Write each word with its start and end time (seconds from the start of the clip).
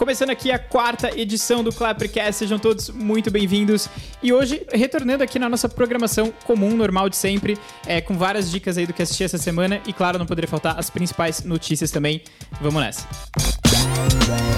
Começando 0.00 0.30
aqui 0.30 0.50
a 0.50 0.58
quarta 0.58 1.10
edição 1.14 1.62
do 1.62 1.70
Clappercast, 1.70 2.38
sejam 2.38 2.58
todos 2.58 2.88
muito 2.88 3.30
bem-vindos. 3.30 3.86
E 4.22 4.32
hoje, 4.32 4.66
retornando 4.72 5.22
aqui 5.22 5.38
na 5.38 5.46
nossa 5.46 5.68
programação 5.68 6.32
comum, 6.46 6.74
normal 6.74 7.10
de 7.10 7.18
sempre, 7.18 7.58
é, 7.86 8.00
com 8.00 8.16
várias 8.16 8.50
dicas 8.50 8.78
aí 8.78 8.86
do 8.86 8.94
que 8.94 9.02
assistir 9.02 9.24
essa 9.24 9.36
semana 9.36 9.78
e, 9.86 9.92
claro, 9.92 10.18
não 10.18 10.24
poderia 10.24 10.48
faltar 10.48 10.78
as 10.78 10.88
principais 10.88 11.44
notícias 11.44 11.90
também. 11.90 12.22
Vamos 12.62 12.80
nessa. 12.80 13.06
Olá, 14.26 14.49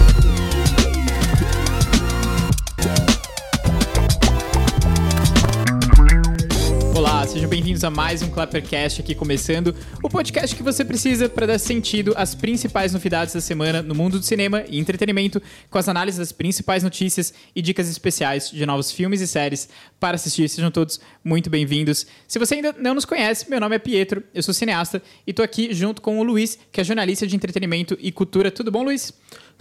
sejam 7.32 7.48
bem-vindos 7.48 7.82
a 7.82 7.88
mais 7.88 8.20
um 8.20 8.28
Clappercast 8.28 9.00
aqui 9.00 9.14
começando, 9.14 9.74
o 10.02 10.08
podcast 10.10 10.54
que 10.54 10.62
você 10.62 10.84
precisa 10.84 11.30
para 11.30 11.46
dar 11.46 11.58
sentido 11.58 12.12
às 12.14 12.34
principais 12.34 12.92
novidades 12.92 13.32
da 13.32 13.40
semana 13.40 13.80
no 13.80 13.94
mundo 13.94 14.18
do 14.18 14.24
cinema 14.24 14.62
e 14.68 14.78
entretenimento, 14.78 15.40
com 15.70 15.78
as 15.78 15.88
análises 15.88 16.18
das 16.18 16.30
principais 16.30 16.82
notícias 16.82 17.32
e 17.56 17.62
dicas 17.62 17.88
especiais 17.88 18.50
de 18.50 18.66
novos 18.66 18.92
filmes 18.92 19.22
e 19.22 19.26
séries 19.26 19.70
para 19.98 20.16
assistir. 20.16 20.46
Sejam 20.46 20.70
todos 20.70 21.00
muito 21.24 21.48
bem-vindos. 21.48 22.06
Se 22.28 22.38
você 22.38 22.56
ainda 22.56 22.74
não 22.78 22.94
nos 22.94 23.06
conhece, 23.06 23.48
meu 23.48 23.58
nome 23.58 23.76
é 23.76 23.78
Pietro, 23.78 24.22
eu 24.34 24.42
sou 24.42 24.52
cineasta 24.52 25.02
e 25.26 25.30
estou 25.30 25.42
aqui 25.42 25.72
junto 25.72 26.02
com 26.02 26.18
o 26.18 26.22
Luiz, 26.22 26.58
que 26.70 26.82
é 26.82 26.84
jornalista 26.84 27.26
de 27.26 27.34
entretenimento 27.34 27.96
e 27.98 28.12
cultura. 28.12 28.50
Tudo 28.50 28.70
bom, 28.70 28.82
Luiz? 28.82 29.10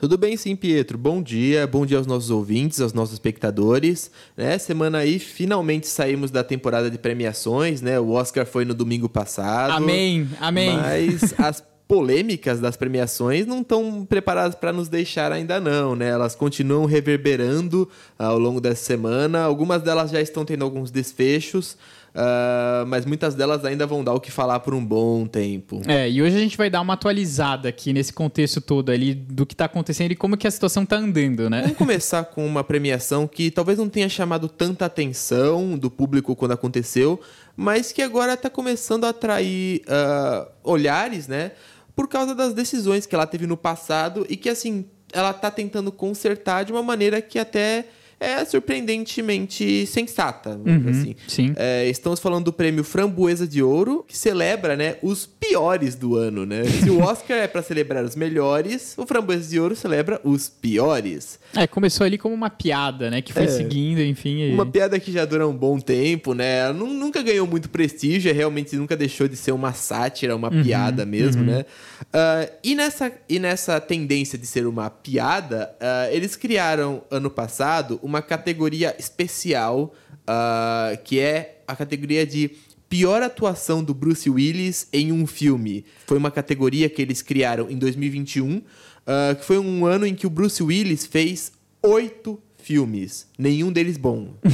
Tudo 0.01 0.17
bem 0.17 0.35
sim, 0.35 0.55
Pietro. 0.55 0.97
Bom 0.97 1.21
dia, 1.21 1.67
bom 1.67 1.85
dia 1.85 1.99
aos 1.99 2.07
nossos 2.07 2.31
ouvintes, 2.31 2.81
aos 2.81 2.91
nossos 2.91 3.13
espectadores. 3.13 4.09
Né? 4.35 4.57
Semana 4.57 4.97
aí, 4.97 5.19
finalmente 5.19 5.85
saímos 5.85 6.31
da 6.31 6.43
temporada 6.43 6.89
de 6.89 6.97
premiações, 6.97 7.83
né? 7.83 7.99
O 7.99 8.09
Oscar 8.09 8.47
foi 8.47 8.65
no 8.65 8.73
domingo 8.73 9.07
passado. 9.07 9.73
Amém, 9.73 10.27
amém. 10.39 10.75
Mas 10.75 11.35
as 11.39 11.63
polêmicas 11.87 12.59
das 12.59 12.75
premiações 12.75 13.45
não 13.45 13.61
estão 13.61 14.03
preparadas 14.03 14.55
para 14.55 14.73
nos 14.73 14.89
deixar 14.89 15.31
ainda 15.31 15.59
não, 15.59 15.95
né? 15.95 16.09
Elas 16.09 16.33
continuam 16.33 16.85
reverberando 16.85 17.83
uh, 18.17 18.23
ao 18.23 18.39
longo 18.39 18.59
dessa 18.59 18.83
semana. 18.83 19.43
Algumas 19.43 19.83
delas 19.83 20.09
já 20.09 20.19
estão 20.19 20.43
tendo 20.43 20.63
alguns 20.65 20.89
desfechos. 20.89 21.77
Uh, 22.13 22.85
mas 22.87 23.05
muitas 23.05 23.35
delas 23.35 23.63
ainda 23.63 23.87
vão 23.87 24.03
dar 24.03 24.13
o 24.13 24.19
que 24.19 24.29
falar 24.29 24.59
por 24.59 24.73
um 24.73 24.85
bom 24.85 25.25
tempo. 25.25 25.81
É, 25.87 26.09
e 26.09 26.21
hoje 26.21 26.35
a 26.35 26.39
gente 26.39 26.57
vai 26.57 26.69
dar 26.69 26.81
uma 26.81 26.93
atualizada 26.93 27.69
aqui 27.69 27.93
nesse 27.93 28.11
contexto 28.11 28.59
todo 28.59 28.91
ali 28.91 29.13
do 29.13 29.45
que 29.45 29.53
está 29.53 29.65
acontecendo 29.65 30.11
e 30.11 30.15
como 30.15 30.35
que 30.35 30.45
a 30.45 30.51
situação 30.51 30.83
está 30.83 30.97
andando, 30.97 31.49
né? 31.49 31.61
Vamos 31.61 31.77
começar 31.77 32.25
com 32.25 32.45
uma 32.45 32.65
premiação 32.65 33.25
que 33.25 33.49
talvez 33.49 33.77
não 33.77 33.87
tenha 33.87 34.09
chamado 34.09 34.49
tanta 34.49 34.85
atenção 34.85 35.77
do 35.77 35.89
público 35.89 36.35
quando 36.35 36.51
aconteceu, 36.51 37.19
mas 37.55 37.93
que 37.93 38.01
agora 38.01 38.33
está 38.33 38.49
começando 38.49 39.05
a 39.05 39.09
atrair 39.09 39.81
uh, 39.83 40.51
olhares, 40.63 41.29
né? 41.29 41.53
Por 41.95 42.09
causa 42.09 42.35
das 42.35 42.53
decisões 42.53 43.05
que 43.05 43.15
ela 43.15 43.25
teve 43.25 43.47
no 43.47 43.55
passado 43.55 44.25
e 44.29 44.35
que, 44.35 44.49
assim, 44.49 44.85
ela 45.13 45.31
está 45.31 45.49
tentando 45.49 45.91
consertar 45.91 46.63
de 46.63 46.73
uma 46.73 46.83
maneira 46.83 47.21
que 47.21 47.39
até 47.39 47.85
é 48.21 48.45
surpreendentemente 48.45 49.85
sensata. 49.87 50.51
Uhum, 50.63 50.89
assim. 50.89 51.15
sim. 51.27 51.53
É, 51.55 51.87
estamos 51.89 52.19
falando 52.19 52.45
do 52.45 52.53
prêmio 52.53 52.83
Framboesa 52.83 53.47
de 53.47 53.63
Ouro, 53.63 54.05
que 54.07 54.17
celebra 54.17 54.75
né, 54.75 54.95
os 55.01 55.25
piores 55.25 55.95
do 55.95 56.15
ano. 56.15 56.45
Né? 56.45 56.63
Se 56.65 56.89
o 56.89 56.99
Oscar 56.99 57.37
é 57.37 57.47
para 57.47 57.61
celebrar 57.63 58.03
os 58.03 58.15
melhores, 58.15 58.93
o 58.97 59.05
Framboesa 59.05 59.49
de 59.49 59.59
Ouro 59.59 59.75
celebra 59.75 60.21
os 60.23 60.47
piores. 60.47 61.39
É, 61.55 61.65
começou 61.67 62.05
ali 62.05 62.17
como 62.17 62.33
uma 62.35 62.49
piada, 62.49 63.09
né? 63.09 63.21
Que 63.21 63.33
foi 63.33 63.43
É. 63.43 63.47
seguindo, 63.47 64.01
enfim. 64.01 64.39
e- 64.39 64.53
Uma 64.53 64.65
piada 64.65 64.99
que 64.99 65.11
já 65.11 65.25
dura 65.25 65.47
um 65.47 65.53
bom 65.55 65.79
tempo, 65.79 66.33
né? 66.33 66.59
Ela 66.59 66.73
nu- 66.73 66.93
nunca 66.93 67.21
ganhou 67.23 67.47
muito 67.47 67.69
prestígio, 67.69 68.29
é 68.29 68.33
realmente 68.33 68.75
nunca 68.75 68.95
deixou 68.95 69.27
de 69.27 69.35
ser 69.35 69.51
uma 69.51 69.73
sátira, 69.73 70.35
uma 70.35 70.49
Uhum, 70.51 70.63
piada 70.63 71.05
mesmo, 71.05 71.43
né? 71.43 71.65
Ah, 72.13 72.47
e, 72.63 72.75
nessa, 72.75 73.11
e 73.27 73.39
nessa 73.39 73.79
tendência 73.79 74.37
de 74.37 74.45
ser 74.45 74.67
uma 74.67 74.89
piada, 74.89 75.73
ah, 75.79 76.07
eles 76.11 76.35
criaram 76.35 77.01
ano 77.09 77.29
passado 77.29 77.99
uma 78.03 78.10
categoria 78.19 78.95
especial, 78.97 79.93
ah, 80.25 80.97
que 81.03 81.19
é 81.19 81.61
a 81.67 81.75
categoria 81.75 82.25
de 82.25 82.49
pior 82.89 83.21
atuação 83.21 83.83
do 83.83 83.93
Bruce 83.93 84.27
Willis 84.27 84.87
em 84.91 85.11
um 85.11 85.27
filme. 85.27 85.85
Foi 86.07 86.17
uma 86.17 86.31
categoria 86.31 86.89
que 86.89 86.99
eles 86.99 87.21
criaram 87.21 87.69
em 87.69 87.77
2021, 87.77 88.63
ah, 89.05 89.35
que 89.35 89.45
foi 89.45 89.59
um 89.59 89.85
ano 89.85 90.07
em 90.07 90.15
que 90.15 90.25
o 90.25 90.31
Bruce 90.31 90.63
Willis 90.63 91.05
fez 91.05 91.51
oito 91.83 92.39
filmes, 92.57 93.27
nenhum 93.37 93.71
deles 93.71 93.97
bom. 93.97 94.33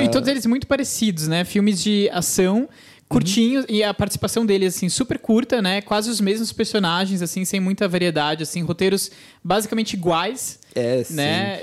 E 0.00 0.08
todos 0.08 0.28
eles 0.28 0.46
muito 0.46 0.68
parecidos, 0.68 1.26
né? 1.26 1.44
Filmes 1.44 1.82
de 1.82 2.08
ação 2.12 2.68
curtinhos 3.10 3.66
e 3.68 3.82
a 3.82 3.92
participação 3.92 4.46
deles 4.46 4.76
assim 4.76 4.88
super 4.88 5.18
curta, 5.18 5.60
né? 5.60 5.82
Quase 5.82 6.08
os 6.08 6.20
mesmos 6.20 6.52
personagens 6.52 7.20
assim, 7.20 7.44
sem 7.44 7.58
muita 7.58 7.88
variedade, 7.88 8.44
assim, 8.44 8.62
roteiros 8.62 9.10
basicamente 9.42 9.94
iguais, 9.94 10.58
É, 10.74 11.02
sim. 11.02 11.14
né? 11.14 11.60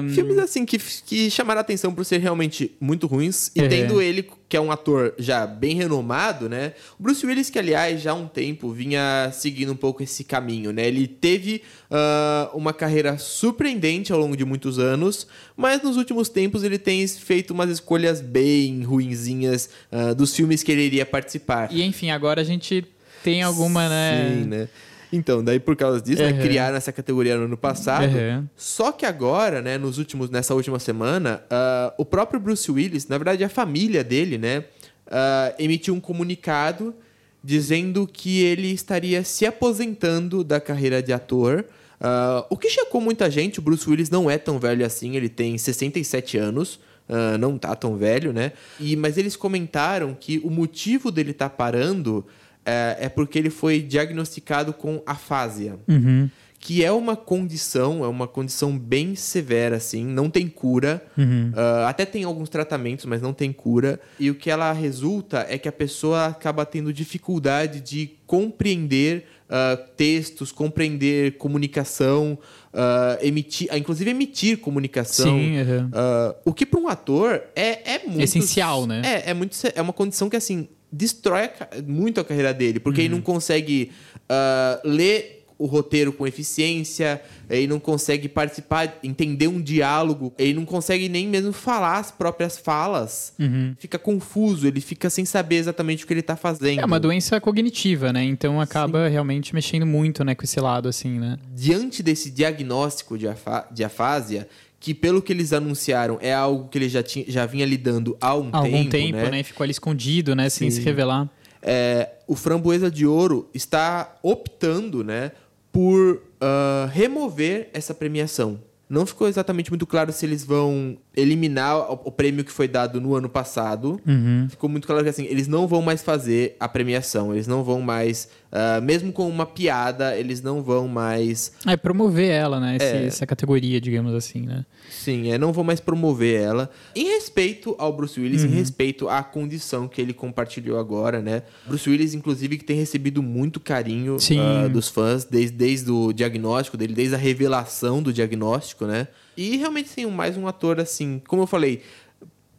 Ahn, 0.00 0.08
Filmes 0.10 0.36
assim 0.38 0.66
que, 0.66 0.78
que 0.78 1.30
chamaram 1.30 1.58
a 1.58 1.62
atenção 1.62 1.94
por 1.94 2.04
ser 2.04 2.18
realmente 2.18 2.72
muito 2.80 3.06
ruins. 3.06 3.50
E 3.54 3.60
É. 3.60 3.68
tendo 3.68 4.02
ele, 4.02 4.28
que 4.48 4.56
é 4.56 4.60
um 4.60 4.70
ator 4.72 5.14
já 5.16 5.46
bem 5.46 5.76
renomado, 5.76 6.48
né? 6.48 6.72
O 6.98 7.02
Bruce 7.04 7.24
Willis, 7.24 7.48
que 7.48 7.58
aliás 7.58 8.02
já 8.02 8.10
há 8.10 8.14
um 8.14 8.26
tempo 8.26 8.70
vinha 8.72 9.30
seguindo 9.32 9.72
um 9.72 9.76
pouco 9.76 10.02
esse 10.02 10.24
caminho, 10.24 10.72
né? 10.72 10.86
Ele 10.88 11.06
teve 11.06 11.62
ah, 11.90 12.50
uma 12.52 12.72
carreira 12.72 13.16
surpreendente 13.16 14.12
ao 14.12 14.18
longo 14.18 14.36
de 14.36 14.44
muitos 14.44 14.78
anos, 14.78 15.26
mas 15.56 15.80
nos 15.82 15.96
últimos 15.96 16.28
tempos 16.28 16.64
ele 16.64 16.78
tem 16.78 17.06
feito 17.06 17.52
umas 17.52 17.70
escolhas 17.70 18.20
bem 18.20 18.82
ruinzinhas 18.82 19.70
ah, 19.90 20.12
dos 20.14 20.34
filmes 20.34 20.62
que 20.64 20.72
ele 20.72 20.82
iria 20.82 21.06
participar. 21.06 21.68
E 21.72 21.82
enfim, 21.82 22.10
agora 22.10 22.40
a 22.40 22.44
gente 22.44 22.84
tem 23.22 23.42
alguma, 23.42 23.88
né? 23.88 24.32
Sim, 24.42 24.44
né? 24.48 24.68
Então, 25.12 25.42
daí 25.42 25.58
por 25.58 25.74
causa 25.76 26.00
disso, 26.00 26.22
né, 26.22 26.32
Uhum. 26.32 26.38
criaram 26.40 26.76
essa 26.76 26.92
categoria 26.92 27.36
no 27.36 27.44
ano 27.44 27.56
passado. 27.56 28.14
Uhum. 28.16 28.46
Só 28.56 28.92
que 28.92 29.04
agora, 29.04 29.60
né, 29.60 29.76
nos 29.76 29.98
últimos, 29.98 30.30
nessa 30.30 30.54
última 30.54 30.78
semana, 30.78 31.42
ah, 31.50 31.92
o 31.98 32.04
próprio 32.04 32.38
Bruce 32.38 32.70
Willis, 32.70 33.08
na 33.08 33.18
verdade 33.18 33.42
a 33.42 33.48
família 33.48 34.04
dele, 34.04 34.38
né, 34.38 34.64
ah, 35.10 35.52
emitiu 35.58 35.94
um 35.94 36.00
comunicado 36.00 36.94
dizendo 37.42 38.06
que 38.06 38.42
ele 38.42 38.68
estaria 38.72 39.24
se 39.24 39.46
aposentando 39.46 40.44
da 40.44 40.60
carreira 40.60 41.02
de 41.02 41.12
ator. 41.12 41.64
Ah, 42.00 42.46
o 42.48 42.56
que 42.56 42.68
chocou 42.70 43.00
muita 43.00 43.30
gente, 43.30 43.58
o 43.58 43.62
Bruce 43.62 43.88
Willis 43.88 44.10
não 44.10 44.30
é 44.30 44.38
tão 44.38 44.58
velho 44.58 44.84
assim, 44.86 45.16
ele 45.16 45.28
tem 45.28 45.56
67 45.58 46.36
anos. 46.38 46.78
ah, 47.12 47.36
não 47.36 47.58
tá 47.58 47.74
tão 47.74 47.96
velho, 47.96 48.32
né? 48.32 48.52
E, 48.78 48.94
mas 48.94 49.18
eles 49.18 49.34
comentaram 49.34 50.14
que 50.14 50.38
o 50.44 50.50
motivo 50.50 51.10
dele 51.10 51.32
estar 51.32 51.50
parando 51.50 52.24
é, 52.64 52.96
é 53.00 53.08
porque 53.08 53.38
ele 53.38 53.50
foi 53.50 53.80
diagnosticado 53.80 54.72
com 54.72 55.02
afásia 55.06 55.78
Uhum. 55.88 56.28
que 56.58 56.84
é 56.84 56.92
uma 56.92 57.16
condição, 57.16 58.04
é 58.04 58.08
uma 58.08 58.28
condição 58.28 58.78
bem 58.78 59.14
severa, 59.14 59.76
assim, 59.76 60.04
não 60.04 60.28
tem 60.28 60.46
cura. 60.46 61.02
Uhum. 61.16 61.52
Ah, 61.56 61.88
até 61.88 62.04
tem 62.04 62.22
alguns 62.24 62.50
tratamentos, 62.50 63.06
mas 63.06 63.22
não 63.22 63.32
tem 63.32 63.50
cura. 63.50 63.98
E 64.18 64.30
o 64.30 64.34
que 64.34 64.50
ela 64.50 64.70
resulta 64.72 65.46
é 65.48 65.56
que 65.56 65.68
a 65.68 65.72
pessoa 65.72 66.26
acaba 66.26 66.66
tendo 66.66 66.92
dificuldade 66.92 67.80
de 67.80 68.10
compreender 68.26 69.24
ah, 69.48 69.76
textos, 69.96 70.52
compreender 70.52 71.38
comunicação, 71.38 72.38
ah, 72.74 73.18
emitir, 73.22 73.68
inclusive 73.74 74.10
emitir 74.10 74.58
comunicação. 74.58 75.38
Sim, 75.38 75.60
uhum. 75.60 75.90
Ah, 75.92 76.34
o 76.44 76.52
que 76.52 76.66
para 76.66 76.78
um 76.78 76.88
ator 76.88 77.42
é, 77.56 77.94
é 77.94 78.06
muito 78.06 78.22
Essencial, 78.22 78.86
né? 78.86 79.00
É, 79.04 79.30
é 79.30 79.34
muito 79.34 79.56
é 79.74 79.80
uma 79.80 79.92
condição 79.94 80.28
que 80.28 80.36
assim 80.36 80.68
destrói 80.92 81.50
muito 81.86 82.20
a 82.20 82.24
carreira 82.24 82.52
dele, 82.54 82.80
porque 82.80 83.00
Uhum. 83.00 83.06
ele 83.06 83.14
não 83.14 83.22
consegue 83.22 83.90
ah, 84.28 84.80
ler 84.84 85.38
o 85.58 85.66
roteiro 85.66 86.10
com 86.10 86.26
eficiência, 86.26 87.20
ele 87.50 87.66
não 87.66 87.78
consegue 87.78 88.30
participar, 88.30 88.98
entender 89.02 89.46
um 89.46 89.60
diálogo, 89.60 90.32
ele 90.38 90.54
não 90.54 90.64
consegue 90.64 91.06
nem 91.06 91.28
mesmo 91.28 91.52
falar 91.52 91.98
as 91.98 92.10
próprias 92.10 92.56
falas. 92.56 93.34
Uhum. 93.38 93.74
Fica 93.78 93.98
confuso, 93.98 94.66
ele 94.66 94.80
fica 94.80 95.10
sem 95.10 95.26
saber 95.26 95.56
exatamente 95.56 96.02
o 96.04 96.06
que 96.06 96.14
ele 96.14 96.22
tá 96.22 96.34
fazendo. 96.34 96.80
É 96.80 96.84
uma 96.86 96.98
doença 96.98 97.38
cognitiva, 97.42 98.10
né? 98.10 98.24
Então 98.24 98.58
acaba 98.58 99.06
realmente 99.06 99.54
mexendo 99.54 99.84
muito, 99.84 100.24
né, 100.24 100.34
com 100.34 100.44
esse 100.44 100.58
lado, 100.58 100.88
assim, 100.88 101.18
né? 101.18 101.36
diante 101.54 102.02
desse 102.02 102.30
diagnóstico 102.30 103.18
de, 103.18 103.28
afa- 103.28 103.66
de 103.70 103.84
afásia, 103.84 104.48
que 104.80 104.94
pelo 104.94 105.20
que 105.20 105.32
eles 105.32 105.52
anunciaram 105.52 106.18
é 106.22 106.32
algo 106.32 106.68
que 106.68 106.78
ele 106.78 106.88
já, 106.88 107.02
tinha, 107.02 107.26
já 107.28 107.44
vinha 107.44 107.66
lidando 107.66 108.16
há 108.20 108.34
um 108.34 108.48
Há 108.50 108.58
algum 108.58 108.70
tempo, 108.70 108.90
tempo, 108.90 109.16
né? 109.18 109.30
né? 109.30 109.42
Ficou 109.42 109.62
ali 109.62 109.70
escondido, 109.72 110.34
né? 110.34 110.48
Sem 110.48 110.70
Sim. 110.70 110.78
se 110.78 110.82
revelar. 110.82 111.28
É, 111.62 112.08
o 112.26 112.34
Framboesa 112.34 112.90
de 112.90 113.06
Ouro 113.06 113.50
está 113.52 114.16
optando, 114.22 115.04
né, 115.04 115.32
por 115.70 116.22
ah, 116.40 116.88
remover 116.90 117.68
essa 117.74 117.92
premiação. 117.92 118.58
Não 118.88 119.06
ficou 119.06 119.28
exatamente 119.28 119.70
muito 119.70 119.86
claro 119.86 120.12
se 120.12 120.26
eles 120.26 120.42
vão 120.42 120.96
eliminar 121.16 121.90
o, 121.90 122.10
prêmio 122.10 122.44
que 122.44 122.52
foi 122.52 122.68
dado 122.68 123.00
no 123.00 123.14
ano 123.14 123.28
passado. 123.28 124.00
Uhum. 124.06 124.46
Ficou 124.48 124.70
muito 124.70 124.86
claro 124.86 125.02
que 125.02 125.10
assim, 125.10 125.24
eles 125.24 125.48
não 125.48 125.66
vão 125.66 125.82
mais 125.82 126.02
fazer 126.02 126.56
a 126.60 126.68
premiação, 126.68 127.32
eles 127.32 127.46
não 127.46 127.64
vão 127.64 127.80
mais 127.80 128.28
Uh, 128.50 128.82
mesmo 128.82 129.12
com 129.12 129.28
uma 129.28 129.46
piada, 129.46 130.16
eles 130.16 130.42
não 130.42 130.60
vão 130.60 130.88
mais. 130.88 131.52
É 131.64 131.76
promover 131.76 132.30
ela, 132.30 132.58
né? 132.58 132.76
Esse, 132.76 132.84
é, 132.84 133.06
essa 133.06 133.26
categoria, 133.26 133.80
digamos 133.80 134.12
assim, 134.12 134.40
né? 134.40 134.66
Sim, 134.90 135.30
é, 135.30 135.38
não 135.38 135.52
vão 135.52 135.62
mais 135.62 135.78
promover 135.78 136.40
ela. 136.40 136.68
Em 136.94 137.04
respeito 137.04 137.76
ao 137.78 137.92
Bruce 137.92 138.20
Willis, 138.20 138.42
uhum. 138.42 138.48
em 138.48 138.54
respeito 138.54 139.08
à 139.08 139.22
condição 139.22 139.86
que 139.86 140.00
ele 140.00 140.12
compartilhou 140.12 140.80
agora, 140.80 141.22
né? 141.22 141.44
Bruce 141.64 141.88
Willis, 141.88 142.12
inclusive, 142.12 142.58
que 142.58 142.64
tem 142.64 142.76
recebido 142.76 143.22
muito 143.22 143.60
carinho 143.60 144.16
uh, 144.16 144.68
dos 144.68 144.88
fãs 144.88 145.24
desde, 145.24 145.56
desde 145.56 145.90
o 145.92 146.12
diagnóstico 146.12 146.76
dele, 146.76 146.92
desde 146.92 147.14
a 147.14 147.18
revelação 147.18 148.02
do 148.02 148.12
diagnóstico, 148.12 148.84
né? 148.84 149.06
E 149.40 149.56
realmente, 149.56 149.88
sim, 149.88 150.04
mais 150.04 150.36
um 150.36 150.46
ator 150.46 150.78
assim, 150.78 151.18
como 151.26 151.40
eu 151.40 151.46
falei, 151.46 151.80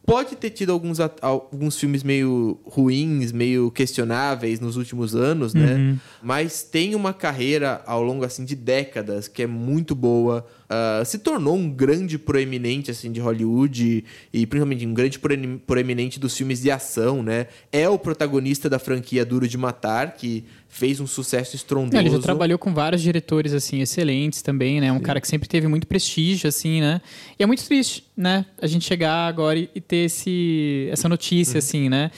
pode 0.03 0.35
ter 0.35 0.49
tido 0.49 0.71
alguns, 0.71 0.97
alguns 1.21 1.77
filmes 1.77 2.01
meio 2.01 2.59
ruins, 2.65 3.31
meio 3.31 3.69
questionáveis 3.69 4.59
nos 4.59 4.77
últimos 4.77 5.15
anos, 5.15 5.53
né? 5.53 5.75
Uhum. 5.75 5.99
Mas 6.23 6.63
tem 6.63 6.95
uma 6.95 7.13
carreira 7.13 7.83
ao 7.85 8.01
longo 8.01 8.25
assim 8.25 8.43
de 8.43 8.55
décadas 8.55 9.27
que 9.27 9.43
é 9.43 9.47
muito 9.47 9.93
boa. 9.93 10.43
Uh, 10.71 11.03
se 11.03 11.17
tornou 11.17 11.53
um 11.53 11.69
grande 11.69 12.17
proeminente 12.17 12.91
assim 12.91 13.11
de 13.11 13.19
Hollywood 13.19 14.05
e 14.31 14.45
principalmente 14.45 14.87
um 14.87 14.93
grande 14.93 15.19
proeminente 15.67 16.17
dos 16.17 16.37
filmes 16.37 16.61
de 16.61 16.71
ação, 16.71 17.21
né? 17.21 17.47
É 17.73 17.89
o 17.89 17.99
protagonista 17.99 18.69
da 18.69 18.79
franquia 18.79 19.25
Duro 19.25 19.49
de 19.49 19.57
Matar, 19.57 20.13
que 20.13 20.45
fez 20.69 21.01
um 21.01 21.07
sucesso 21.07 21.57
estrondoso. 21.57 22.01
Ele 22.01 22.09
já 22.09 22.19
trabalhou 22.19 22.57
com 22.57 22.73
vários 22.73 23.01
diretores 23.01 23.53
assim 23.53 23.81
excelentes 23.81 24.41
também, 24.41 24.79
né? 24.79 24.89
Um 24.93 24.99
Sim. 24.99 25.03
cara 25.03 25.19
que 25.19 25.27
sempre 25.27 25.49
teve 25.49 25.67
muito 25.67 25.85
prestígio 25.85 26.47
assim, 26.47 26.79
né? 26.79 27.01
E 27.37 27.43
é 27.43 27.45
muito 27.45 27.65
triste, 27.65 28.05
né? 28.15 28.45
A 28.61 28.65
gente 28.65 28.85
chegar 28.85 29.27
agora 29.27 29.59
e 29.59 29.81
ter 29.81 30.05
esse 30.05 30.87
essa 30.89 31.09
notícia 31.09 31.55
uhum. 31.55 31.59
assim, 31.59 31.89
né? 31.89 32.11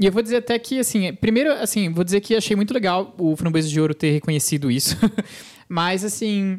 E 0.00 0.06
eu 0.06 0.10
vou 0.10 0.22
dizer 0.22 0.38
até 0.38 0.58
que, 0.58 0.78
assim, 0.78 1.12
primeiro, 1.12 1.52
assim, 1.52 1.92
vou 1.92 2.02
dizer 2.02 2.20
que 2.22 2.34
achei 2.34 2.56
muito 2.56 2.72
legal 2.72 3.14
o 3.18 3.36
Framboesa 3.36 3.68
de 3.68 3.78
Ouro 3.78 3.94
ter 3.94 4.10
reconhecido 4.10 4.70
isso. 4.70 4.96
Mas, 5.68 6.04
assim, 6.04 6.58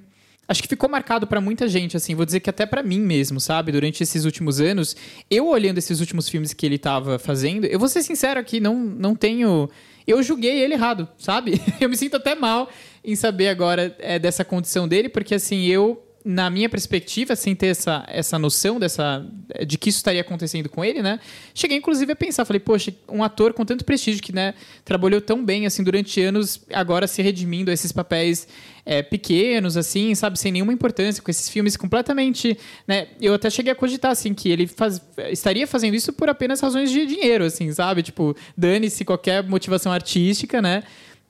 acho 0.52 0.62
que 0.62 0.68
ficou 0.68 0.90
marcado 0.90 1.26
para 1.26 1.40
muita 1.40 1.68
gente, 1.68 1.96
assim, 1.96 2.14
vou 2.14 2.26
dizer 2.26 2.42
que 2.42 2.50
até 2.50 2.66
para 2.66 2.84
mim 2.84 3.00
mesmo, 3.00 3.40
sabe? 3.40 3.72
Durante 3.72 4.04
esses 4.04 4.26
últimos 4.26 4.60
anos, 4.60 4.96
eu 5.30 5.48
olhando 5.48 5.78
esses 5.78 6.02
últimos 6.02 6.28
filmes 6.28 6.54
que 6.54 6.66
ele 6.66 6.78
tava 6.78 7.18
fazendo, 7.18 7.66
eu 7.66 7.80
vou 7.80 7.88
ser 7.88 8.04
sincero 8.04 8.38
aqui, 8.38 8.60
não, 8.60 8.78
não 8.78 9.16
tenho. 9.16 9.70
Eu 10.06 10.22
julguei 10.22 10.60
ele 10.60 10.74
errado, 10.74 11.08
sabe? 11.18 11.62
Eu 11.80 11.88
me 11.88 11.96
sinto 11.96 12.18
até 12.18 12.34
mal 12.36 12.70
em 13.06 13.16
saber 13.16 13.48
agora 13.48 13.96
é, 14.00 14.18
dessa 14.20 14.44
condição 14.44 14.88
dele, 14.88 15.08
porque 15.08 15.36
assim, 15.36 15.68
eu 15.68 16.04
na 16.24 16.50
minha 16.50 16.70
perspectiva, 16.70 17.36
sem 17.36 17.56
ter 17.56 17.68
essa, 17.68 18.06
essa 18.08 18.38
noção 18.38 18.80
dessa, 18.80 19.26
de 19.66 19.78
que 19.78 19.90
isso 19.90 19.98
estaria 19.98 20.22
acontecendo 20.22 20.70
com 20.70 20.86
ele, 20.86 21.02
né? 21.02 21.20
Cheguei, 21.54 21.78
inclusive, 21.78 22.12
a 22.12 22.16
pensar, 22.16 22.46
falei, 22.46 22.60
poxa, 22.60 22.94
um 23.10 23.24
ator 23.24 23.54
com 23.54 23.66
tanto 23.66 23.84
prestígio 23.84 24.22
que, 24.22 24.34
né, 24.34 24.54
trabalhou 24.86 25.20
tão 25.20 25.44
bem, 25.44 25.66
assim, 25.66 25.84
durante 25.84 26.22
anos, 26.22 26.62
agora 26.72 27.08
se 27.08 27.22
redimindo 27.22 27.72
a 27.72 27.74
esses 27.74 27.92
papéis 27.92 28.48
é, 28.86 29.02
pequenos, 29.02 29.78
assim, 29.78 30.14
sabe, 30.14 30.38
sem 30.38 30.52
nenhuma 30.52 30.74
importância, 30.74 31.24
com 31.24 31.32
esses 31.32 31.50
filmes 31.50 31.76
completamente, 31.76 32.58
né? 32.88 33.08
Eu 33.20 33.34
até 33.34 33.50
cheguei 33.50 33.72
a 33.72 33.76
cogitar, 33.76 34.12
assim, 34.12 34.34
que 34.34 34.50
ele 34.50 34.68
faz, 34.68 35.02
estaria 35.32 35.66
fazendo 35.66 35.96
isso 35.96 36.14
por 36.14 36.30
apenas 36.30 36.60
razões 36.60 36.92
de 36.92 37.06
dinheiro, 37.06 37.46
assim, 37.46 37.72
sabe? 37.74 38.04
Tipo, 38.04 38.36
dane-se 38.56 39.04
qualquer 39.04 39.44
motivação 39.44 39.92
artística, 39.92 40.62
né? 40.62 40.84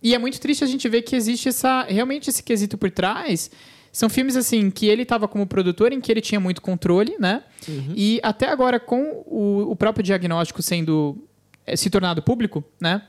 E 0.03 0.15
é 0.15 0.17
muito 0.17 0.39
triste 0.39 0.63
a 0.63 0.67
gente 0.67 0.87
ver 0.89 1.03
que 1.03 1.15
existe 1.15 1.47
essa, 1.47 1.83
realmente 1.83 2.29
esse 2.29 2.41
quesito 2.41 2.77
por 2.77 2.89
trás 2.89 3.51
são 3.91 4.09
filmes, 4.09 4.35
assim, 4.35 4.71
que 4.71 4.87
ele 4.87 5.03
estava 5.03 5.27
como 5.27 5.45
produtor, 5.45 5.91
em 5.91 5.99
que 5.99 6.11
ele 6.11 6.21
tinha 6.21 6.39
muito 6.39 6.61
controle, 6.61 7.15
né? 7.19 7.43
Uhum. 7.67 7.93
E 7.95 8.19
até 8.23 8.47
agora, 8.47 8.79
com 8.79 9.23
o, 9.25 9.71
o 9.71 9.75
próprio 9.75 10.03
diagnóstico 10.03 10.61
sendo 10.61 11.17
é, 11.65 11.75
se 11.75 11.89
tornado 11.89 12.21
público, 12.21 12.63
né? 12.79 13.01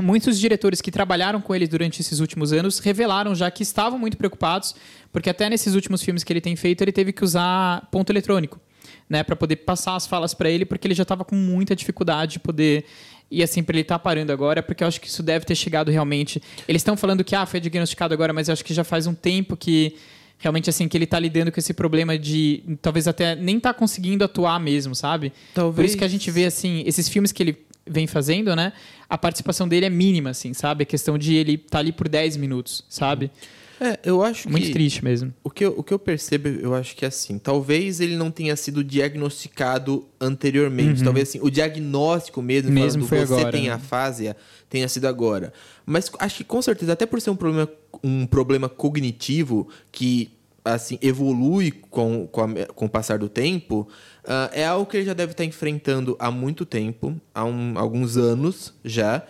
Muitos 0.00 0.38
diretores 0.38 0.80
que 0.80 0.90
trabalharam 0.90 1.40
com 1.40 1.54
ele 1.54 1.66
durante 1.66 2.00
esses 2.00 2.20
últimos 2.20 2.52
anos 2.52 2.78
revelaram 2.78 3.34
já 3.34 3.50
que 3.50 3.62
estavam 3.62 3.98
muito 3.98 4.16
preocupados, 4.16 4.74
porque 5.12 5.28
até 5.28 5.50
nesses 5.50 5.74
últimos 5.74 6.02
filmes 6.02 6.22
que 6.22 6.32
ele 6.32 6.40
tem 6.40 6.54
feito, 6.54 6.82
ele 6.82 6.92
teve 6.92 7.12
que 7.12 7.24
usar 7.24 7.88
ponto 7.90 8.10
eletrônico, 8.10 8.60
né, 9.08 9.24
para 9.24 9.34
poder 9.34 9.56
passar 9.56 9.96
as 9.96 10.06
falas 10.06 10.34
para 10.34 10.48
ele, 10.48 10.64
porque 10.64 10.86
ele 10.86 10.94
já 10.94 11.02
estava 11.02 11.24
com 11.24 11.34
muita 11.34 11.74
dificuldade 11.74 12.34
de 12.34 12.38
poder 12.38 12.84
e 13.30 13.42
assim, 13.42 13.62
para 13.62 13.74
ele 13.74 13.82
estar 13.82 13.96
tá 13.96 13.98
parando 13.98 14.32
agora, 14.32 14.62
porque 14.62 14.82
eu 14.82 14.88
acho 14.88 15.00
que 15.00 15.06
isso 15.06 15.22
deve 15.22 15.44
ter 15.44 15.54
chegado 15.54 15.90
realmente. 15.90 16.42
Eles 16.66 16.80
estão 16.80 16.96
falando 16.96 17.22
que 17.22 17.34
ah, 17.34 17.44
foi 17.44 17.60
diagnosticado 17.60 18.14
agora, 18.14 18.32
mas 18.32 18.48
eu 18.48 18.52
acho 18.52 18.64
que 18.64 18.72
já 18.72 18.84
faz 18.84 19.06
um 19.06 19.14
tempo 19.14 19.56
que 19.56 19.96
realmente 20.38 20.70
assim 20.70 20.88
que 20.88 20.96
ele 20.96 21.04
está 21.04 21.18
lidando 21.18 21.50
com 21.50 21.58
esse 21.58 21.74
problema 21.74 22.16
de 22.16 22.62
talvez 22.80 23.08
até 23.08 23.34
nem 23.34 23.58
tá 23.58 23.74
conseguindo 23.74 24.24
atuar 24.24 24.58
mesmo, 24.58 24.94
sabe? 24.94 25.32
Talvez. 25.52 25.74
Por 25.74 25.84
isso 25.84 25.98
que 25.98 26.04
a 26.04 26.08
gente 26.08 26.30
vê 26.30 26.46
assim, 26.46 26.82
esses 26.86 27.08
filmes 27.08 27.32
que 27.32 27.42
ele 27.42 27.58
vem 27.86 28.06
fazendo, 28.06 28.54
né? 28.54 28.72
A 29.08 29.18
participação 29.18 29.66
dele 29.66 29.86
é 29.86 29.90
mínima 29.90 30.30
assim, 30.30 30.54
sabe? 30.54 30.84
A 30.84 30.86
questão 30.86 31.18
de 31.18 31.34
ele 31.34 31.54
estar 31.54 31.68
tá 31.68 31.78
ali 31.78 31.92
por 31.92 32.08
10 32.08 32.36
minutos, 32.36 32.84
sabe? 32.88 33.26
Uhum. 33.26 33.57
É, 33.80 33.98
eu 34.04 34.22
acho 34.22 34.50
Muito 34.50 34.66
que, 34.66 34.72
triste 34.72 35.04
mesmo. 35.04 35.32
O 35.42 35.50
que, 35.50 35.64
eu, 35.64 35.74
o 35.76 35.82
que 35.82 35.94
eu 35.94 35.98
percebo, 35.98 36.48
eu 36.48 36.74
acho 36.74 36.96
que 36.96 37.04
é 37.04 37.08
assim. 37.08 37.38
Talvez 37.38 38.00
ele 38.00 38.16
não 38.16 38.30
tenha 38.30 38.56
sido 38.56 38.82
diagnosticado 38.82 40.06
anteriormente. 40.20 40.98
Uhum. 40.98 41.04
Talvez 41.04 41.28
assim, 41.28 41.40
o 41.40 41.50
diagnóstico 41.50 42.42
mesmo, 42.42 42.70
mesmo 42.70 43.06
foi 43.06 43.20
você 43.20 43.34
agora, 43.34 43.52
tem 43.52 43.68
né? 43.68 43.72
a 43.72 43.78
fase, 43.78 44.34
tenha 44.68 44.88
sido 44.88 45.06
agora. 45.06 45.52
Mas 45.86 46.10
acho 46.18 46.38
que 46.38 46.44
com 46.44 46.60
certeza, 46.60 46.92
até 46.92 47.06
por 47.06 47.20
ser 47.20 47.30
um 47.30 47.36
problema, 47.36 47.68
um 48.02 48.26
problema 48.26 48.68
cognitivo 48.68 49.68
que 49.92 50.30
assim 50.64 50.98
evolui 51.00 51.70
com, 51.70 52.26
com, 52.26 52.42
a, 52.42 52.66
com 52.74 52.86
o 52.86 52.88
passar 52.88 53.18
do 53.18 53.28
tempo, 53.28 53.88
uh, 54.24 54.50
é 54.52 54.66
algo 54.66 54.86
que 54.86 54.96
ele 54.96 55.06
já 55.06 55.14
deve 55.14 55.32
estar 55.32 55.44
enfrentando 55.44 56.16
há 56.18 56.30
muito 56.30 56.66
tempo, 56.66 57.18
há 57.34 57.44
um, 57.44 57.78
alguns 57.78 58.16
anos 58.16 58.74
já. 58.84 59.22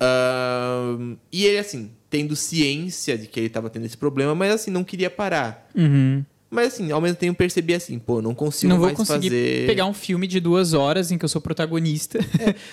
Uh, 0.00 1.07
e 1.32 1.44
ele, 1.44 1.58
assim, 1.58 1.90
tendo 2.10 2.34
ciência 2.34 3.16
de 3.16 3.26
que 3.26 3.40
ele 3.40 3.46
estava 3.48 3.68
tendo 3.68 3.86
esse 3.86 3.96
problema, 3.96 4.34
mas, 4.34 4.52
assim, 4.52 4.70
não 4.70 4.84
queria 4.84 5.10
parar. 5.10 5.68
Uhum. 5.74 6.24
Mas, 6.50 6.68
assim, 6.68 6.90
ao 6.90 7.00
mesmo 7.00 7.16
tempo 7.16 7.36
percebi 7.36 7.74
assim, 7.74 7.98
pô, 7.98 8.22
não 8.22 8.34
consigo 8.34 8.72
não 8.72 8.80
vou 8.80 8.90
conseguir 8.94 9.28
fazer... 9.28 9.66
pegar 9.66 9.84
um 9.84 9.92
filme 9.92 10.26
de 10.26 10.40
duas 10.40 10.72
horas 10.72 11.10
em 11.10 11.18
que 11.18 11.24
eu 11.24 11.28
sou 11.28 11.42
protagonista. 11.42 12.18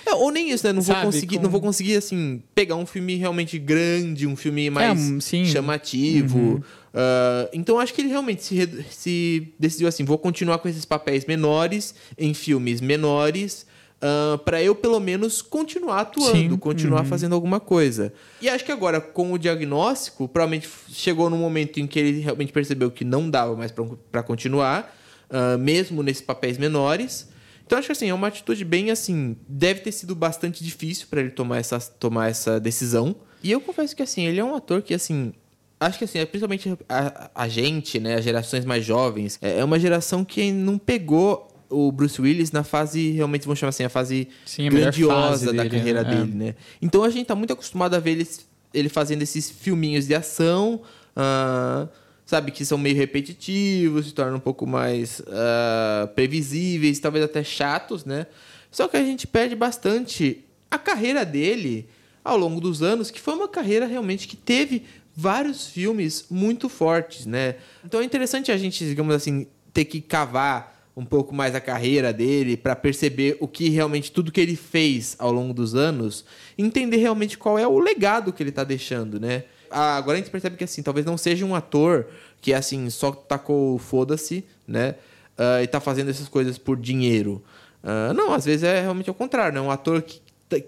É, 0.06 0.12
é 0.12 0.14
ou 0.14 0.32
nem 0.32 0.50
isso, 0.52 0.66
né? 0.66 0.72
Não 0.72 0.82
Sabe, 0.82 1.02
vou 1.02 1.12
conseguir, 1.12 1.38
com... 1.38 1.44
não 1.44 1.50
vou 1.50 1.60
conseguir, 1.60 1.98
assim, 1.98 2.42
pegar 2.54 2.76
um 2.76 2.86
filme 2.86 3.16
realmente 3.16 3.60
grande, 3.60 4.26
um 4.26 4.36
filme 4.36 4.70
mais 4.70 5.34
é, 5.34 5.46
chamativo. 5.46 6.38
Uhum. 6.38 6.56
Uh, 6.56 7.50
então, 7.52 7.78
acho 7.78 7.94
que 7.94 8.00
ele 8.00 8.08
realmente 8.08 8.44
se, 8.44 8.86
se 8.90 9.54
decidiu 9.60 9.90
assim, 9.90 10.06
vou 10.06 10.18
continuar 10.18 10.60
com 10.60 10.70
esses 10.70 10.86
papéis 10.86 11.26
menores, 11.26 11.94
em 12.18 12.34
filmes 12.34 12.80
menores, 12.80 13.66
Uh, 14.06 14.38
para 14.40 14.62
eu 14.62 14.76
pelo 14.76 15.00
menos 15.00 15.42
continuar 15.42 16.02
atuando, 16.02 16.32
Sim. 16.32 16.58
continuar 16.58 17.00
uhum. 17.02 17.08
fazendo 17.08 17.34
alguma 17.34 17.60
coisa. 17.60 18.14
E 18.40 18.48
acho 18.48 18.64
que 18.64 18.72
agora, 18.72 19.02
com 19.02 19.32
o 19.32 19.38
diagnóstico, 19.40 20.28
provavelmente 20.28 20.70
chegou 20.90 21.28
no 21.28 21.38
momento 21.38 21.80
em 21.80 21.88
que 21.88 21.98
ele 21.98 22.20
realmente 22.20 22.54
percebeu 22.54 22.92
que 22.92 23.04
não 23.04 23.28
dava 23.28 23.56
mais 23.56 23.74
para 24.12 24.22
continuar, 24.22 24.96
uh, 25.30 25.58
mesmo 25.58 26.04
nesses 26.04 26.22
papéis 26.22 26.60
menores. 26.60 27.30
Então 27.66 27.80
acho 27.80 27.88
que 27.88 27.94
assim, 27.94 28.10
é 28.10 28.14
uma 28.14 28.28
atitude 28.28 28.64
bem 28.64 28.92
assim, 28.92 29.36
deve 29.48 29.80
ter 29.80 29.92
sido 29.92 30.14
bastante 30.14 30.64
difícil 30.64 31.08
para 31.10 31.22
ele 31.22 31.32
tomar 31.32 31.58
essa, 31.58 31.80
tomar 31.80 32.30
essa 32.30 32.60
decisão. 32.60 33.16
E 33.42 33.52
eu 33.52 33.60
confesso 33.60 33.96
que 33.96 34.04
assim, 34.04 34.28
ele 34.28 34.40
é 34.40 34.44
um 34.44 34.54
ator 34.54 34.84
que 34.84 34.94
assim, 34.94 35.34
acho 35.80 35.98
que 35.98 36.04
assim, 36.04 36.20
é 36.20 36.26
principalmente 36.26 36.78
a, 36.88 37.32
a 37.34 37.48
gente, 37.48 38.00
né, 38.00 38.16
as 38.16 38.24
gerações 38.24 38.66
mais 38.66 38.86
jovens, 38.86 39.40
é, 39.42 39.60
é 39.62 39.64
uma 39.64 39.80
geração 39.80 40.24
que 40.24 40.52
não 40.52 40.78
pegou 40.78 41.55
o 41.70 41.92
Bruce 41.92 42.22
Willis 42.22 42.52
na 42.52 42.64
fase, 42.64 43.12
realmente 43.12 43.46
vamos 43.46 43.60
chamar 43.60 43.70
assim, 43.70 43.84
a 43.84 43.90
fase 43.90 44.28
Sim, 44.46 44.68
a 44.68 44.70
grandiosa 44.70 45.30
fase 45.30 45.46
da 45.48 45.64
dele, 45.64 45.70
carreira 45.70 46.04
né? 46.04 46.16
dele, 46.16 46.34
né? 46.34 46.56
Então 46.82 47.04
a 47.04 47.10
gente 47.10 47.26
tá 47.26 47.36
muito 47.36 47.54
acostumado 47.54 47.96
a 47.96 48.00
ver 48.00 48.12
ele, 48.12 48.28
ele 48.74 48.90
fazendo 48.90 49.22
esses 49.22 49.50
filminhos 49.50 50.08
de 50.08 50.16
ação, 50.16 50.82
uh, 51.16 51.90
sabe, 52.26 52.52
que 52.52 52.66
são 52.66 52.78
meio 52.78 52.96
repetitivos, 52.96 54.08
se 54.08 54.14
tornam 54.14 54.38
um 54.38 54.40
pouco 54.42 54.66
mais 54.66 55.20
uh, 55.20 56.08
previsíveis, 56.16 57.00
talvez 57.00 57.24
até 57.24 57.44
chatos, 57.44 58.06
né? 58.06 58.28
Só 58.72 58.88
que 58.88 58.98
a 58.98 59.04
gente 59.04 59.26
perde 59.26 59.56
bastante 59.56 60.44
a 60.70 60.78
carreira 60.78 61.24
dele 61.24 61.88
ao 62.24 62.38
longo 62.38 62.60
dos 62.60 62.82
anos, 62.82 63.12
que 63.12 63.22
foi 63.22 63.36
uma 63.36 63.48
carreira 63.48 63.86
realmente 63.86 64.28
que 64.28 64.36
teve 64.36 64.84
vários 65.16 65.68
filmes 65.68 66.26
muito 66.30 66.68
fortes, 66.68 67.26
né? 67.26 67.56
Então 67.86 68.02
é 68.02 68.04
interessante 68.04 68.52
a 68.52 68.58
gente, 68.58 68.84
digamos 68.84 69.16
assim, 69.16 69.48
ter 69.74 69.86
que 69.86 70.02
cavar 70.02 70.75
um 70.96 71.04
pouco 71.04 71.36
mais 71.36 71.54
a 71.54 71.60
carreira 71.60 72.14
dele, 72.14 72.56
para 72.56 72.76
perceber 72.76 73.38
o 73.40 73.48
que 73.48 73.70
realmente 73.70 74.12
tudo 74.12 74.32
que 74.32 74.40
ele 74.40 74.56
fez 74.56 75.16
ao 75.20 75.32
longo 75.32 75.54
dos 75.54 75.76
anos, 75.76 76.24
entender 76.58 76.98
realmente 76.98 77.38
qual 77.38 77.60
é 77.60 77.68
o 77.68 77.80
legado 77.80 78.32
que 78.32 78.42
ele 78.42 78.50
está 78.50 78.64
deixando, 78.64 79.20
né? 79.20 79.44
Ah, 79.70 79.98
agora 79.98 80.18
a 80.18 80.22
gente 80.22 80.32
percebe 80.32 80.56
que 80.56 80.64
assim, 80.64 80.82
talvez 80.82 81.06
não 81.06 81.18
seja 81.18 81.46
um 81.46 81.54
ator 81.54 82.08
que 82.40 82.54
assim 82.54 82.90
só 82.90 83.12
tacou 83.12 83.78
foda-se, 83.78 84.46
né? 84.66 84.96
Uh, 85.38 85.62
e 85.64 85.68
tá 85.68 85.82
fazendo 85.82 86.10
essas 86.10 86.30
coisas 86.30 86.58
por 86.58 86.78
dinheiro. 86.78 87.44
Uh, 87.84 88.14
não, 88.14 88.34
às 88.34 88.46
vezes 88.46 88.64
é 88.64 88.80
realmente 88.80 89.10
ao 89.10 89.16
contrário, 89.16 89.54
né? 89.54 89.60
Um 89.60 89.70
ator 89.70 90.02
que 90.02 90.22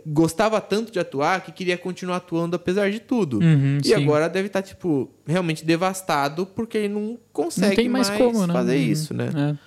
gostava 0.06 0.60
tanto 0.60 0.92
de 0.92 1.00
atuar 1.00 1.42
que 1.42 1.52
queria 1.52 1.78
continuar 1.78 2.18
atuando 2.18 2.56
apesar 2.56 2.92
de 2.92 3.00
tudo. 3.00 3.40
Uhum, 3.40 3.78
e 3.78 3.88
sim. 3.88 3.94
agora 3.94 4.28
deve 4.28 4.48
estar, 4.48 4.62
tá, 4.62 4.68
tipo, 4.68 5.10
realmente 5.26 5.64
devastado 5.64 6.46
porque 6.46 6.78
ele 6.80 6.90
não 6.90 7.18
consegue 7.32 7.84
não 7.84 7.92
mais, 7.92 8.10
como, 8.10 8.46
né? 8.46 8.54
fazer 8.54 8.76
uhum. 8.76 8.92
isso, 8.92 9.14
né? 9.14 9.30
É. 9.36 9.67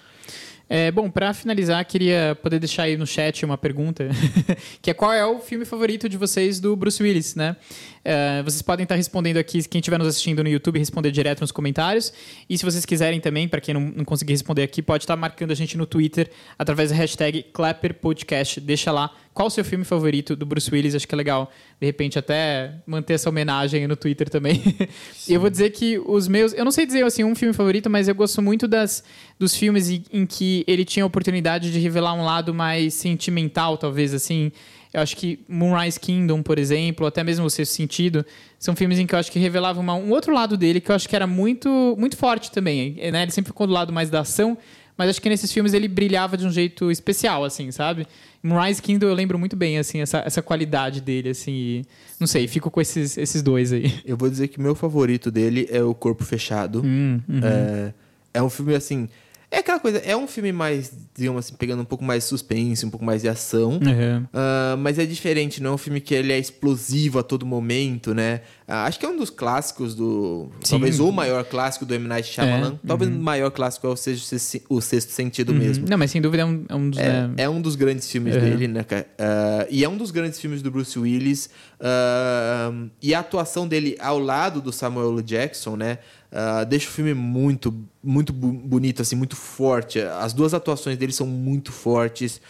É, 0.73 0.89
bom, 0.93 1.11
para 1.11 1.35
finalizar, 1.35 1.85
queria 1.85 2.39
poder 2.41 2.61
deixar 2.61 2.85
aí 2.85 2.97
no 2.97 3.05
chat 3.05 3.45
uma 3.45 3.59
pergunta, 3.59 4.09
que 4.81 4.89
é 4.89 4.95
qual 4.95 5.13
é 5.13 5.27
o 5.27 5.41
filme 5.41 5.65
favorito 5.65 6.09
de 6.09 6.17
vocês 6.17 6.61
do 6.61 6.77
Bruce 6.77 7.03
Willis, 7.03 7.35
né? 7.35 7.57
É, 8.05 8.41
vocês 8.45 8.63
podem 8.63 8.85
estar 8.85 8.95
respondendo 8.95 9.39
aqui, 9.39 9.67
quem 9.69 9.81
estiver 9.81 9.99
nos 9.99 10.07
assistindo 10.07 10.45
no 10.45 10.49
YouTube, 10.49 10.79
responder 10.79 11.11
direto 11.11 11.41
nos 11.41 11.51
comentários. 11.51 12.13
E 12.49 12.57
se 12.57 12.65
vocês 12.65 12.87
quiserem 12.87 13.21
também, 13.21 13.49
para 13.49 13.61
quem 13.61 13.75
não, 13.75 13.81
não 13.81 14.05
conseguir 14.05 14.33
responder 14.33 14.63
aqui, 14.63 14.81
pode 14.81 15.03
estar 15.03 15.17
marcando 15.17 15.51
a 15.51 15.57
gente 15.57 15.77
no 15.77 15.87
Twitter 15.87 16.31
através 16.57 16.91
da 16.91 16.97
hashtag 16.97 17.43
ClapperPodcast. 17.53 18.61
Deixa 18.61 18.93
lá 18.93 19.13
qual 19.41 19.47
o 19.47 19.51
seu 19.51 19.65
filme 19.65 19.87
favorito 19.87 20.37
do 20.37 20.45
Bruce 20.45 20.71
Willis. 20.71 20.95
Acho 20.95 21.09
que 21.09 21.15
é 21.15 21.17
legal, 21.17 21.51
de 21.81 21.87
repente, 21.87 22.19
até 22.19 22.75
manter 22.87 23.15
essa 23.15 23.31
homenagem 23.31 23.87
no 23.87 23.97
Twitter 23.97 24.29
também. 24.29 24.63
e 25.27 25.33
eu 25.33 25.41
vou 25.41 25.49
dizer 25.49 25.71
que 25.71 25.99
os 25.99 26.29
meus. 26.29 26.53
Eu 26.53 26.63
não 26.63 26.71
sei 26.71 26.85
dizer 26.85 27.03
assim 27.07 27.25
um 27.25 27.35
filme 27.35 27.55
favorito, 27.55 27.89
mas 27.89 28.07
eu 28.07 28.15
gosto 28.15 28.43
muito 28.43 28.69
das, 28.69 29.03
dos 29.39 29.57
filmes 29.57 29.89
em, 29.89 30.05
em 30.13 30.27
que 30.27 30.63
ele 30.67 30.85
tinha 30.85 31.05
a 31.05 31.07
oportunidade 31.07 31.73
de 31.73 31.79
revelar 31.79 32.13
um 32.13 32.23
lado 32.23 32.53
mais 32.53 32.93
sentimental, 32.93 33.79
talvez 33.79 34.13
assim. 34.13 34.53
Eu 34.93 35.01
acho 35.01 35.17
que 35.17 35.39
Moonrise 35.49 35.99
Kingdom, 35.99 36.43
por 36.43 36.59
exemplo, 36.59 37.07
até 37.07 37.25
mesmo 37.25 37.47
O 37.47 37.51
Sexto 37.51 37.73
Sentido, 37.73 38.27
são 38.59 38.77
filmes 38.77 38.99
em 38.99 39.07
que 39.07 39.15
eu 39.15 39.19
acho 39.19 39.33
que 39.33 39.39
revelavam 39.39 39.83
uma, 39.83 39.95
um 39.95 40.11
outro 40.11 40.35
lado 40.35 40.57
dele 40.57 40.81
que 40.81 40.91
eu 40.91 40.97
acho 40.97 41.09
que 41.09 41.15
era 41.17 41.29
muito, 41.29 41.97
muito 41.97 42.17
forte 42.17 42.51
também. 42.51 42.97
Né? 43.11 43.23
Ele 43.23 43.31
sempre 43.31 43.51
ficou 43.51 43.67
do 43.69 43.73
lado 43.73 43.93
mais 43.93 44.11
da 44.11 44.21
ação, 44.21 44.59
mas 45.01 45.09
acho 45.09 45.23
que 45.23 45.31
nesses 45.31 45.51
filmes 45.51 45.73
ele 45.73 45.89
brilhava 45.89 46.37
de 46.37 46.47
um 46.47 46.51
jeito 46.51 46.91
especial, 46.91 47.43
assim, 47.43 47.71
sabe? 47.71 48.07
Moonrise 48.43 48.83
Kingdom 48.83 49.07
eu 49.07 49.15
lembro 49.15 49.39
muito 49.39 49.57
bem, 49.57 49.79
assim, 49.79 50.03
essa, 50.03 50.19
essa 50.27 50.43
qualidade 50.43 51.01
dele, 51.01 51.31
assim, 51.31 51.53
e, 51.53 51.87
não 52.21 52.27
sei, 52.27 52.47
fico 52.47 52.71
com 52.71 52.83
esses, 52.83 53.17
esses 53.17 53.41
dois 53.41 53.73
aí. 53.73 53.95
Eu 54.05 54.15
vou 54.15 54.29
dizer 54.29 54.49
que 54.49 54.61
meu 54.61 54.75
favorito 54.75 55.31
dele 55.31 55.67
é 55.71 55.83
O 55.83 55.95
Corpo 55.95 56.23
Fechado. 56.23 56.83
Hum, 56.85 57.19
uhum. 57.27 57.41
é, 57.43 57.95
é 58.35 58.43
um 58.43 58.51
filme, 58.51 58.75
assim... 58.75 59.09
É 59.53 59.59
aquela 59.59 59.81
coisa, 59.81 59.99
é 59.99 60.17
um 60.17 60.29
filme 60.29 60.53
mais, 60.53 60.93
digamos 61.13 61.47
assim, 61.47 61.57
pegando 61.57 61.83
um 61.83 61.85
pouco 61.85 62.05
mais 62.05 62.23
de 62.23 62.29
suspense, 62.29 62.87
um 62.87 62.91
pouco 62.91 63.05
mais 63.05 63.23
de 63.23 63.29
ação. 63.29 63.71
Uhum. 63.71 64.23
Uh, 64.23 64.77
mas 64.79 64.97
é 64.97 65.05
diferente, 65.05 65.61
não 65.61 65.71
é 65.71 65.75
um 65.75 65.79
filme 65.79 66.01
que 66.01 66.15
ele 66.15 66.33
é 66.33 66.39
explosivo 66.39 67.19
a 67.19 67.23
todo 67.25 67.45
momento, 67.45 68.15
né? 68.15 68.43
Uh, 68.71 68.87
acho 68.87 69.01
que 69.01 69.05
é 69.05 69.09
um 69.09 69.17
dos 69.17 69.31
clássicos 69.31 69.97
do. 69.97 70.49
Sim. 70.63 70.71
Talvez 70.71 71.01
o 71.01 71.11
maior 71.11 71.43
clássico 71.45 71.85
do 71.85 71.93
M. 71.93 72.07
Night 72.07 72.33
Shyamalan. 72.33 72.79
É, 72.85 72.87
Talvez 72.87 73.11
o 73.11 73.15
maior 73.15 73.51
clássico 73.51 73.85
é 73.89 73.91
o 73.91 73.97
Sexto, 73.97 74.37
o 74.69 74.81
sexto 74.81 75.11
Sentido 75.11 75.53
mesmo. 75.53 75.87
Não, 75.89 75.99
mas 75.99 76.13
sem 76.13 76.21
dúvida 76.23 76.45
é 76.45 76.47
um, 76.47 76.65
é 76.69 76.75
um 76.77 76.89
dos. 76.91 76.99
É, 77.01 77.27
né? 77.27 77.35
é 77.39 77.49
um 77.49 77.61
dos 77.61 77.75
grandes 77.75 78.09
filmes 78.09 78.37
Uhum. 78.37 78.41
dele, 78.41 78.69
né, 78.69 78.85
cara? 78.85 79.07
Uh, 79.19 79.67
e 79.71 79.83
é 79.83 79.89
um 79.89 79.97
dos 79.97 80.13
grandes 80.13 80.39
filmes 80.39 80.63
do 80.63 80.71
Bruce 80.71 80.97
Willis. 80.97 81.51
Uh, 81.81 82.89
e 83.03 83.13
a 83.13 83.19
atuação 83.19 83.67
dele 83.67 83.97
ao 83.99 84.19
lado 84.21 84.61
do 84.61 84.73
Samuel 84.73 85.15
L. 85.15 85.23
Jackson, 85.23 85.75
né? 85.77 85.99
uh, 86.31 86.65
deixa 86.65 86.89
o 86.89 86.93
filme 86.93 87.13
muito, 87.13 87.75
muito 88.03 88.33
bonito, 88.33 89.03
assim, 89.03 89.17
muito 89.17 89.35
forte. 89.35 90.01
As 90.01 90.33
duas 90.33 90.55
atuações 90.55 90.97
dele 90.97 91.13
são 91.13 91.27
muito 91.27 91.73
fortes. 91.73 92.41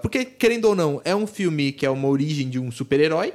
Porque, 0.00 0.24
querendo 0.24 0.64
ou 0.66 0.74
não, 0.74 1.00
é 1.04 1.14
um 1.14 1.26
filme 1.26 1.72
que 1.72 1.84
é 1.84 1.90
uma 1.90 2.08
origem 2.08 2.48
de 2.48 2.58
um 2.58 2.70
super-herói. 2.70 3.34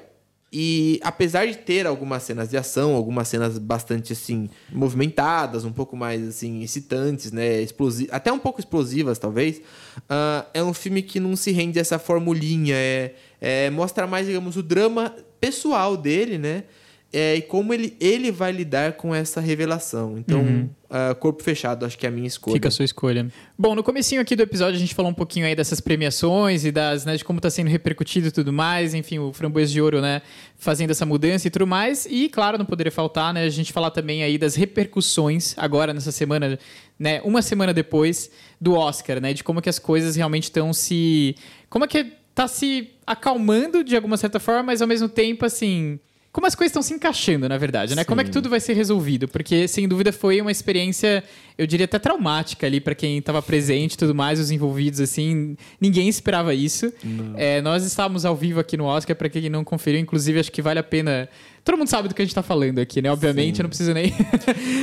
E 0.56 1.00
apesar 1.02 1.48
de 1.48 1.58
ter 1.58 1.88
algumas 1.88 2.22
cenas 2.22 2.48
de 2.48 2.56
ação, 2.56 2.94
algumas 2.94 3.28
cenas 3.28 3.58
bastante 3.58 4.14
assim 4.14 4.48
movimentadas, 4.72 5.66
um 5.66 5.72
pouco 5.72 5.98
mais 5.98 6.28
assim 6.28 6.62
excitantes, 6.62 7.32
né, 7.32 7.60
explosi 7.60 8.08
até 8.12 8.32
um 8.32 8.38
pouco 8.38 8.60
explosivas 8.60 9.18
talvez, 9.18 9.64
ah, 10.08 10.46
é 10.54 10.64
um 10.64 10.72
filme 10.72 11.02
que 11.02 11.20
não 11.20 11.36
se 11.36 11.52
rende 11.52 11.80
a 11.80 11.82
essa 11.82 11.98
formulinha, 11.98 12.76
é, 12.76 13.16
é 13.42 13.70
mostra 13.72 14.06
mais 14.06 14.28
digamos 14.28 14.56
o 14.56 14.62
drama 14.62 15.16
pessoal 15.42 15.98
dele, 15.98 16.38
né, 16.38 16.66
é, 17.14 17.36
e 17.36 17.42
como 17.42 17.74
ele 17.74 17.96
ele 18.00 18.32
vai 18.32 18.52
lidar 18.52 18.94
com 18.94 19.14
essa 19.14 19.40
revelação. 19.40 20.18
Então, 20.18 20.70
ah, 20.96 21.16
corpo 21.16 21.42
fechado, 21.42 21.88
acho 21.88 21.98
que 21.98 22.06
é 22.06 22.10
a 22.10 22.12
minha 22.12 22.28
escolha. 22.28 22.54
Fica 22.54 22.68
a 22.68 22.72
sua 22.72 22.86
escolha. 22.86 23.28
Bom, 23.58 23.74
no 23.74 23.84
comecinho 23.84 24.22
aqui 24.22 24.36
do 24.36 24.44
episódio 24.44 24.76
a 24.76 24.80
gente 24.80 24.94
falou 24.94 25.10
um 25.10 25.14
pouquinho 25.14 25.46
aí 25.46 25.56
dessas 25.56 25.82
premiações 25.82 26.66
e 26.66 26.72
das, 26.72 27.04
né, 27.04 27.16
de 27.16 27.26
como 27.26 27.40
está 27.40 27.50
sendo 27.50 27.68
repercutido 27.68 28.28
e 28.28 28.32
tudo 28.32 28.54
mais. 28.54 28.94
Enfim, 28.94 29.18
o 29.18 29.34
Framboesa 29.34 29.72
de 29.72 29.82
Ouro, 29.82 30.02
né, 30.02 30.22
fazendo 30.56 30.92
essa 30.92 31.04
mudança 31.04 31.48
e 31.48 31.50
tudo 31.50 31.66
mais. 31.66 32.06
E, 32.06 32.30
claro, 32.30 32.60
não 32.60 32.66
poderia 32.66 32.92
faltar, 32.92 33.34
né, 33.34 33.44
a 33.44 33.50
gente 33.50 33.74
falar 33.74 33.90
também 33.90 34.24
aí 34.24 34.38
das 34.38 34.54
repercussões 34.54 35.56
agora 35.58 35.94
nessa 35.94 36.12
semana, 36.12 36.60
né, 37.00 37.22
uma 37.24 37.42
semana 37.42 37.74
depois 37.74 38.30
do 38.62 38.74
Oscar, 38.74 39.20
né, 39.20 39.34
de 39.34 39.44
como 39.44 39.64
que 39.64 39.70
as 39.70 39.80
coisas 39.80 40.16
realmente 40.16 40.44
estão 40.44 40.72
se... 40.74 41.36
Como 41.70 41.86
é 41.86 41.88
que 41.88 42.04
tá 42.36 42.48
se 42.48 42.92
acalmando 43.06 43.84
de 43.84 43.96
alguma 43.96 44.18
certa 44.18 44.40
forma, 44.40 44.64
mas 44.64 44.82
ao 44.82 44.88
mesmo 44.88 45.10
tempo, 45.10 45.44
assim... 45.46 46.00
Como 46.34 46.48
as 46.48 46.56
coisas 46.56 46.72
estão 46.72 46.82
se 46.82 46.92
encaixando, 46.96 47.48
na 47.48 47.60
verdade, 47.60 47.94
né? 47.96 48.04
Como 48.04 48.20
é 48.20 48.24
que 48.24 48.32
tudo 48.32 48.50
vai 48.50 48.60
ser 48.60 48.74
resolvido? 48.74 49.28
Porque, 49.28 49.68
sem 49.68 49.88
dúvida, 49.88 50.12
foi 50.12 50.42
uma 50.42 50.52
experiência, 50.52 51.24
eu 51.60 51.68
diria 51.68 51.86
até 51.86 52.00
traumática 52.00 52.66
ali 52.66 52.82
para 52.82 52.96
quem 52.96 53.20
estava 53.20 53.40
presente 53.40 53.94
e 53.94 53.98
tudo 54.00 54.16
mais, 54.16 54.40
os 54.40 54.50
envolvidos, 54.50 55.00
assim. 55.00 55.56
Ninguém 55.80 56.10
esperava 56.10 56.52
isso. 56.56 56.92
É, 57.36 57.62
nós 57.62 57.86
estávamos 57.86 58.26
ao 58.26 58.36
vivo 58.36 58.60
aqui 58.60 58.76
no 58.76 58.86
Oscar, 58.86 59.16
para 59.16 59.30
quem 59.30 59.48
não 59.48 59.64
conferiu, 59.64 60.00
inclusive, 60.00 60.40
acho 60.40 60.52
que 60.52 60.60
vale 60.60 60.80
a 60.80 60.84
pena. 60.84 61.30
Todo 61.64 61.78
mundo 61.78 61.88
sabe 61.88 62.10
do 62.10 62.16
que 62.16 62.22
a 62.22 62.26
gente 62.26 62.34
tá 62.36 62.42
falando 62.44 62.80
aqui, 62.80 63.00
né? 63.02 63.10
Obviamente, 63.12 63.60
eu 63.60 63.64
não 63.64 63.70
preciso 63.70 63.94
nem. 63.94 64.12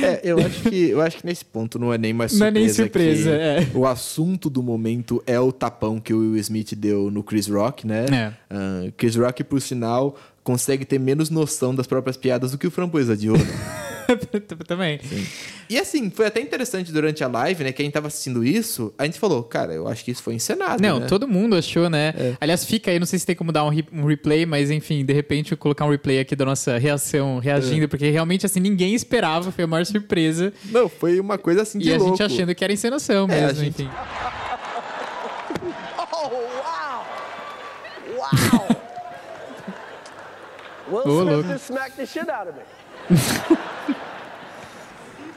É, 0.03 0.21
eu 0.23 0.39
acho 0.39 0.61
que 0.69 0.89
eu 0.89 1.01
acho 1.01 1.17
que 1.17 1.25
nesse 1.25 1.45
ponto 1.45 1.77
não 1.77 1.93
é 1.93 1.97
nem 1.97 2.11
mais 2.13 2.31
Não 2.39 2.47
é 2.47 2.49
surpresa. 2.49 2.81
nem 2.81 2.87
surpresa, 2.87 3.31
é. 3.31 3.67
O 3.77 3.85
assunto 3.85 4.49
do 4.49 4.63
momento 4.63 5.21
é 5.27 5.39
o 5.39 5.51
tapão 5.51 5.99
que 5.99 6.11
o 6.13 6.19
Will 6.19 6.37
Smith 6.37 6.73
deu 6.75 7.11
no 7.11 7.21
Chris 7.23 7.47
Rock, 7.47 7.85
né? 7.85 8.05
É. 8.11 8.33
Ah, 8.49 8.83
Chris 8.97 9.15
Rock, 9.15 9.43
por 9.43 9.61
sinal, 9.61 10.17
consegue 10.43 10.85
ter 10.85 10.99
menos 10.99 11.29
noção 11.29 11.73
das 11.75 11.85
próprias 11.87 12.17
piadas 12.17 12.51
do 12.51 12.57
que 12.57 12.67
o 12.67 12.71
Framboesa 12.71 13.15
de 13.15 13.29
Ouro. 13.29 13.45
Também. 14.67 14.99
e 15.69 15.77
assim, 15.79 16.09
foi 16.09 16.25
até 16.27 16.41
interessante 16.41 16.91
durante 16.91 17.23
a 17.23 17.27
live, 17.29 17.63
né? 17.63 17.71
Quem 17.71 17.89
tava 17.89 18.07
assistindo 18.07 18.43
isso, 18.43 18.93
a 18.97 19.05
gente 19.05 19.17
falou, 19.17 19.41
cara, 19.41 19.73
eu 19.73 19.87
acho 19.87 20.03
que 20.03 20.11
isso 20.11 20.21
foi 20.21 20.33
encenado. 20.33 20.81
Não, 20.81 20.99
né? 20.99 21.05
todo 21.07 21.25
mundo 21.27 21.55
achou, 21.55 21.89
né? 21.89 22.13
É. 22.17 22.33
Aliás, 22.41 22.65
fica 22.65 22.91
aí, 22.91 22.99
não 22.99 23.05
sei 23.05 23.19
se 23.19 23.25
tem 23.25 23.35
como 23.37 23.53
dar 23.53 23.63
um, 23.63 23.69
re- 23.69 23.85
um 23.93 24.03
replay, 24.05 24.45
mas 24.45 24.69
enfim, 24.69 25.05
de 25.05 25.13
repente 25.13 25.53
eu 25.53 25.57
colocar 25.57 25.85
um 25.85 25.89
replay 25.91 26.19
aqui 26.19 26.35
da 26.35 26.43
nossa 26.43 26.77
reação, 26.77 27.37
É. 27.39 27.45
reagindo, 27.45 27.87
porque 27.87 28.09
realmente, 28.09 28.45
assim, 28.45 28.59
ninguém 28.59 28.93
esperava, 28.93 29.49
foi 29.49 29.63
a 29.63 29.67
maior 29.67 29.85
surpresa. 29.85 30.51
Não, 30.65 30.89
foi 30.89 31.17
uma 31.17 31.37
coisa 31.37 31.61
assim 31.61 31.79
de 31.79 31.87
E 31.89 31.93
a 31.93 31.97
louco. 31.97 32.17
gente 32.17 32.23
achando 32.23 32.53
que 32.53 32.63
era 32.65 32.73
encenação 32.73 33.27
É, 33.29 33.41
mesmo, 33.45 33.61
a 33.61 33.63
gente- 33.63 33.83
enfim. 33.83 33.89
Oh, 36.13 36.27
wow! 36.29 37.05
Wow! 38.17 38.70
Will 40.91 41.03
Smith 41.23 41.35
look. 41.37 41.45
just 41.45 41.65
smacked 41.67 41.97
the 41.97 42.05
shit 42.05 42.29
out 42.29 42.47
of 42.47 42.55
me. 42.55 42.61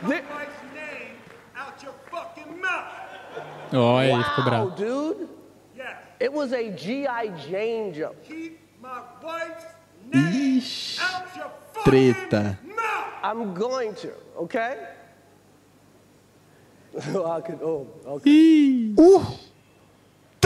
my 0.02 0.20
wife's 0.30 0.62
name 0.74 1.16
out 1.56 1.82
your 1.82 1.94
fucking 2.10 2.60
mouth. 2.60 2.92
Ó, 3.72 4.00
ele 4.02 4.22
ficou 4.22 4.42
Wow, 4.42 4.48
bravo. 4.50 4.70
dude. 4.76 5.28
Yes. 5.76 5.96
It 6.20 6.32
was 6.32 6.52
a 6.52 6.70
G.I. 6.70 7.28
Jane 7.48 7.92
jump. 7.94 8.14
Keep 8.24 8.58
my 8.82 9.00
wife's 9.22 9.64
name 10.12 10.60
Ixi, 10.60 11.00
out 11.00 11.36
your 11.36 11.50
fucking 11.72 12.14
treta. 12.14 12.58
mouth. 12.64 13.12
I'm 13.22 13.54
going 13.54 13.94
to, 13.96 14.12
okay? 14.38 14.76
I 16.96 17.40
could, 17.40 17.60
oh, 17.62 17.86
okay. 18.06 18.92
Treta! 18.94 19.26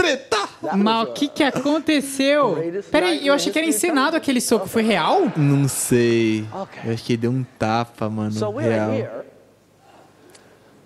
That 0.01 0.77
Mas 0.77 1.07
o 1.07 1.13
que 1.13 1.27
que 1.27 1.43
aconteceu? 1.43 2.57
Peraí, 2.91 3.25
eu 3.25 3.33
achei 3.33 3.51
que 3.51 3.59
era 3.59 3.67
encenado 3.67 4.15
aquele 4.15 4.41
soco. 4.41 4.67
Foi 4.67 4.81
real? 4.81 5.31
Não 5.35 5.67
sei. 5.67 6.45
Eu 6.83 6.93
acho 6.93 7.03
que 7.03 7.13
ele 7.13 7.21
deu 7.21 7.31
um 7.31 7.45
tapa, 7.57 8.09
mano. 8.09 8.33
Real. 8.57 8.93
here 8.93 9.29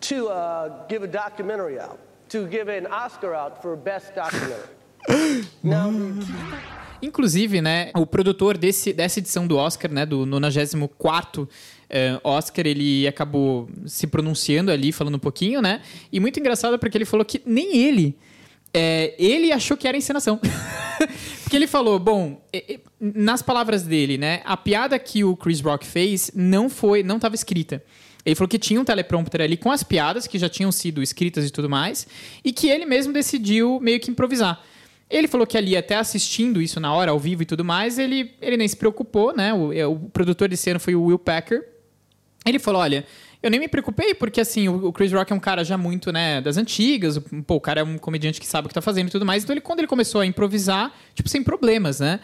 to 0.03 0.27
uh, 0.27 0.70
give 0.89 1.03
a 1.03 1.08
documentary 1.08 1.79
out, 1.79 1.98
to 2.27 2.48
give 2.48 2.67
an 2.67 2.88
Oscar 2.91 3.34
out 3.34 3.62
for 3.62 3.77
best 3.77 4.13
documentary. 4.13 4.70
now, 5.63 5.91
Inclusive, 7.01 7.62
né, 7.62 7.91
o 7.96 8.05
produtor 8.05 8.58
desse, 8.58 8.93
dessa 8.93 9.20
edição 9.20 9.46
do 9.46 9.58
Oscar, 9.58 9.91
né, 9.91 10.05
do 10.05 10.25
94º 10.25 11.50
eh, 11.89 12.17
Oscar, 12.24 12.65
ele 12.65 13.05
acabou 13.05 13.67
se 13.86 14.08
pronunciando 14.08 14.72
ali, 14.72 14.93
falando 14.93 15.15
um 15.15 15.20
pouquinho, 15.20 15.62
né? 15.62 15.82
E 16.13 16.20
muito 16.22 16.39
engraçado 16.39 16.79
porque 16.79 16.98
ele 16.98 17.03
falou 17.03 17.25
que 17.25 17.41
nem 17.46 17.75
ele, 17.75 18.17
eh, 18.74 19.13
ele 19.18 19.51
achou 19.51 19.77
que 19.77 19.88
era 19.88 19.96
encenação. 19.96 20.39
porque 21.44 21.56
ele 21.56 21.68
falou, 21.68 22.00
bom, 22.00 22.42
eh, 22.51 22.75
eh, 22.75 22.80
nas 23.00 23.42
palavras 23.42 23.84
dele, 23.84 24.18
né, 24.18 24.42
a 24.44 24.58
piada 24.58 24.98
que 24.98 25.24
o 25.24 25.36
Chris 25.36 25.62
Rock 25.62 25.86
fez 25.86 26.32
não 26.34 26.70
foi, 26.70 27.03
não 27.03 27.18
estava 27.18 27.36
escrita. 27.36 27.84
Ele 28.25 28.36
falou 28.36 28.48
que 28.48 28.58
tinha 28.58 28.80
um 28.80 28.86
teleprompter 28.86 29.42
ali 29.42 29.58
com 29.58 29.72
as 29.72 29.84
piadas 29.84 30.27
que 30.27 30.39
já 30.39 30.48
tinham 30.48 30.72
sido 30.72 31.03
escritas 31.03 31.46
e 31.46 31.51
tudo 31.51 31.70
mais, 31.70 32.08
e 32.44 32.53
que 32.53 32.70
ele 32.70 32.86
mesmo 32.86 33.12
decidiu 33.12 33.80
meio 33.82 34.00
que 34.00 34.10
improvisar. 34.10 34.63
Ele 35.10 35.27
falou 35.27 35.46
que 35.46 35.58
ali, 35.58 35.77
até 35.77 35.96
assistindo 35.96 36.62
isso 36.62 36.80
na 36.80 36.94
hora, 36.94 37.12
ao 37.12 37.20
vivo 37.20 37.44
e 37.44 37.46
tudo 37.46 37.63
mais, 37.63 38.00
ele, 38.00 38.34
ele 38.42 38.58
nem 38.58 38.68
se 38.68 38.75
preocupou, 38.75 39.36
né? 39.36 39.53
O, 39.53 39.72
é, 39.72 39.86
o 39.86 39.96
produtor 39.96 40.48
desse 40.48 40.70
ano 40.70 40.80
foi 40.80 40.96
o 40.96 41.03
Will 41.03 41.20
Packer. 41.20 41.68
Ele 42.46 42.58
falou: 42.58 42.82
olha, 42.82 43.06
eu 43.44 43.52
nem 43.52 43.60
me 43.60 43.68
preocupei, 43.68 44.14
porque 44.14 44.40
assim, 44.40 44.70
o, 44.70 44.92
Chris 44.94 45.12
Rock 45.12 45.34
é 45.34 45.36
um 45.36 45.40
cara 45.40 45.66
já 45.66 45.78
muito, 45.78 46.14
né, 46.14 46.40
das 46.40 46.56
antigas, 46.56 47.20
pô, 47.46 47.56
o 47.56 47.62
cara 47.62 47.82
é 47.82 47.84
um 47.84 47.98
comediante 47.98 48.40
que 48.40 48.48
sabe 48.48 48.66
o 48.66 48.70
que 48.70 48.74
tá 48.74 48.82
fazendo 48.82 49.10
e 49.10 49.12
tudo 49.12 49.26
mais. 49.26 49.44
Então, 49.44 49.54
ele, 49.54 49.60
quando 49.60 49.80
ele 49.80 49.88
começou 49.88 50.22
a 50.22 50.26
improvisar, 50.26 50.94
tipo, 51.14 51.28
sem 51.28 51.44
problemas, 51.44 52.00
né? 52.00 52.22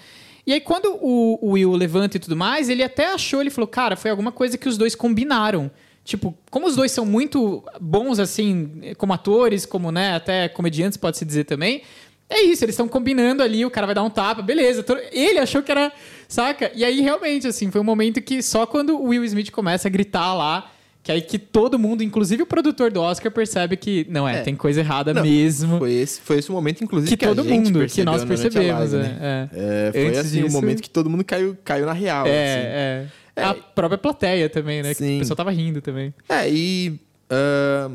E 0.48 0.54
aí, 0.54 0.62
quando 0.62 0.98
o, 1.02 1.38
o 1.42 1.52
Will 1.52 1.74
levanta 1.74 2.16
e 2.16 2.20
tudo 2.20 2.38
mais, 2.38 2.70
ele 2.70 2.82
até 2.82 3.14
achou, 3.14 3.42
ele 3.42 3.50
falou, 3.50 3.68
cara, 3.68 3.98
foi 3.98 4.10
alguma 4.10 4.32
coisa 4.32 4.58
que 4.58 4.70
os 4.70 4.78
dois 4.78 4.96
combinaram. 4.96 5.70
Tipo, 6.06 6.36
como 6.50 6.66
os 6.66 6.78
dois 6.78 6.92
são 6.92 7.06
muito 7.06 7.62
bons, 7.82 8.18
assim, 8.18 8.94
como 8.98 9.12
atores, 9.12 9.66
como, 9.66 9.92
né, 9.92 10.16
até 10.16 10.48
comediantes, 10.48 10.98
pode-se 10.98 11.26
dizer 11.26 11.44
também. 11.44 11.84
É 12.30 12.42
isso, 12.44 12.64
eles 12.64 12.74
estão 12.74 12.88
combinando 12.88 13.44
ali, 13.44 13.66
o 13.66 13.70
cara 13.70 13.86
vai 13.86 13.94
dar 13.94 14.04
um 14.04 14.10
tapa, 14.10 14.42
beleza. 14.42 14.86
Ele 15.12 15.40
achou 15.40 15.62
que 15.62 15.72
era. 15.72 15.92
Saca? 16.30 16.72
E 16.74 16.86
aí, 16.86 17.02
realmente, 17.02 17.46
assim, 17.46 17.70
foi 17.70 17.82
um 17.82 17.84
momento 17.84 18.22
que 18.22 18.42
só 18.42 18.66
quando 18.66 18.96
o 18.98 19.08
Will 19.08 19.26
Smith 19.26 19.52
começa 19.52 19.90
a 19.90 19.92
gritar 19.92 20.34
lá, 20.34 20.72
que 21.10 21.13
aí 21.13 21.22
que 21.24 21.39
todo 21.39 21.80
mundo, 21.80 22.04
inclusive 22.04 22.44
o 22.44 22.46
produtor 22.46 22.92
do 22.92 23.01
Oscar, 23.01 23.32
percebe 23.32 23.75
que 23.75 24.06
não 24.10 24.30
é, 24.30 24.38
É. 24.38 24.42
tem 24.42 24.56
coisa 24.56 24.80
errada 24.82 25.12
Não, 25.12 25.24
mesmo. 25.24 25.80
Foi 25.80 25.92
esse, 25.92 26.22
foi 26.22 26.38
esse 26.38 26.51
o 26.51 26.54
momento, 26.54 26.84
inclusive, 26.84 27.10
Que 27.10 27.18
que, 27.18 27.25
todo 27.25 27.44
mundo, 27.44 27.88
que 27.88 28.04
nós 28.04 28.24
percebemos, 28.24 28.94
live, 28.94 28.98
né? 29.10 29.18
é, 29.20 29.88
É, 29.88 29.92
foi 29.92 30.08
Antes 30.08 30.20
assim, 30.20 30.42
o 30.42 30.44
disso- 30.44 30.56
momento 30.56 30.82
que 30.84 30.89
todo 30.89 31.10
mundo 31.10 31.24
caiu, 31.24 31.58
caiu 31.63 31.88
na 31.88 31.94
real. 31.94 32.25
assim. 32.25 32.32
É, 32.36 33.08
é. 33.36 33.44
A 33.44 33.56
própria 33.56 33.98
plateia 33.98 34.50
também, 34.50 34.84
né? 34.84 34.89
Que 34.89 34.96
Sim. 35.04 35.16
o 35.16 35.20
pessoal 35.20 35.38
tava 35.38 35.50
rindo 35.51 35.82
também. 35.82 36.13
É, 36.30 36.48
e 36.48 37.00
ah, 37.30 37.89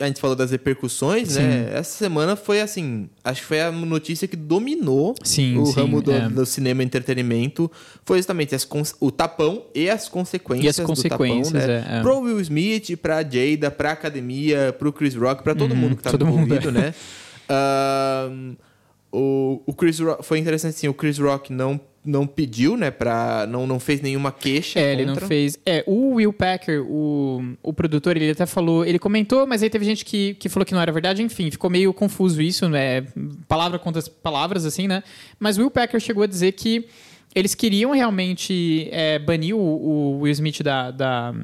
a 0.00 0.06
gente 0.06 0.20
falou 0.20 0.34
das 0.34 0.50
repercussões, 0.50 1.36
né? 1.36 1.70
Essa 1.74 1.98
semana 1.98 2.34
foi 2.34 2.60
assim, 2.60 3.08
acho 3.22 3.42
que 3.42 3.46
foi 3.46 3.60
a 3.60 3.70
notícia 3.70 4.26
que 4.26 4.34
dominou 4.36 5.14
Sim, 5.22 5.58
o 5.58 5.66
sim, 5.66 5.72
ramo 5.74 6.00
do, 6.00 6.10
é. 6.12 6.28
do 6.28 6.46
cinema 6.46 6.82
e 6.82 6.86
entretenimento. 6.86 7.70
Foi 8.04 8.16
justamente 8.18 8.54
as 8.54 8.66
o 8.98 9.10
tapão 9.10 9.64
e 9.74 9.90
as 9.90 10.08
consequências 10.08 10.64
E 10.64 10.68
as 10.68 10.76
do 10.76 10.84
consequências, 10.84 11.52
tapão, 11.52 11.66
né? 11.74 11.86
é, 11.94 11.98
é. 11.98 12.02
Pro 12.02 12.20
Will 12.20 12.40
Smith, 12.40 12.96
pra 12.96 13.22
Jada, 13.22 13.70
pra 13.70 13.92
academia, 13.92 14.74
pro 14.78 14.92
Chris 14.92 15.14
Rock, 15.14 15.42
pra 15.44 15.54
todo 15.54 15.76
mundo 15.76 15.96
que 15.96 16.02
tá 16.02 16.10
Uhum, 16.10 16.18
todo 16.18 16.26
mundo, 16.26 16.46
envolvido, 16.54 16.72
né? 16.72 16.94
Ah, 17.48 18.28
o, 19.12 19.62
o 19.66 19.72
Chris 19.74 19.98
Rock, 19.98 20.24
foi 20.24 20.38
interessante 20.38 20.74
assim, 20.74 20.88
o 20.88 20.94
Chris 20.94 21.18
Rock 21.18 21.52
não 21.52 21.80
não 22.02 22.26
pediu, 22.26 22.78
né, 22.78 22.90
pra, 22.90 23.46
não, 23.46 23.66
não 23.66 23.78
fez 23.78 24.00
nenhuma 24.00 24.32
queixa 24.32 24.80
É, 24.80 24.92
ele 24.92 25.04
não 25.04 25.16
fez. 25.16 25.58
É, 25.66 25.84
o 25.86 26.14
Will 26.14 26.32
Packer, 26.32 26.82
o, 26.82 27.54
o 27.62 27.74
produtor, 27.74 28.16
ele 28.16 28.30
até 28.30 28.46
falou, 28.46 28.86
ele 28.86 28.98
comentou, 28.98 29.46
mas 29.46 29.62
aí 29.62 29.68
teve 29.68 29.84
gente 29.84 30.02
que, 30.02 30.32
que 30.34 30.48
falou 30.48 30.64
que 30.64 30.72
não 30.72 30.80
era 30.80 30.90
verdade, 30.90 31.22
enfim, 31.22 31.50
ficou 31.50 31.68
meio 31.68 31.92
confuso 31.92 32.40
isso, 32.40 32.70
né? 32.70 33.02
Palavra 33.46 33.78
contra 33.78 33.98
as 33.98 34.08
palavras, 34.08 34.64
assim, 34.64 34.88
né? 34.88 35.02
Mas 35.38 35.58
o 35.58 35.60
Will 35.60 35.70
Packer 35.70 36.00
chegou 36.00 36.22
a 36.22 36.26
dizer 36.26 36.52
que 36.52 36.86
eles 37.34 37.54
queriam 37.54 37.92
realmente 37.92 38.88
é, 38.90 39.18
banir 39.18 39.54
o, 39.54 39.60
o 39.60 40.20
Will 40.20 40.32
Smith 40.32 40.62
da. 40.62 40.90
da 40.90 41.34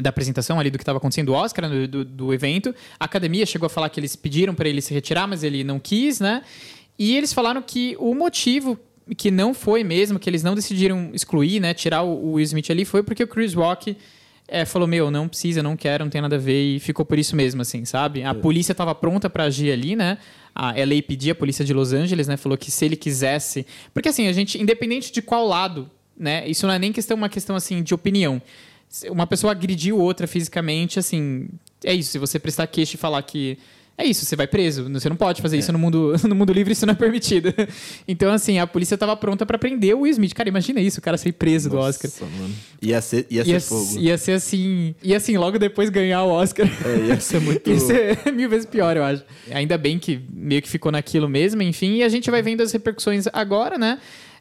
da 0.00 0.10
apresentação 0.10 0.58
ali 0.58 0.70
do 0.70 0.78
que 0.78 0.82
estava 0.82 0.98
acontecendo 0.98 1.26
do 1.26 1.34
Oscar, 1.34 1.68
né, 1.68 1.86
do, 1.86 2.04
do 2.04 2.32
evento. 2.32 2.74
A 2.98 3.04
academia 3.04 3.44
chegou 3.44 3.66
a 3.66 3.70
falar 3.70 3.88
que 3.90 4.00
eles 4.00 4.16
pediram 4.16 4.54
para 4.54 4.68
ele 4.68 4.80
se 4.80 4.94
retirar, 4.94 5.26
mas 5.26 5.42
ele 5.42 5.62
não 5.62 5.78
quis, 5.78 6.18
né? 6.18 6.42
E 6.98 7.16
eles 7.16 7.32
falaram 7.32 7.60
que 7.60 7.96
o 7.98 8.14
motivo 8.14 8.78
que 9.16 9.30
não 9.30 9.52
foi 9.52 9.82
mesmo, 9.84 10.18
que 10.18 10.30
eles 10.30 10.42
não 10.42 10.54
decidiram 10.54 11.10
excluir, 11.12 11.60
né, 11.60 11.74
tirar 11.74 12.02
o, 12.02 12.12
o 12.12 12.32
Will 12.34 12.44
Smith 12.44 12.70
ali, 12.70 12.84
foi 12.84 13.02
porque 13.02 13.22
o 13.22 13.26
Chris 13.26 13.52
Rock 13.52 13.96
é, 14.48 14.64
falou, 14.64 14.86
meu, 14.86 15.10
não 15.10 15.28
precisa, 15.28 15.62
não 15.62 15.76
quero, 15.76 16.04
não 16.04 16.10
tem 16.10 16.20
nada 16.20 16.36
a 16.36 16.38
ver, 16.38 16.76
e 16.76 16.80
ficou 16.80 17.04
por 17.04 17.18
isso 17.18 17.34
mesmo, 17.34 17.62
assim, 17.62 17.84
sabe? 17.84 18.22
A 18.22 18.34
polícia 18.34 18.72
estava 18.72 18.94
pronta 18.94 19.28
para 19.28 19.44
agir 19.44 19.72
ali, 19.72 19.96
né? 19.96 20.18
A 20.54 20.68
LAPD, 20.68 21.30
a 21.30 21.34
polícia 21.34 21.64
de 21.64 21.72
Los 21.72 21.92
Angeles, 21.92 22.28
né, 22.28 22.36
falou 22.36 22.56
que 22.56 22.70
se 22.70 22.84
ele 22.84 22.96
quisesse... 22.96 23.66
Porque, 23.92 24.08
assim, 24.08 24.28
a 24.28 24.32
gente, 24.32 24.60
independente 24.60 25.10
de 25.10 25.22
qual 25.22 25.46
lado, 25.46 25.90
né, 26.16 26.46
isso 26.46 26.66
não 26.66 26.74
é 26.74 26.78
nem 26.78 26.92
questão, 26.92 27.16
uma 27.16 27.28
questão, 27.28 27.56
assim, 27.56 27.82
de 27.82 27.94
opinião. 27.94 28.40
Uma 29.10 29.26
pessoa 29.26 29.50
agrediu 29.52 29.98
outra 29.98 30.26
fisicamente, 30.26 30.98
assim, 30.98 31.48
é 31.84 31.94
isso, 31.94 32.10
se 32.12 32.18
você 32.18 32.38
prestar 32.38 32.66
queixa 32.66 32.96
e 32.96 32.98
falar 32.98 33.22
que... 33.22 33.58
É 33.96 34.06
isso, 34.06 34.24
você 34.24 34.34
vai 34.34 34.46
preso. 34.46 34.88
Você 34.90 35.06
não 35.10 35.16
pode 35.16 35.42
fazer 35.42 35.58
isso 35.58 35.70
no 35.70 35.78
mundo, 35.78 36.14
no 36.26 36.34
mundo 36.34 36.50
livre, 36.52 36.72
isso 36.72 36.86
não 36.86 36.92
é 36.92 36.96
permitido. 36.96 37.52
Então, 38.08 38.32
assim, 38.32 38.58
a 38.58 38.66
polícia 38.66 38.94
estava 38.94 39.14
pronta 39.14 39.44
para 39.44 39.58
prender 39.58 39.94
o 39.94 40.00
Will 40.00 40.10
Smith. 40.12 40.32
Cara, 40.32 40.48
imagina 40.48 40.80
isso, 40.80 40.98
o 40.98 41.02
cara 41.02 41.16
ser 41.18 41.32
preso 41.32 41.68
do 41.70 41.76
Oscar. 41.76 42.10
Nossa, 42.10 42.24
mano. 42.24 42.54
Ia 42.80 43.00
ser, 43.02 43.26
ia 43.30 43.44
ser 43.44 43.50
Ia, 43.50 43.60
fogo. 43.60 43.98
ia 44.00 44.18
ser 44.18 44.32
assim. 44.32 44.94
E 45.02 45.14
assim, 45.14 45.36
logo 45.36 45.58
depois 45.58 45.90
ganhar 45.90 46.24
o 46.24 46.30
Oscar. 46.30 46.66
É, 46.84 47.08
ia 47.08 47.20
ser 47.20 47.38
muito- 47.42 47.68
ia 47.70 47.78
ser 47.78 48.32
mil 48.32 48.48
vezes 48.48 48.64
pior, 48.66 48.96
eu 48.96 49.04
acho. 49.04 49.24
Ainda 49.52 49.76
bem 49.76 49.98
que 49.98 50.20
meio 50.32 50.62
que 50.62 50.68
ficou 50.70 50.90
naquilo 50.90 51.28
mesmo, 51.28 51.62
enfim. 51.62 51.96
E 51.96 52.02
a 52.02 52.08
gente 52.08 52.30
vai 52.30 52.40
vendo 52.42 52.62
as 52.62 52.72
repercussões 52.72 53.26
agora, 53.32 53.76
né? 53.78 53.98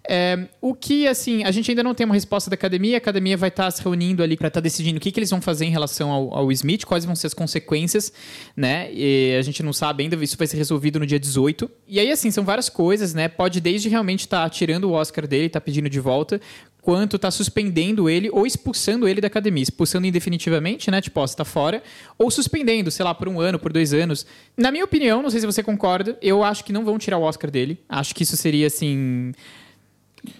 É, 0.07 0.47
o 0.59 0.73
que, 0.73 1.07
assim, 1.07 1.43
a 1.43 1.51
gente 1.51 1.69
ainda 1.69 1.83
não 1.83 1.93
tem 1.93 2.05
uma 2.05 2.15
resposta 2.15 2.49
da 2.49 2.55
academia. 2.55 2.95
A 2.95 2.99
academia 2.99 3.37
vai 3.37 3.49
estar 3.49 3.69
se 3.69 3.81
reunindo 3.83 4.23
ali 4.23 4.35
para 4.35 4.47
estar 4.47 4.59
decidindo 4.59 4.97
o 4.97 5.01
que, 5.01 5.11
que 5.11 5.19
eles 5.19 5.29
vão 5.29 5.41
fazer 5.41 5.65
em 5.65 5.69
relação 5.69 6.09
ao, 6.09 6.33
ao 6.33 6.51
Smith, 6.51 6.85
quais 6.85 7.05
vão 7.05 7.15
ser 7.15 7.27
as 7.27 7.33
consequências, 7.33 8.11
né? 8.55 8.91
E 8.91 9.35
a 9.37 9.41
gente 9.41 9.61
não 9.61 9.71
sabe 9.71 10.03
ainda, 10.03 10.21
isso 10.23 10.37
vai 10.37 10.47
ser 10.47 10.57
resolvido 10.57 10.99
no 10.99 11.05
dia 11.05 11.19
18. 11.19 11.69
E 11.87 11.99
aí, 11.99 12.11
assim, 12.11 12.31
são 12.31 12.43
várias 12.43 12.67
coisas, 12.67 13.13
né? 13.13 13.27
Pode 13.27 13.61
desde 13.61 13.89
realmente 13.89 14.21
estar 14.21 14.49
tirando 14.49 14.85
o 14.85 14.91
Oscar 14.91 15.27
dele, 15.27 15.45
estar 15.45 15.61
pedindo 15.61 15.89
de 15.89 15.99
volta, 15.99 16.41
quanto 16.81 17.19
tá 17.19 17.29
suspendendo 17.29 18.09
ele 18.09 18.29
ou 18.31 18.45
expulsando 18.45 19.07
ele 19.07 19.21
da 19.21 19.27
academia. 19.27 19.63
Expulsando 19.63 20.07
indefinitivamente, 20.07 20.89
né? 20.89 20.99
Tipo, 20.99 21.19
ó, 21.19 21.27
você 21.27 21.35
tá 21.35 21.45
fora. 21.45 21.83
Ou 22.17 22.31
suspendendo, 22.31 22.89
sei 22.89 23.05
lá, 23.05 23.13
por 23.13 23.29
um 23.29 23.39
ano, 23.39 23.59
por 23.59 23.71
dois 23.71 23.93
anos. 23.93 24.25
Na 24.57 24.71
minha 24.71 24.83
opinião, 24.83 25.21
não 25.21 25.29
sei 25.29 25.39
se 25.39 25.45
você 25.45 25.61
concorda, 25.61 26.17
eu 26.21 26.43
acho 26.43 26.63
que 26.63 26.73
não 26.73 26.83
vão 26.83 26.97
tirar 26.97 27.17
o 27.17 27.21
Oscar 27.21 27.51
dele. 27.51 27.79
Acho 27.87 28.15
que 28.15 28.23
isso 28.23 28.35
seria, 28.35 28.67
assim... 28.67 29.31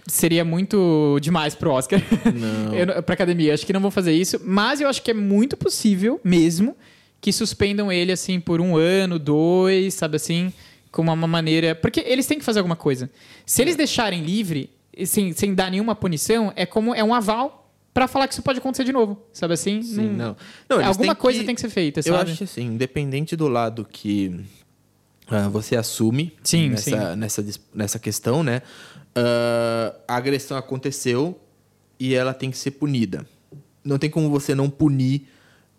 Seria 0.06 0.46
muito 0.46 1.17
demais 1.22 1.56
pro 1.56 1.72
Oscar. 1.72 2.02
Não. 2.34 2.74
Eu 2.76 3.04
pra 3.04 3.13
academia. 3.13 3.54
Acho 3.54 3.65
que 3.65 3.74
não 3.74 3.82
vão 3.82 3.91
fazer 3.91 4.13
isso. 4.13 4.39
Mas 4.44 4.80
eu 4.82 4.88
acho 4.88 5.02
que 5.02 5.12
é 5.12 5.13
muito 5.13 5.58
possível, 5.58 6.20
mesmo, 6.24 6.76
que 7.20 7.32
suspendam 7.32 7.91
ele, 7.91 8.12
assim, 8.12 8.39
por 8.39 8.62
um 8.62 8.76
ano, 8.78 9.17
dois, 9.17 9.94
sabe 9.94 10.17
assim? 10.17 10.54
Com 10.91 11.02
uma 11.04 11.13
uma 11.13 11.28
maneira... 11.28 11.74
Porque 11.74 12.02
eles 12.06 12.28
têm 12.28 12.38
que 12.38 12.46
fazer 12.46 12.60
alguma 12.60 12.76
coisa. 12.76 13.10
Se 13.46 13.62
eles 13.62 13.76
deixarem 13.76 14.24
livre, 14.24 14.70
sem, 15.06 15.32
sem 15.34 15.56
dar 15.56 15.72
nenhuma 15.72 15.96
punição, 15.96 16.52
é 16.56 16.65
como... 16.65 16.94
É 16.94 17.04
um 17.04 17.13
aval 17.13 17.62
pra 17.94 18.08
falar 18.08 18.28
que 18.28 18.34
isso 18.34 18.41
pode 18.41 18.60
acontecer 18.60 18.84
de 18.84 18.91
novo, 18.91 19.22
sabe 19.34 19.54
assim? 19.54 19.82
Sim, 19.82 20.10
não. 20.10 20.36
Não, 20.70 20.86
alguma 20.86 21.15
coisa 21.15 21.44
tem 21.44 21.56
que 21.56 21.62
ser 21.62 21.70
feita, 21.70 22.00
Eu 22.00 22.04
sabe? 22.04 22.32
acho 22.32 22.38
que 22.38 22.44
assim, 22.44 22.65
independente 22.65 23.36
do 23.36 23.48
lado 23.48 23.86
que 23.89 24.46
ah, 25.32 25.48
você 25.48 25.78
assume 25.78 26.34
Sim, 26.44 26.70
nessa, 26.72 26.84
sim. 26.84 27.15
Nessa, 27.17 27.46
nessa 27.74 28.00
questão, 28.00 28.44
né? 28.44 28.62
Ah, 29.15 29.95
a 30.08 30.15
agressão 30.15 30.58
aconteceu 30.58 31.39
e 32.00 32.13
ela 32.15 32.34
tem 32.34 32.50
que 32.52 32.58
ser 32.58 32.71
punida. 32.71 33.26
Não 33.84 33.97
tem 33.97 34.10
como 34.10 34.30
você 34.30 34.54
não 34.56 34.69
punir 34.69 35.28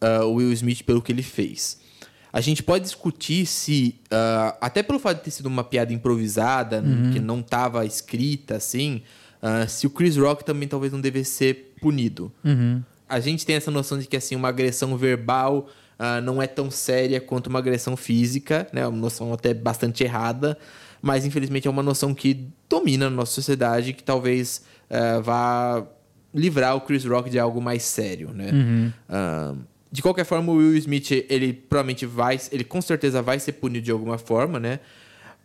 ah, 0.01 0.25
o 0.25 0.35
Will 0.35 0.53
Smith 0.53 0.83
pelo 0.85 1.01
que 1.03 1.13
ele 1.13 1.23
fez. 1.23 1.81
A 2.33 2.41
gente 2.41 2.63
pode 2.63 2.85
discutir 2.85 3.45
se, 3.47 3.97
ah, 4.11 4.57
até 4.61 4.83
pelo 4.83 4.99
fato 4.99 5.19
de 5.19 5.25
ter 5.25 5.31
sido 5.31 5.47
uma 5.47 5.65
piada 5.65 5.93
improvisada, 5.93 6.81
Uhum. 6.81 7.13
que 7.13 7.21
não 7.21 7.41
estava 7.41 7.85
escrita 7.85 8.57
assim, 8.57 9.03
ah, 9.41 9.67
se 9.67 9.87
o 9.87 9.91
Chris 9.91 10.17
Rock 10.17 10.45
também 10.45 10.67
talvez 10.69 10.93
não 10.93 11.01
devesse 11.01 11.33
ser 11.33 11.75
punido 11.81 12.33
Uhum. 12.45 12.81
a 13.09 13.19
gente 13.21 13.45
tem 13.45 13.57
essa 13.57 13.71
noção 13.71 13.99
de 13.99 14.07
que 14.07 14.17
assim 14.17 14.37
uma 14.37 14.49
agressão 14.49 14.97
verbal 14.97 15.69
ah, 15.99 16.21
não 16.21 16.41
é 16.41 16.47
tão 16.47 16.71
séria 16.71 17.21
quanto 17.21 17.49
uma 17.49 17.59
agressão 17.59 17.97
física, 17.97 18.67
né? 18.73 18.87
Uma 18.87 18.97
noção 18.99 19.33
até 19.33 19.53
bastante 19.55 20.03
errada, 20.03 20.57
mas 21.03 21.27
infelizmente 21.27 21.67
é 21.67 21.71
uma 21.71 21.83
noção 21.83 22.15
que 22.15 22.47
domina 22.69 23.11
na 23.11 23.17
nossa 23.17 23.33
sociedade 23.33 23.93
que 23.93 24.05
talvez 24.05 24.63
ah, 24.89 25.21
vá 25.21 25.87
livrar 26.33 26.77
o 26.77 26.81
Chris 26.81 27.05
Rock 27.05 27.29
de 27.29 27.39
algo 27.39 27.61
mais 27.61 27.83
sério, 27.83 28.31
né? 28.33 28.93
Ah, 29.09 29.55
de 29.91 30.01
qualquer 30.01 30.25
forma, 30.25 30.51
o 30.51 30.57
Will 30.57 30.75
Smith 30.77 31.11
ele 31.29 31.53
provavelmente 31.53 32.07
vai, 32.07 32.41
ele 32.51 32.65
com 32.65 32.81
certeza 32.81 33.21
vai 33.21 33.39
ser 33.39 33.53
punido 33.53 33.85
de 33.85 33.91
alguma 33.91 34.17
forma, 34.17 34.59
né? 34.59 34.81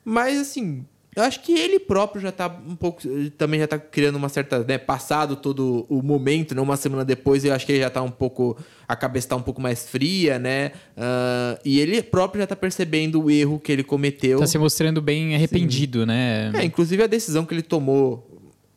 Mas 0.06 0.40
assim, 0.40 0.86
eu 1.18 1.24
acho 1.24 1.42
que 1.42 1.52
ele 1.52 1.80
próprio 1.80 2.22
já 2.22 2.32
tá 2.32 2.46
um 2.48 2.76
pouco. 2.76 3.02
Também 3.40 3.60
já 3.60 3.66
tá 3.66 3.80
criando 3.80 4.18
uma 4.18 4.30
certa. 4.30 4.64
Né, 4.64 4.78
passado 4.78 5.36
todo 5.36 5.84
o 5.90 6.04
momento, 6.04 6.54
né? 6.54 6.62
Uma 6.62 6.78
semana 6.78 7.04
depois, 7.04 7.44
eu 7.44 7.56
acho 7.56 7.66
que 7.66 7.72
ele 7.72 7.82
já 7.82 7.90
tá 7.90 8.04
um 8.04 8.12
pouco. 8.12 8.56
A 8.88 8.96
cabeça 8.96 9.30
tá 9.30 9.36
um 9.36 9.42
pouco 9.42 9.60
mais 9.60 9.90
fria, 9.90 10.38
né? 10.38 10.74
Ah, 10.96 11.58
e 11.66 11.80
ele 11.80 12.04
próprio 12.04 12.42
já 12.42 12.48
tá 12.48 12.56
percebendo 12.56 13.24
o 13.24 13.32
erro 13.32 13.60
que 13.60 13.72
ele 13.72 13.84
cometeu. 13.84 14.38
Tá 14.40 14.46
se 14.46 14.60
mostrando 14.60 15.02
bem 15.02 15.34
arrependido, 15.34 16.06
né? 16.06 16.52
É, 16.54 16.64
inclusive 16.64 17.02
a 17.02 17.08
decisão 17.08 17.46
que 17.46 17.54
ele 17.56 17.64
tomou 17.64 18.27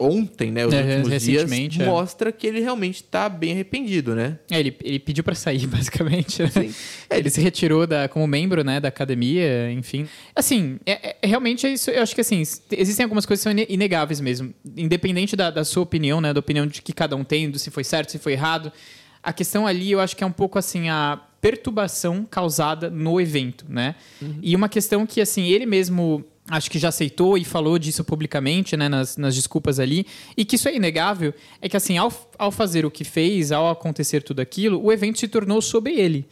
ontem, 0.00 0.50
né? 0.50 0.66
Os 0.66 0.72
É, 0.72 0.96
últimos 0.96 1.22
dias, 1.22 1.52
é. 1.52 1.84
mostra 1.84 2.32
que 2.32 2.46
ele 2.46 2.60
realmente 2.60 3.04
tá 3.04 3.28
bem 3.28 3.52
arrependido, 3.52 4.14
né? 4.14 4.38
É, 4.50 4.58
ele, 4.58 4.74
ele 4.82 4.98
pediu 4.98 5.22
pra 5.22 5.34
sair, 5.34 5.66
basicamente. 5.68 6.42
né? 6.42 6.48
É, 7.10 7.18
ele 7.18 7.28
se 7.28 7.40
retirou 7.40 7.86
da, 7.86 8.08
como 8.08 8.26
membro 8.26 8.64
né, 8.64 8.80
da 8.80 8.88
academia, 8.88 9.70
enfim. 9.70 10.08
Assim, 10.34 10.78
é, 10.86 11.16
é- 11.22 11.26
realmente 11.26 11.66
é 11.66 11.72
isso. 11.72 11.90
Eu 11.90 12.02
acho 12.02 12.14
que 12.14 12.22
assim, 12.22 12.40
existem 12.72 13.04
algumas 13.04 13.26
coisas 13.26 13.40
que 13.42 13.44
são 13.44 13.52
ine- 13.52 13.66
inegáveis 13.68 14.20
mesmo. 14.20 14.54
Independente 14.76 15.36
da, 15.36 15.50
da 15.50 15.64
sua 15.64 15.82
opinião, 15.82 16.20
né? 16.20 16.32
Da 16.32 16.40
opinião 16.40 16.66
de 16.66 16.80
que 16.80 16.92
cada 16.92 17.14
um 17.14 17.22
tem, 17.22 17.50
do 17.50 17.58
se 17.58 17.70
foi 17.70 17.84
certo, 17.84 18.10
se 18.10 18.18
foi 18.18 18.32
errado. 18.32 18.72
A 19.22 19.32
questão 19.34 19.66
ali, 19.66 19.90
eu 19.90 20.00
acho 20.00 20.16
que 20.16 20.24
é 20.24 20.26
um 20.26 20.32
pouco 20.32 20.58
assim, 20.58 20.88
a 20.88 21.20
perturbação 21.42 22.26
causada 22.30 22.88
no 22.90 23.20
evento, 23.20 23.64
né? 23.68 23.94
E 24.42 24.54
uma 24.56 24.68
questão 24.68 25.06
que, 25.06 25.20
assim, 25.20 25.46
ele 25.48 25.66
mesmo 25.66 26.24
acho 26.50 26.70
que 26.70 26.78
já 26.78 26.88
aceitou 26.88 27.38
e 27.38 27.44
falou 27.44 27.78
disso 27.78 28.02
publicamente, 28.04 28.76
né, 28.76 28.88
nas, 28.88 29.16
nas 29.16 29.34
desculpas 29.34 29.78
ali, 29.78 30.06
e 30.36 30.44
que 30.44 30.56
isso 30.56 30.68
é 30.68 30.74
inegável, 30.74 31.32
é 31.62 31.68
que 31.68 31.76
assim, 31.76 31.96
ao, 31.96 32.12
ao 32.38 32.50
fazer 32.50 32.84
o 32.84 32.90
que 32.90 33.04
fez, 33.04 33.52
ao 33.52 33.70
acontecer 33.70 34.22
tudo 34.22 34.40
aquilo, 34.40 34.82
o 34.82 34.92
evento 34.92 35.18
se 35.18 35.28
tornou 35.28 35.62
sobre 35.62 35.94
ele. 35.94 36.26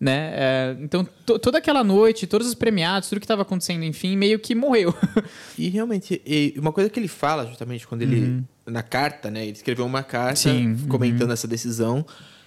Né? 0.00 0.30
É, 0.32 0.76
então, 0.80 1.04
to- 1.26 1.40
toda 1.40 1.58
aquela 1.58 1.82
noite, 1.82 2.24
todos 2.26 2.46
os 2.46 2.54
premiados, 2.54 3.08
tudo 3.08 3.18
que 3.18 3.24
estava 3.24 3.42
acontecendo, 3.42 3.82
enfim, 3.84 4.16
meio 4.16 4.38
que 4.38 4.54
morreu. 4.54 4.94
E 5.58 5.68
realmente, 5.68 6.22
e 6.24 6.54
uma 6.56 6.70
coisa 6.72 6.88
que 6.88 7.00
ele 7.00 7.08
fala 7.08 7.44
justamente 7.46 7.84
quando 7.84 8.02
ele. 8.02 8.44
Na 8.64 8.80
carta, 8.82 9.28
né? 9.28 9.42
Ele 9.42 9.52
escreveu 9.52 9.84
uma 9.84 10.04
carta 10.04 10.36
Sim, 10.36 10.76
comentando 10.88 11.32
essa 11.32 11.48
decisão. 11.48 12.06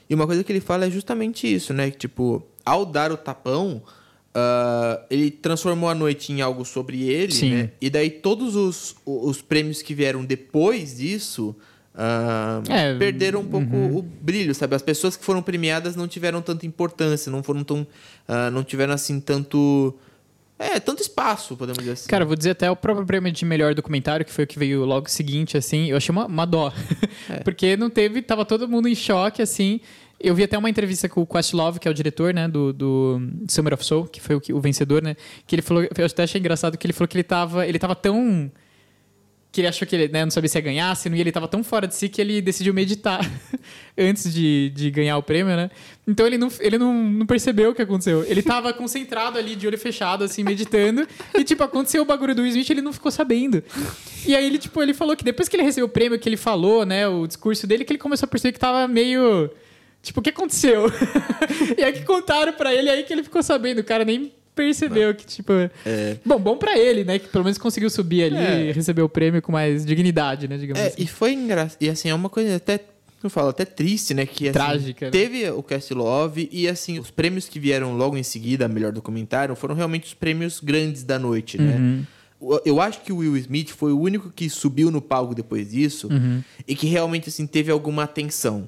E 0.10 0.16
uma 0.16 0.26
coisa 0.26 0.46
que 0.46 0.52
ele 0.52 0.62
fala 0.62 0.86
é 0.86 0.90
justamente 0.90 1.46
isso, 1.54 1.74
né? 1.74 1.92
Que, 1.92 1.98
tipo, 1.98 2.42
ao 2.66 2.86
dar 2.86 3.12
o 3.12 3.18
tapão, 3.18 3.82
ah, 4.34 5.02
ele 5.10 5.32
transformou 5.32 5.90
a 5.90 5.96
noite 5.96 6.32
em 6.32 6.42
algo 6.42 6.66
sobre 6.66 7.04
ele, 7.10 7.32
Sim. 7.32 7.52
né? 7.52 7.72
E 7.82 7.90
daí 7.90 8.10
todos 8.10 8.56
os, 8.56 8.96
os 9.06 9.42
prêmios 9.42 9.82
que 9.82 9.94
vieram 9.94 10.24
depois 10.24 10.98
disso 10.98 11.56
ah, 11.94 12.62
É, 12.70 12.94
perderam 12.96 13.42
um 13.42 13.46
pouco 13.46 13.76
o 13.76 14.02
brilho, 14.02 14.56
sabe? 14.56 14.76
As 14.76 14.82
pessoas 14.82 15.18
que 15.18 15.26
foram 15.26 15.42
premiadas 15.42 15.96
não 15.96 16.08
tiveram 16.08 16.42
tanta 16.42 16.66
importância, 16.66 17.32
não 17.32 17.44
foram 17.44 17.64
tão. 17.64 17.86
ah, 18.28 18.50
não 18.50 18.64
tiveram 18.64 18.94
assim 18.94 19.20
tanto. 19.20 19.94
É, 20.58 20.80
tanto 20.80 21.02
espaço, 21.02 21.58
podemos 21.58 21.80
dizer 21.80 21.94
assim. 21.94 22.08
Cara, 22.08 22.24
vou 22.24 22.36
dizer 22.36 22.52
até 22.52 22.70
o 22.70 22.76
próprio 22.76 23.06
prêmio 23.06 23.32
de 23.32 23.44
melhor 23.44 23.74
documentário, 23.74 24.24
que 24.24 24.32
foi 24.32 24.44
o 24.44 24.48
que 24.48 24.60
veio 24.60 24.86
logo 24.86 25.10
seguinte, 25.10 25.58
assim, 25.58 25.90
eu 25.90 25.98
achei 25.98 26.14
uma, 26.14 26.28
uma 26.28 26.46
dó. 26.46 26.72
Porque 27.44 27.76
não 27.76 27.90
teve, 27.90 28.22
tava 28.22 28.46
todo 28.46 28.68
mundo 28.68 28.88
em 28.88 28.94
choque, 28.94 29.42
assim. 29.42 29.82
Eu 30.24 30.36
vi 30.36 30.44
até 30.44 30.58
uma 30.58 30.70
entrevista 30.70 31.10
com 31.10 31.22
o 31.22 31.26
Questlove, 31.26 31.80
que 31.80 31.88
é 31.88 31.92
o 31.92 31.94
diretor, 31.94 32.34
né, 32.34 32.48
do, 32.48 32.72
do 32.72 33.22
Summer 33.50 33.74
of 33.74 33.86
Soul, 33.86 34.06
que 34.06 34.22
foi 34.22 34.36
o, 34.36 34.42
o 34.54 34.62
vencedor, 34.62 35.02
né, 35.02 35.16
que 35.48 35.56
ele 35.56 35.62
falou, 35.62 35.84
eu 35.84 36.06
até 36.06 36.24
achei 36.24 36.40
engraçado 36.40 36.78
que 36.78 36.86
ele 36.86 36.94
falou 36.94 37.08
que 37.08 37.18
ele 37.18 37.24
tava, 37.24 37.68
ele 37.68 37.80
tava 37.80 37.96
tão 37.96 38.52
que 39.52 39.60
ele 39.60 39.68
achou 39.68 39.86
que 39.86 39.96
ele 39.96 40.08
né, 40.08 40.24
não 40.24 40.32
sabia 40.32 40.48
se 40.48 40.58
ia 40.58 40.62
ganhar, 40.62 40.96
se 40.96 41.10
não 41.10 41.16
ia, 41.16 41.22
ele 41.22 41.32
tava 41.32 41.48
tão 41.48 41.62
fora 41.62 41.86
de 41.86 41.94
si 41.94 42.08
que 42.08 42.22
ele 42.22 42.42
decidiu 42.42 42.74
meditar 42.74 43.20
antes 43.98 44.34
de, 44.34 44.72
de 44.74 44.90
ganhar 44.90 45.18
o 45.18 45.24
prêmio, 45.24 45.54
né? 45.56 45.70
Então 46.08 46.26
ele, 46.26 46.38
não, 46.38 46.48
ele 46.62 46.78
não, 46.78 46.94
não 46.94 47.26
percebeu 47.26 47.72
o 47.72 47.76
que 47.76 47.82
aconteceu. 47.82 48.24
Ele 48.24 48.42
tava 48.42 48.72
concentrado 48.72 49.38
ali, 49.38 49.56
de 49.58 49.68
olho 49.68 49.78
fechado, 49.78 50.24
assim, 50.24 50.42
meditando, 50.42 51.06
e, 51.36 51.44
tipo, 51.44 51.62
aconteceu 51.64 52.02
o 52.02 52.06
bagulho 52.06 52.34
do 52.34 52.46
Smith, 52.46 52.70
ele 52.70 52.82
não 52.82 52.94
ficou 52.94 53.12
sabendo. 53.12 53.62
E 54.26 54.34
aí 54.34 54.46
ele, 54.46 54.58
tipo, 54.58 54.82
ele 54.82 54.94
falou 54.94 55.18
que 55.18 55.24
depois 55.24 55.50
que 55.50 55.56
ele 55.58 55.64
recebeu 55.64 55.88
o 55.88 55.90
prêmio, 55.90 56.18
que 56.18 56.30
ele 56.30 56.38
falou, 56.38 56.86
né, 56.86 57.06
o 57.08 57.28
discurso 57.28 57.68
dele, 57.68 57.84
que 57.84 57.92
ele 57.92 58.00
começou 58.00 58.28
a 58.28 58.30
perceber 58.30 58.54
que 58.54 58.60
tava 58.60 58.88
meio... 58.88 59.52
Tipo, 60.02 60.20
o 60.20 60.24
que 60.24 60.30
aconteceu? 60.32 60.86
e 61.78 61.84
aí 61.84 61.94
que 61.94 62.04
contaram 62.04 62.54
pra 62.54 62.74
ele, 62.74 62.90
aí 62.90 63.04
que 63.04 63.14
ele 63.14 63.24
ficou 63.24 63.44
sabendo. 63.44 63.80
O 63.80 63.84
cara 63.84 64.04
nem 64.04 64.32
percebeu 64.56 65.14
que, 65.16 65.26
tipo... 65.26 65.54
Bom, 66.26 66.40
bom 66.40 66.58
pra 66.58 66.78
ele, 66.78 67.04
né? 67.04 67.20
Que 67.20 67.28
pelo 67.30 67.44
menos 67.44 67.58
conseguiu 67.58 67.90
subir 67.90 68.24
ali 68.24 68.36
É. 68.38 68.70
e 68.70 68.72
receber 68.72 69.02
o 69.02 69.10
prêmio 69.10 69.42
com 69.42 69.52
mais 69.52 69.86
dignidade, 69.86 70.48
né? 70.48 70.58
Digamos 70.58 70.82
É, 70.82 70.88
assim. 70.88 71.04
e 71.04 71.08
foi 71.08 71.34
engraçado. 71.34 71.78
E 71.82 71.90
assim, 71.90 72.10
é 72.10 72.16
uma 72.16 72.30
coisa 72.30 72.56
até. 72.56 72.80
Eu 73.24 73.30
falo, 73.30 73.50
até 73.50 73.64
triste, 73.66 74.16
né? 74.16 74.26
Que, 74.26 74.46
assim, 74.46 74.54
Trágica, 74.54 75.06
né? 75.06 75.12
Teve 75.12 75.48
o 75.52 75.62
Cast 75.62 75.94
Love 75.94 76.50
e, 76.52 76.68
assim, 76.68 76.98
os 76.98 77.12
prêmios 77.12 77.48
que 77.48 77.60
vieram 77.60 77.96
logo 77.96 78.18
em 78.18 78.24
seguida, 78.24 78.68
melhor 78.68 78.92
documentário, 78.92 79.56
foram 79.56 79.76
realmente 79.76 80.06
os 80.08 80.14
prêmios 80.16 80.60
grandes 80.60 81.04
da 81.04 81.20
noite, 81.20 81.58
Uhum. 81.60 81.64
né? 82.00 82.04
O- 82.40 82.60
Eu 82.66 82.82
acho 82.82 83.02
que 83.02 83.14
o 83.14 83.18
Will 83.18 83.38
Smith 83.38 83.70
foi 83.70 83.92
o 83.92 84.00
único 84.00 84.32
que 84.32 84.50
subiu 84.50 84.90
no 84.90 85.00
palco 85.00 85.36
depois 85.36 85.70
disso 85.70 86.08
Uhum. 86.12 86.42
e 86.68 86.76
que 86.76 86.88
realmente, 86.88 87.30
assim, 87.30 87.46
teve 87.46 87.72
alguma 87.72 88.02
atenção. 88.04 88.68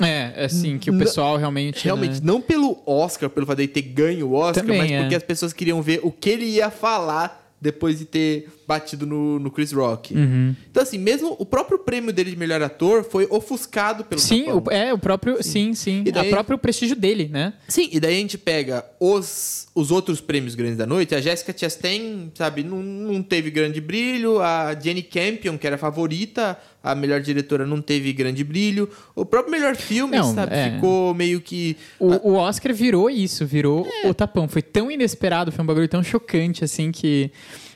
É, 0.00 0.44
assim, 0.44 0.78
que 0.78 0.90
o 0.90 0.98
pessoal 0.98 1.36
realmente. 1.36 1.84
Realmente, 1.84 2.14
né? 2.14 2.20
não 2.24 2.40
pelo 2.40 2.82
Oscar, 2.84 3.30
pelo 3.30 3.46
fato 3.46 3.58
de 3.58 3.62
ele 3.64 3.72
ter 3.72 3.82
ganho 3.82 4.28
o 4.28 4.34
Oscar, 4.34 4.64
Também, 4.64 4.78
mas 4.78 4.90
é. 4.90 5.00
porque 5.00 5.14
as 5.14 5.22
pessoas 5.22 5.52
queriam 5.52 5.80
ver 5.80 6.00
o 6.02 6.10
que 6.10 6.30
ele 6.30 6.46
ia 6.46 6.70
falar 6.70 7.42
depois 7.60 7.98
de 7.98 8.04
ter 8.04 8.46
batido 8.68 9.06
no, 9.06 9.38
no 9.38 9.50
Chris 9.50 9.72
Rock. 9.72 10.14
Uhum. 10.14 10.54
Então, 10.70 10.82
assim, 10.82 10.98
mesmo 10.98 11.34
o 11.38 11.46
próprio 11.46 11.78
prêmio 11.78 12.12
dele 12.12 12.30
de 12.30 12.36
melhor 12.36 12.60
ator 12.60 13.04
foi 13.04 13.26
ofuscado 13.30 14.04
pelo 14.04 14.20
Sim, 14.20 14.44
o, 14.50 14.70
é, 14.70 14.92
o 14.92 14.98
próprio. 14.98 15.42
Sim, 15.42 15.72
sim. 15.72 16.02
E 16.04 16.12
daí- 16.12 16.26
O 16.28 16.30
próprio 16.30 16.58
prestígio 16.58 16.94
dele, 16.94 17.28
né? 17.32 17.54
Sim, 17.66 17.88
e 17.90 17.98
daí 17.98 18.16
a 18.16 18.18
gente 18.18 18.36
pega 18.36 18.84
os, 19.00 19.66
os 19.74 19.90
outros 19.90 20.20
prêmios 20.20 20.54
grandes 20.54 20.76
da 20.76 20.84
noite. 20.86 21.14
A 21.14 21.20
Jessica 21.22 21.54
Chastain, 21.56 22.30
sabe, 22.34 22.62
não, 22.62 22.82
não 22.82 23.22
teve 23.22 23.50
grande 23.50 23.80
brilho. 23.80 24.42
A 24.42 24.78
Jenny 24.78 25.02
Campion, 25.02 25.56
que 25.56 25.66
era 25.66 25.76
a 25.76 25.78
favorita, 25.78 26.58
a 26.84 26.94
melhor 26.94 27.20
diretora, 27.20 27.66
não 27.66 27.80
teve 27.80 28.12
grande 28.12 28.44
brilho. 28.44 28.88
O 29.14 29.24
próprio 29.24 29.50
melhor 29.50 29.74
filme, 29.74 30.18
Não, 30.18 30.34
sabe, 30.34 30.54
é. 30.54 30.72
ficou 30.72 31.14
meio 31.14 31.40
que... 31.40 31.76
O, 31.98 32.32
o 32.32 32.34
Oscar 32.34 32.74
virou 32.74 33.08
isso, 33.08 33.46
virou 33.46 33.88
É. 34.04 34.08
o 34.08 34.12
tapão. 34.12 34.46
Foi 34.46 34.60
tão 34.60 34.90
inesperado, 34.90 35.50
foi 35.50 35.62
um 35.64 35.66
bagulho 35.66 35.88
tão 35.88 36.02
chocante, 36.04 36.62
assim, 36.62 36.92
que. 36.92 37.30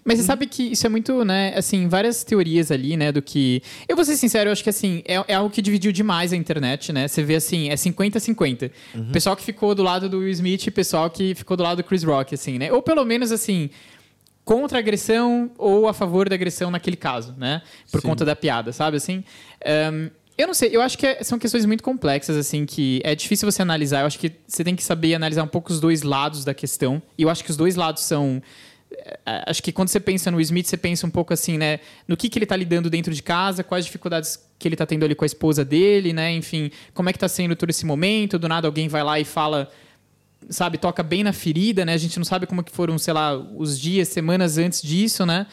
Mas 0.05 0.19
você 0.19 0.25
sabe 0.25 0.47
que 0.47 0.63
isso 0.63 0.87
é 0.87 0.89
muito, 0.91 1.23
né, 1.25 1.53
assim, 1.57 1.87
várias 1.87 2.25
teorias 2.25 2.71
ali, 2.71 2.97
né, 2.97 3.13
do 3.13 3.21
que... 3.21 3.63
Eu 3.87 3.95
vou 3.95 4.05
ser 4.05 4.17
sincero, 4.17 4.49
eu 4.49 4.53
acho 4.53 4.63
que, 4.63 4.71
assim, 4.71 5.03
é, 5.07 5.23
é 5.29 5.35
algo 5.35 5.51
que 5.51 5.61
dividiu 5.61 5.93
demais 5.93 6.33
a 6.33 6.37
internet, 6.37 6.93
né? 6.93 7.07
Você 7.09 7.23
vê, 7.23 7.35
assim, 7.35 7.69
é 7.69 7.75
50-50. 7.75 8.71
Pessoal 9.13 9.37
que 9.37 9.43
ficou 9.43 9.75
do 9.75 9.83
lado 9.83 10.09
do 10.09 10.19
Will 10.19 10.31
Smith 10.31 10.67
e 10.67 10.71
pessoal 10.71 11.11
que 11.11 11.35
ficou 11.35 11.57
do 11.57 11.63
lado 11.63 11.79
do 11.79 11.85
Chris 11.85 12.05
Rock, 12.05 12.35
assim, 12.35 12.59
né? 12.59 12.73
Ou 12.73 12.83
pelo 12.83 13.05
menos, 13.05 13.31
assim, 13.33 13.69
contra 14.49 14.79
a 14.79 14.81
agressão 14.81 15.51
ou 15.59 15.87
a 15.87 15.93
favor 15.93 16.27
da 16.27 16.35
agressão 16.35 16.71
naquele 16.71 16.97
caso, 16.97 17.35
né? 17.37 17.61
Por 17.93 18.01
conta 18.01 18.25
da 18.25 18.35
piada, 18.35 18.73
sabe, 18.73 18.97
assim? 18.97 19.23
Ahn, 19.63 20.09
eu 20.39 20.47
não 20.47 20.55
sei, 20.55 20.71
eu 20.73 20.81
acho 20.81 20.97
que 20.97 21.07
é- 21.07 21.23
são 21.23 21.39
questões 21.39 21.67
muito 21.67 21.83
complexas, 21.83 22.35
assim, 22.35 22.65
que 22.65 23.03
é 23.05 23.15
difícil 23.15 23.51
você 23.51 23.61
analisar. 23.61 24.01
Eu 24.01 24.07
acho 24.07 24.19
que 24.19 24.33
você 24.47 24.65
tem 24.65 24.75
que 24.75 24.83
saber 24.83 25.15
analisar 25.15 25.43
um 25.43 25.49
pouco 25.49 25.71
os 25.71 25.81
dois 25.81 26.03
lados 26.03 26.47
da 26.47 26.55
questão. 26.55 27.03
E 27.19 27.23
eu 27.25 27.29
acho 27.29 27.45
que 27.45 27.51
os 27.51 27.59
dois 27.59 27.77
lados 27.77 28.03
são. 28.05 28.41
é, 29.27 29.45
Acho 29.47 29.63
que 29.63 29.71
quando 29.71 29.89
você 29.89 30.01
pensa 30.01 30.31
no 30.31 30.41
Smith, 30.41 30.67
você 30.67 30.79
pensa 30.79 31.07
um 31.07 31.11
pouco 31.11 31.35
assim, 31.35 31.59
né? 31.59 31.81
No 32.07 32.17
que, 32.17 32.31
que 32.31 32.39
ele 32.39 32.47
tá 32.47 32.57
lidando 32.57 32.89
dentro 32.89 33.13
de 33.13 33.23
casa, 33.23 33.63
quais 33.63 33.85
dificuldades 33.85 34.43
que 34.59 34.67
ele 34.67 34.77
tá 34.77 34.87
tendo 34.87 35.05
ali 35.05 35.15
com 35.15 35.25
a 35.25 35.27
esposa 35.27 35.63
dele, 35.63 36.15
né? 36.15 36.33
Enfim, 36.33 36.71
como 36.95 37.11
é 37.11 37.13
que 37.13 37.19
tá 37.19 37.29
sendo 37.29 37.55
todo 37.55 37.69
esse 37.69 37.85
momento. 37.85 38.39
Do 38.39 38.49
nada 38.49 38.67
alguém 38.67 38.89
vai 38.89 39.03
lá 39.05 39.21
e 39.21 39.25
fala 39.27 39.71
sabe, 40.49 40.79
toca 40.79 41.03
bem 41.03 41.23
na 41.23 41.33
ferida, 41.33 41.85
né? 41.85 41.95
A 41.95 41.99
gente 41.99 42.17
não 42.19 42.25
sabe 42.25 42.47
como 42.47 42.63
que 42.63 42.73
foram, 42.73 42.99
sei 42.99 43.13
lá, 43.13 43.37
os 43.37 43.79
dias, 43.79 44.09
semanas 44.09 44.59
antes 44.59 44.83
disso, 44.83 45.27
né? 45.27 45.47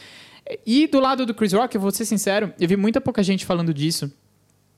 E 0.65 0.87
do 0.87 0.99
lado 0.99 1.25
do 1.25 1.33
Chris 1.33 1.53
Rock, 1.53 1.75
eu 1.75 1.81
vou 1.81 1.91
ser 1.91 2.05
sincero, 2.05 2.53
eu 2.59 2.67
vi 2.67 2.77
muita 2.77 3.01
pouca 3.01 3.23
gente 3.23 3.45
falando 3.45 3.73
disso. 3.73 4.11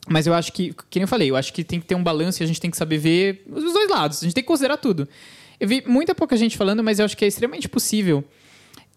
Mas 0.09 0.25
eu 0.25 0.33
acho 0.33 0.53
que, 0.53 0.73
que 0.89 0.99
nem 0.99 1.03
eu 1.03 1.07
falei, 1.07 1.29
eu 1.29 1.35
acho 1.35 1.51
que 1.51 1.63
tem 1.63 1.81
que 1.81 1.85
ter 1.85 1.95
um 1.95 2.03
balanço 2.03 2.41
e 2.41 2.43
a 2.43 2.47
gente 2.47 2.61
tem 2.61 2.71
que 2.71 2.77
saber 2.77 2.97
ver 2.97 3.43
os 3.49 3.73
dois 3.73 3.89
lados. 3.89 4.19
A 4.19 4.23
gente 4.23 4.33
tem 4.33 4.43
que 4.43 4.47
considerar 4.47 4.77
tudo. 4.77 5.07
Eu 5.59 5.67
vi 5.67 5.83
muita 5.85 6.15
pouca 6.15 6.37
gente 6.37 6.55
falando, 6.55 6.81
mas 6.81 6.99
eu 6.99 7.05
acho 7.05 7.17
que 7.17 7.25
é 7.25 7.27
extremamente 7.27 7.67
possível. 7.67 8.23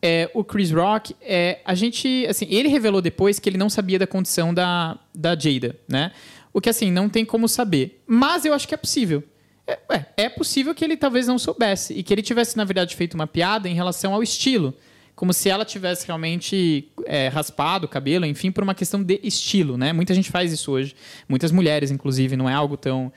É, 0.00 0.30
o 0.32 0.44
Chris 0.44 0.70
Rock, 0.70 1.14
é, 1.20 1.60
a 1.64 1.74
gente, 1.74 2.26
assim, 2.28 2.46
ele 2.48 2.68
revelou 2.68 3.02
depois 3.02 3.38
que 3.38 3.48
ele 3.48 3.58
não 3.58 3.68
sabia 3.68 3.98
da 3.98 4.06
condição 4.06 4.54
da, 4.54 4.98
da 5.14 5.36
Jada, 5.36 5.76
né? 5.88 6.12
O 6.52 6.60
que, 6.60 6.68
assim, 6.68 6.90
não 6.90 7.08
tem 7.08 7.24
como 7.24 7.48
saber. 7.48 8.02
Mas 8.06 8.44
eu 8.44 8.54
acho 8.54 8.66
que 8.66 8.74
é 8.74 8.76
possível. 8.76 9.22
É, 9.70 9.78
é, 9.88 10.04
é 10.24 10.28
possível 10.28 10.74
que 10.74 10.84
ele 10.84 10.96
talvez 10.96 11.26
não 11.26 11.38
soubesse 11.38 11.94
e 11.94 12.02
que 12.02 12.12
ele 12.12 12.22
tivesse, 12.22 12.56
na 12.56 12.64
verdade, 12.64 12.96
feito 12.96 13.14
uma 13.14 13.26
piada 13.26 13.68
em 13.68 13.74
relação 13.74 14.12
ao 14.12 14.22
estilo. 14.22 14.74
Como 15.14 15.32
se 15.32 15.48
ela 15.48 15.64
tivesse 15.64 16.06
realmente 16.06 16.88
é, 17.04 17.28
raspado 17.28 17.84
o 17.84 17.88
cabelo, 17.88 18.24
enfim, 18.24 18.50
por 18.50 18.64
uma 18.64 18.74
questão 18.74 19.02
de 19.02 19.20
estilo, 19.22 19.76
né? 19.76 19.92
Muita 19.92 20.14
gente 20.14 20.30
faz 20.30 20.52
isso 20.52 20.72
hoje. 20.72 20.96
Muitas 21.28 21.52
mulheres, 21.52 21.90
inclusive, 21.90 22.36
não 22.36 22.48
é 22.48 22.54
algo 22.54 22.76
tão... 22.76 23.12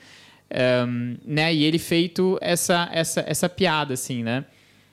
ehm, 0.50 1.16
né? 1.24 1.52
E 1.54 1.64
ele 1.64 1.78
feito 1.78 2.38
essa, 2.42 2.88
essa, 2.92 3.24
essa 3.26 3.48
piada, 3.48 3.94
assim, 3.94 4.22
né? 4.22 4.44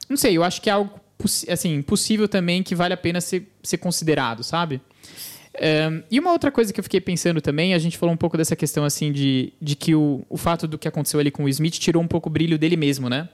Não 0.09 0.17
sei, 0.17 0.37
eu 0.37 0.43
acho 0.43 0.61
que 0.61 0.69
é 0.69 0.73
algo 0.73 0.99
assim, 1.49 1.81
possível 1.81 2.27
também 2.27 2.63
que 2.63 2.73
vale 2.73 2.93
a 2.93 2.97
pena 2.97 3.21
ser, 3.21 3.47
ser 3.61 3.77
considerado, 3.77 4.43
sabe? 4.43 4.81
Ehm, 5.63 6.01
e 6.09 6.19
uma 6.19 6.31
outra 6.31 6.51
coisa 6.51 6.73
que 6.73 6.79
eu 6.79 6.83
fiquei 6.83 6.99
pensando 6.99 7.39
também, 7.39 7.75
a 7.75 7.77
gente 7.77 7.95
falou 7.95 8.11
um 8.11 8.17
pouco 8.17 8.35
dessa 8.35 8.55
questão 8.55 8.83
assim 8.83 9.11
de, 9.11 9.53
de 9.61 9.75
que 9.75 9.93
o, 9.93 10.25
o 10.27 10.35
fato 10.35 10.67
do 10.67 10.75
que 10.75 10.87
aconteceu 10.87 11.19
ali 11.19 11.29
com 11.29 11.43
o 11.43 11.49
Smith 11.49 11.75
tirou 11.75 12.01
um 12.01 12.07
pouco 12.07 12.29
o 12.29 12.31
brilho 12.31 12.57
dele 12.57 12.75
mesmo, 12.75 13.07
né? 13.07 13.29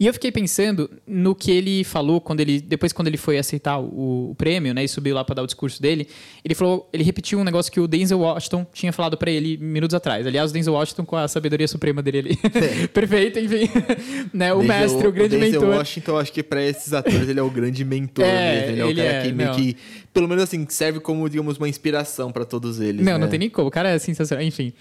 E 0.00 0.06
eu 0.06 0.12
fiquei 0.12 0.32
pensando 0.32 0.90
no 1.06 1.34
que 1.34 1.50
ele 1.50 1.84
falou 1.84 2.20
quando 2.20 2.40
ele 2.40 2.60
depois 2.60 2.92
quando 2.92 3.08
ele 3.08 3.16
foi 3.16 3.38
aceitar 3.38 3.78
o, 3.78 4.30
o 4.30 4.34
prêmio, 4.36 4.74
né, 4.74 4.82
e 4.82 4.88
subiu 4.88 5.14
lá 5.14 5.24
para 5.24 5.36
dar 5.36 5.42
o 5.42 5.46
discurso 5.46 5.80
dele. 5.80 6.08
Ele 6.44 6.54
falou, 6.54 6.88
ele 6.92 7.04
repetiu 7.04 7.38
um 7.38 7.44
negócio 7.44 7.70
que 7.70 7.78
o 7.78 7.86
Denzel 7.86 8.18
Washington 8.18 8.66
tinha 8.72 8.92
falado 8.92 9.16
para 9.16 9.30
ele 9.30 9.56
minutos 9.56 9.94
atrás. 9.94 10.26
Aliás, 10.26 10.50
o 10.50 10.54
Denzel 10.54 10.72
Washington 10.74 11.04
com 11.04 11.16
a 11.16 11.28
sabedoria 11.28 11.68
suprema 11.68 12.02
dele 12.02 12.18
ali. 12.18 12.36
Perfeito, 12.92 13.38
enfim. 13.38 13.68
né, 14.34 14.52
o 14.52 14.58
Denzel- 14.58 14.78
mestre, 14.80 15.06
o 15.06 15.12
grande 15.12 15.36
Denzel 15.38 15.60
mentor. 15.60 15.76
Washington, 15.78 16.18
acho 16.18 16.32
que 16.32 16.42
pra 16.42 16.62
esses 16.62 16.92
atores 16.92 17.28
ele 17.28 17.38
é 17.38 17.42
o 17.42 17.50
grande 17.50 17.84
mentor 17.84 18.24
É, 18.24 18.54
mesmo. 18.56 18.70
Ele 18.72 18.80
é 18.80 18.84
o 18.84 18.88
ele 18.90 19.02
cara 19.02 19.14
é, 19.14 19.22
que 19.22 19.32
meio 19.32 19.48
não. 19.50 19.56
que, 19.56 19.76
pelo 20.12 20.28
menos 20.28 20.44
assim, 20.44 20.66
serve 20.68 21.00
como, 21.00 21.28
digamos, 21.28 21.58
uma 21.58 21.68
inspiração 21.68 22.32
pra 22.32 22.44
todos 22.44 22.80
eles. 22.80 23.04
Não, 23.04 23.12
né? 23.12 23.18
não 23.18 23.28
tem 23.28 23.38
nem 23.38 23.50
como. 23.50 23.68
O 23.68 23.70
cara 23.70 23.90
é 23.90 23.98
sensacional. 23.98 24.44
Enfim. 24.44 24.72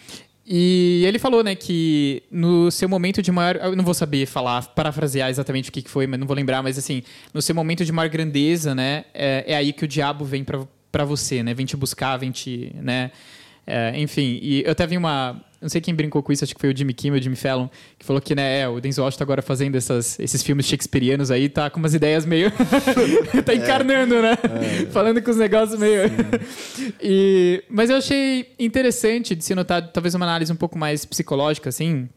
E 0.46 1.04
ele 1.06 1.18
falou, 1.20 1.42
né, 1.44 1.56
que 1.56 2.24
no 2.30 2.70
seu 2.70 2.90
momento 2.90 3.22
de 3.22 3.32
maior. 3.32 3.56
Eu 3.56 3.76
não 3.76 3.84
vou 3.84 3.94
saber 3.94 4.26
falar, 4.26 4.66
parafrasear 4.68 5.30
exatamente 5.30 5.70
o 5.70 5.72
que 5.72 5.88
foi, 5.90 6.06
mas 6.06 6.20
não 6.20 6.28
vou 6.28 6.36
lembrar, 6.36 6.62
mas 6.62 6.78
assim, 6.78 7.02
no 7.34 7.42
seu 7.42 7.56
momento 7.56 7.86
de 7.86 7.92
maior 7.92 8.10
grandeza, 8.10 8.76
né, 8.76 9.06
é, 9.14 9.46
é 9.48 9.56
aí 9.56 9.72
que 9.72 9.86
o 9.86 9.88
diabo 9.88 10.26
vem 10.26 10.44
pra 10.44 11.06
você, 11.06 11.42
né? 11.42 11.54
Vem 11.54 11.66
te 11.66 11.76
buscar, 11.76 12.18
vem 12.18 12.32
te. 12.32 12.72
né? 12.76 13.12
É, 13.66 13.98
enfim, 13.98 14.40
e 14.42 14.64
eu 14.64 14.72
até 14.72 14.86
vi 14.86 14.98
uma. 14.98 15.42
Não 15.64 15.70
sei 15.70 15.80
quem 15.80 15.96
brincou 15.96 16.22
com 16.22 16.34
isso, 16.34 16.44
acho 16.44 16.54
que 16.54 16.60
foi 16.60 16.74
o 16.74 16.78
Jimmy 16.78 16.94
Kimmel, 16.94 17.18
o 17.18 17.24
Jimmy 17.24 17.38
Fallon, 17.38 17.70
que 17.98 18.06
falou 18.06 18.22
que, 18.22 18.36
né, 18.36 18.60
é, 18.60 18.68
o 18.68 18.82
Denzel 18.82 19.06
Washington 19.06 19.24
agora 19.24 19.42
fazendo 19.42 19.78
essas, 19.78 20.20
esses 20.20 20.44
filmes 20.44 20.66
shakespearianos 20.66 21.32
aí, 21.32 21.48
tá 21.48 21.70
com 21.70 21.80
umas 21.80 21.94
ideias 21.94 22.26
meio. 22.26 22.52
tá 23.46 23.56
encarnando, 23.56 24.22
né? 24.22 24.36
Falando 24.92 25.22
com 25.22 25.32
os 25.32 25.38
negócios 25.38 25.80
meio. 25.80 26.04
E, 27.02 27.64
mas 27.70 27.90
eu 27.90 27.98
achei 27.98 28.54
interessante 28.60 29.36
de 29.36 29.44
se 29.44 29.56
notar, 29.56 29.92
talvez, 29.92 30.16
uma 30.16 30.26
análise 30.26 30.52
um 30.52 30.56
pouco 30.56 30.78
mais 30.78 31.06
psicológica, 31.06 31.70
assim. 31.70 32.10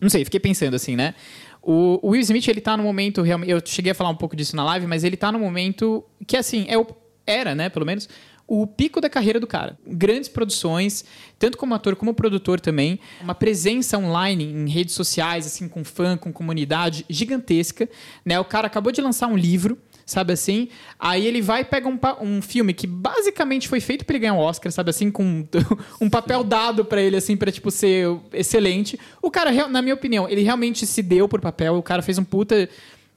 Não 0.00 0.08
sei, 0.08 0.24
fiquei 0.24 0.40
pensando 0.40 0.74
assim, 0.74 0.96
né? 0.96 1.14
O, 1.62 2.00
o 2.02 2.10
Will 2.10 2.20
Smith, 2.22 2.48
ele 2.48 2.60
tá 2.60 2.76
no 2.76 2.82
momento 2.82 3.22
realmente. 3.22 3.50
Eu 3.50 3.60
cheguei 3.64 3.92
a 3.92 3.94
falar 3.94 4.10
um 4.10 4.16
pouco 4.16 4.34
disso 4.34 4.56
na 4.56 4.64
live, 4.64 4.86
mas 4.86 5.04
ele 5.04 5.16
tá 5.16 5.30
no 5.30 5.38
momento 5.38 6.04
que, 6.26 6.36
assim, 6.36 6.66
é 6.68 6.76
o, 6.76 6.86
era, 7.26 7.54
né, 7.54 7.68
pelo 7.68 7.86
menos, 7.86 8.08
o 8.46 8.66
pico 8.66 9.00
da 9.00 9.08
carreira 9.08 9.40
do 9.40 9.46
cara. 9.46 9.78
Grandes 9.86 10.28
produções, 10.28 11.04
tanto 11.38 11.56
como 11.56 11.74
ator 11.74 11.96
como 11.96 12.14
produtor 12.14 12.60
também. 12.60 13.00
Uma 13.20 13.34
presença 13.34 13.98
online 13.98 14.44
em 14.44 14.68
redes 14.68 14.94
sociais, 14.94 15.46
assim, 15.46 15.68
com 15.68 15.84
fã, 15.84 16.16
com 16.16 16.32
comunidade 16.32 17.04
gigantesca. 17.08 17.88
Né? 18.24 18.38
O 18.38 18.44
cara 18.44 18.66
acabou 18.66 18.92
de 18.92 19.00
lançar 19.00 19.26
um 19.28 19.36
livro 19.36 19.78
sabe 20.06 20.32
assim? 20.32 20.68
Aí 20.98 21.26
ele 21.26 21.40
vai 21.40 21.62
e 21.62 21.64
pega 21.64 21.88
um, 21.88 21.98
um 22.20 22.42
filme 22.42 22.74
que 22.74 22.86
basicamente 22.86 23.68
foi 23.68 23.80
feito 23.80 24.04
pra 24.04 24.14
ele 24.14 24.20
ganhar 24.22 24.34
um 24.34 24.38
Oscar, 24.38 24.70
sabe 24.70 24.90
assim? 24.90 25.10
Com 25.10 25.46
um 26.00 26.10
papel 26.10 26.44
dado 26.44 26.84
pra 26.84 27.00
ele, 27.00 27.16
assim, 27.16 27.36
pra, 27.36 27.50
tipo, 27.50 27.70
ser 27.70 28.08
excelente. 28.32 28.98
O 29.22 29.30
cara, 29.30 29.68
na 29.68 29.80
minha 29.80 29.94
opinião, 29.94 30.28
ele 30.28 30.42
realmente 30.42 30.86
se 30.86 31.02
deu 31.02 31.28
por 31.28 31.40
papel. 31.40 31.76
O 31.76 31.82
cara 31.82 32.02
fez 32.02 32.18
um 32.18 32.24
puta... 32.24 32.68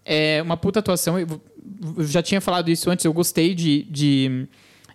é, 0.06 0.42
uma 0.42 0.56
puta 0.56 0.80
atuação. 0.80 1.20
Eu, 1.20 1.42
eu 1.98 2.06
já 2.06 2.22
tinha 2.22 2.40
falado 2.40 2.70
isso 2.70 2.90
antes, 2.90 3.06
eu 3.06 3.14
gostei 3.14 3.54
de... 3.54 3.84
de 3.90 4.48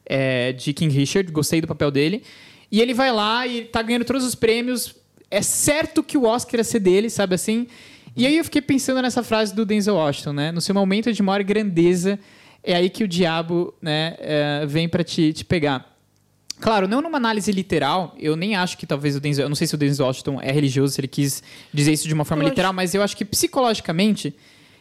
é, 0.06 0.52
de 0.52 0.72
King 0.72 0.94
Richard, 0.94 1.30
gostei 1.30 1.60
do 1.60 1.66
papel 1.66 1.90
dele. 1.90 2.22
E 2.70 2.80
ele 2.80 2.94
vai 2.94 3.12
lá 3.12 3.46
e 3.46 3.64
tá 3.64 3.82
ganhando 3.82 4.04
todos 4.04 4.24
os 4.24 4.34
prêmios. 4.34 4.94
É 5.30 5.42
certo 5.42 6.02
que 6.02 6.16
o 6.16 6.24
Oscar 6.24 6.60
ia 6.60 6.64
ser 6.64 6.80
dele, 6.80 7.10
sabe 7.10 7.34
assim? 7.34 7.66
E 8.16 8.26
aí 8.26 8.36
eu 8.36 8.44
fiquei 8.44 8.60
pensando 8.60 9.00
nessa 9.00 9.22
frase 9.22 9.54
do 9.54 9.64
Denzel 9.64 9.94
Washington, 9.94 10.32
né? 10.32 10.52
No 10.52 10.60
seu 10.60 10.74
momento 10.74 11.12
de 11.12 11.22
maior 11.22 11.42
grandeza, 11.42 12.18
é 12.62 12.74
aí 12.74 12.90
que 12.90 13.04
o 13.04 13.08
diabo 13.08 13.74
né, 13.80 14.16
é, 14.18 14.66
vem 14.66 14.88
pra 14.88 15.02
te, 15.02 15.32
te 15.32 15.44
pegar. 15.44 15.90
Claro, 16.60 16.86
não 16.86 17.02
numa 17.02 17.16
análise 17.16 17.50
literal, 17.50 18.14
eu 18.18 18.36
nem 18.36 18.54
acho 18.54 18.78
que 18.78 18.86
talvez 18.86 19.16
o 19.16 19.20
Denzel. 19.20 19.46
Eu 19.46 19.48
não 19.48 19.56
sei 19.56 19.66
se 19.66 19.74
o 19.74 19.78
Denzel 19.78 20.06
Washington 20.06 20.40
é 20.40 20.52
religioso, 20.52 20.94
se 20.94 21.00
ele 21.00 21.08
quis 21.08 21.42
dizer 21.72 21.92
isso 21.92 22.06
de 22.06 22.14
uma 22.14 22.24
forma 22.24 22.44
Eu 22.44 22.48
literal, 22.48 22.72
mas 22.72 22.94
eu 22.94 23.02
acho 23.02 23.16
que 23.16 23.24
psicologicamente, 23.24 24.34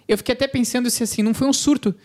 eu 0.08 0.18
fiquei 0.18 0.34
até 0.34 0.48
pensando 0.48 0.90
se 0.90 1.02
assim, 1.02 1.24
não 1.24 1.34
foi 1.34 1.48
um 1.48 1.54
surto 1.54 1.96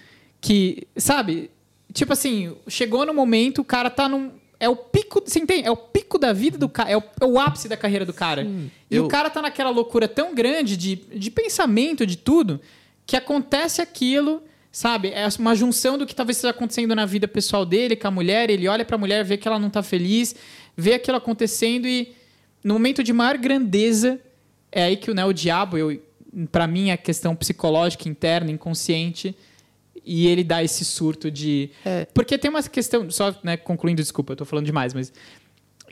que, 0.40 0.87
sabe? 0.96 1.50
Tipo 1.92 2.12
assim, 2.12 2.55
chegou 2.68 3.07
no 3.07 3.14
momento, 3.14 3.61
o 3.61 3.64
cara 3.64 3.88
tá 3.90 4.09
num. 4.09 4.33
É 4.59 4.68
o 4.68 4.77
pico, 4.77 5.22
você 5.25 5.38
entende? 5.38 5.66
É 5.66 5.70
o 5.70 5.77
pico 5.77 6.18
da 6.18 6.33
vida 6.33 6.57
do 6.57 6.68
cara, 6.68 6.90
é 6.90 6.96
o, 6.96 7.03
é 7.20 7.25
o 7.27 7.38
ápice 7.38 7.68
da 7.68 7.77
carreira 7.77 8.05
do 8.07 8.12
cara. 8.12 8.42
e 8.90 8.96
eu- 8.96 9.05
o 9.05 9.09
cara 9.09 9.29
tá 9.31 9.42
naquela 9.42 9.70
loucura 9.70 10.09
tão 10.09 10.35
grande 10.35 10.77
de, 10.77 10.96
de 10.96 11.31
pensamento, 11.31 12.07
de 12.07 12.16
tudo, 12.16 12.59
que 13.07 13.16
acontece 13.16 13.83
aquilo, 13.83 14.42
sabe? 14.72 15.09
É 15.11 15.27
uma 15.38 15.55
junção 15.55 15.99
do 15.99 16.07
que 16.07 16.14
talvez 16.14 16.38
esteja 16.38 16.51
acontecendo 16.53 16.94
na 16.94 17.05
vida 17.07 17.29
pessoal 17.29 17.66
dele, 17.66 17.94
com 17.96 18.09
a 18.09 18.11
mulher. 18.11 18.49
Ele 18.51 18.66
olha 18.66 18.85
pra 18.85 18.96
mulher, 18.96 19.25
vê 19.25 19.37
que 19.37 19.46
ela 19.46 19.59
não 19.59 19.68
tá 19.70 19.83
feliz, 19.83 20.35
vê 20.77 20.94
aquilo 20.94 21.18
acontecendo 21.18 21.87
e, 21.87 22.14
no 22.64 22.75
momento 22.75 23.03
de 23.05 23.12
maior 23.12 23.37
grandeza, 23.37 24.18
é 24.72 24.85
aí 24.85 24.96
que 24.96 25.12
né, 25.12 25.25
o 25.25 25.33
diabo, 25.35 25.77
eu, 25.79 26.01
para 26.51 26.66
mim, 26.66 26.90
é 26.90 26.96
questão 26.96 27.37
psicológica 27.37 28.09
interna, 28.09 28.51
inconsciente, 28.51 29.37
e 30.07 30.29
ele 30.29 30.45
dá 30.45 30.62
esse 30.62 30.85
surto 30.85 31.31
de. 31.31 31.71
É. 31.85 32.05
Porque 32.14 32.38
tem 32.38 32.49
uma 32.49 32.62
questão, 32.62 33.11
só 33.11 33.35
né, 33.42 33.57
concluindo, 33.57 34.01
desculpa, 34.01 34.33
eu 34.33 34.37
tô 34.37 34.45
falando 34.45 34.64
demais, 34.66 34.95
mas. 34.95 35.12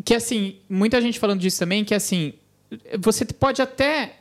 Que 0.05 0.15
assim, 0.15 0.57
muita 0.69 1.01
gente 1.01 1.19
falando 1.19 1.41
disso 1.41 1.59
também, 1.59 1.85
que 1.85 1.95
assim, 1.95 2.33
você 3.01 3.25
pode 3.25 3.61
até 3.63 4.17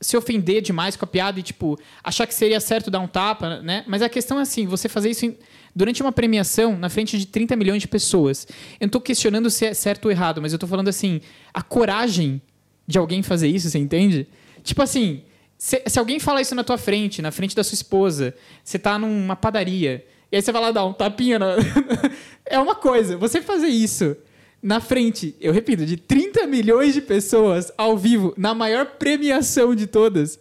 se 0.00 0.16
ofender 0.16 0.62
demais 0.62 0.96
com 0.96 1.04
a 1.04 1.08
piada 1.08 1.38
e, 1.38 1.42
tipo, 1.42 1.78
achar 2.02 2.26
que 2.26 2.34
seria 2.34 2.58
certo 2.60 2.90
dar 2.90 3.00
um 3.00 3.06
tapa, 3.06 3.60
né? 3.60 3.84
Mas 3.86 4.00
a 4.02 4.08
questão 4.08 4.38
é 4.38 4.42
assim, 4.42 4.66
você 4.66 4.88
fazer 4.88 5.10
isso 5.10 5.26
em- 5.26 5.36
durante 5.76 6.00
uma 6.02 6.10
premiação 6.12 6.76
na 6.78 6.88
frente 6.88 7.18
de 7.18 7.26
30 7.26 7.54
milhões 7.56 7.82
de 7.82 7.88
pessoas. 7.88 8.46
Eu 8.80 8.86
não 8.86 8.90
tô 8.90 9.00
questionando 9.00 9.50
se 9.50 9.66
é 9.66 9.74
certo 9.74 10.06
ou 10.06 10.10
errado, 10.10 10.40
mas 10.40 10.52
eu 10.54 10.58
tô 10.58 10.66
falando 10.66 10.88
assim, 10.88 11.20
a 11.52 11.62
coragem 11.62 12.40
de 12.86 12.98
alguém 12.98 13.22
fazer 13.22 13.48
isso, 13.48 13.68
você 13.70 13.78
entende? 13.78 14.26
Tipo 14.64 14.82
assim, 14.82 15.22
se, 15.60 15.82
se 15.86 15.98
alguém 15.98 16.18
fala 16.18 16.40
isso 16.40 16.54
na 16.54 16.64
tua 16.64 16.78
frente, 16.78 17.20
na 17.20 17.30
frente 17.30 17.54
da 17.54 17.62
sua 17.62 17.74
esposa, 17.74 18.34
você 18.64 18.78
tá 18.78 18.98
numa 18.98 19.36
padaria, 19.36 20.06
e 20.32 20.36
aí 20.36 20.40
você 20.40 20.50
vai 20.50 20.62
lá 20.62 20.70
dar 20.70 20.86
um 20.86 20.92
tapinha 20.94 21.38
na... 21.38 21.56
é 22.46 22.58
uma 22.58 22.74
coisa, 22.74 23.18
você 23.18 23.42
fazer 23.42 23.66
isso 23.66 24.16
na 24.62 24.80
frente, 24.80 25.36
eu 25.38 25.52
repito, 25.52 25.84
de 25.84 25.98
30 25.98 26.46
milhões 26.46 26.94
de 26.94 27.02
pessoas 27.02 27.70
ao 27.76 27.94
vivo, 27.98 28.32
na 28.38 28.54
maior 28.54 28.86
premiação 28.86 29.74
de 29.74 29.86
todas, 29.86 30.40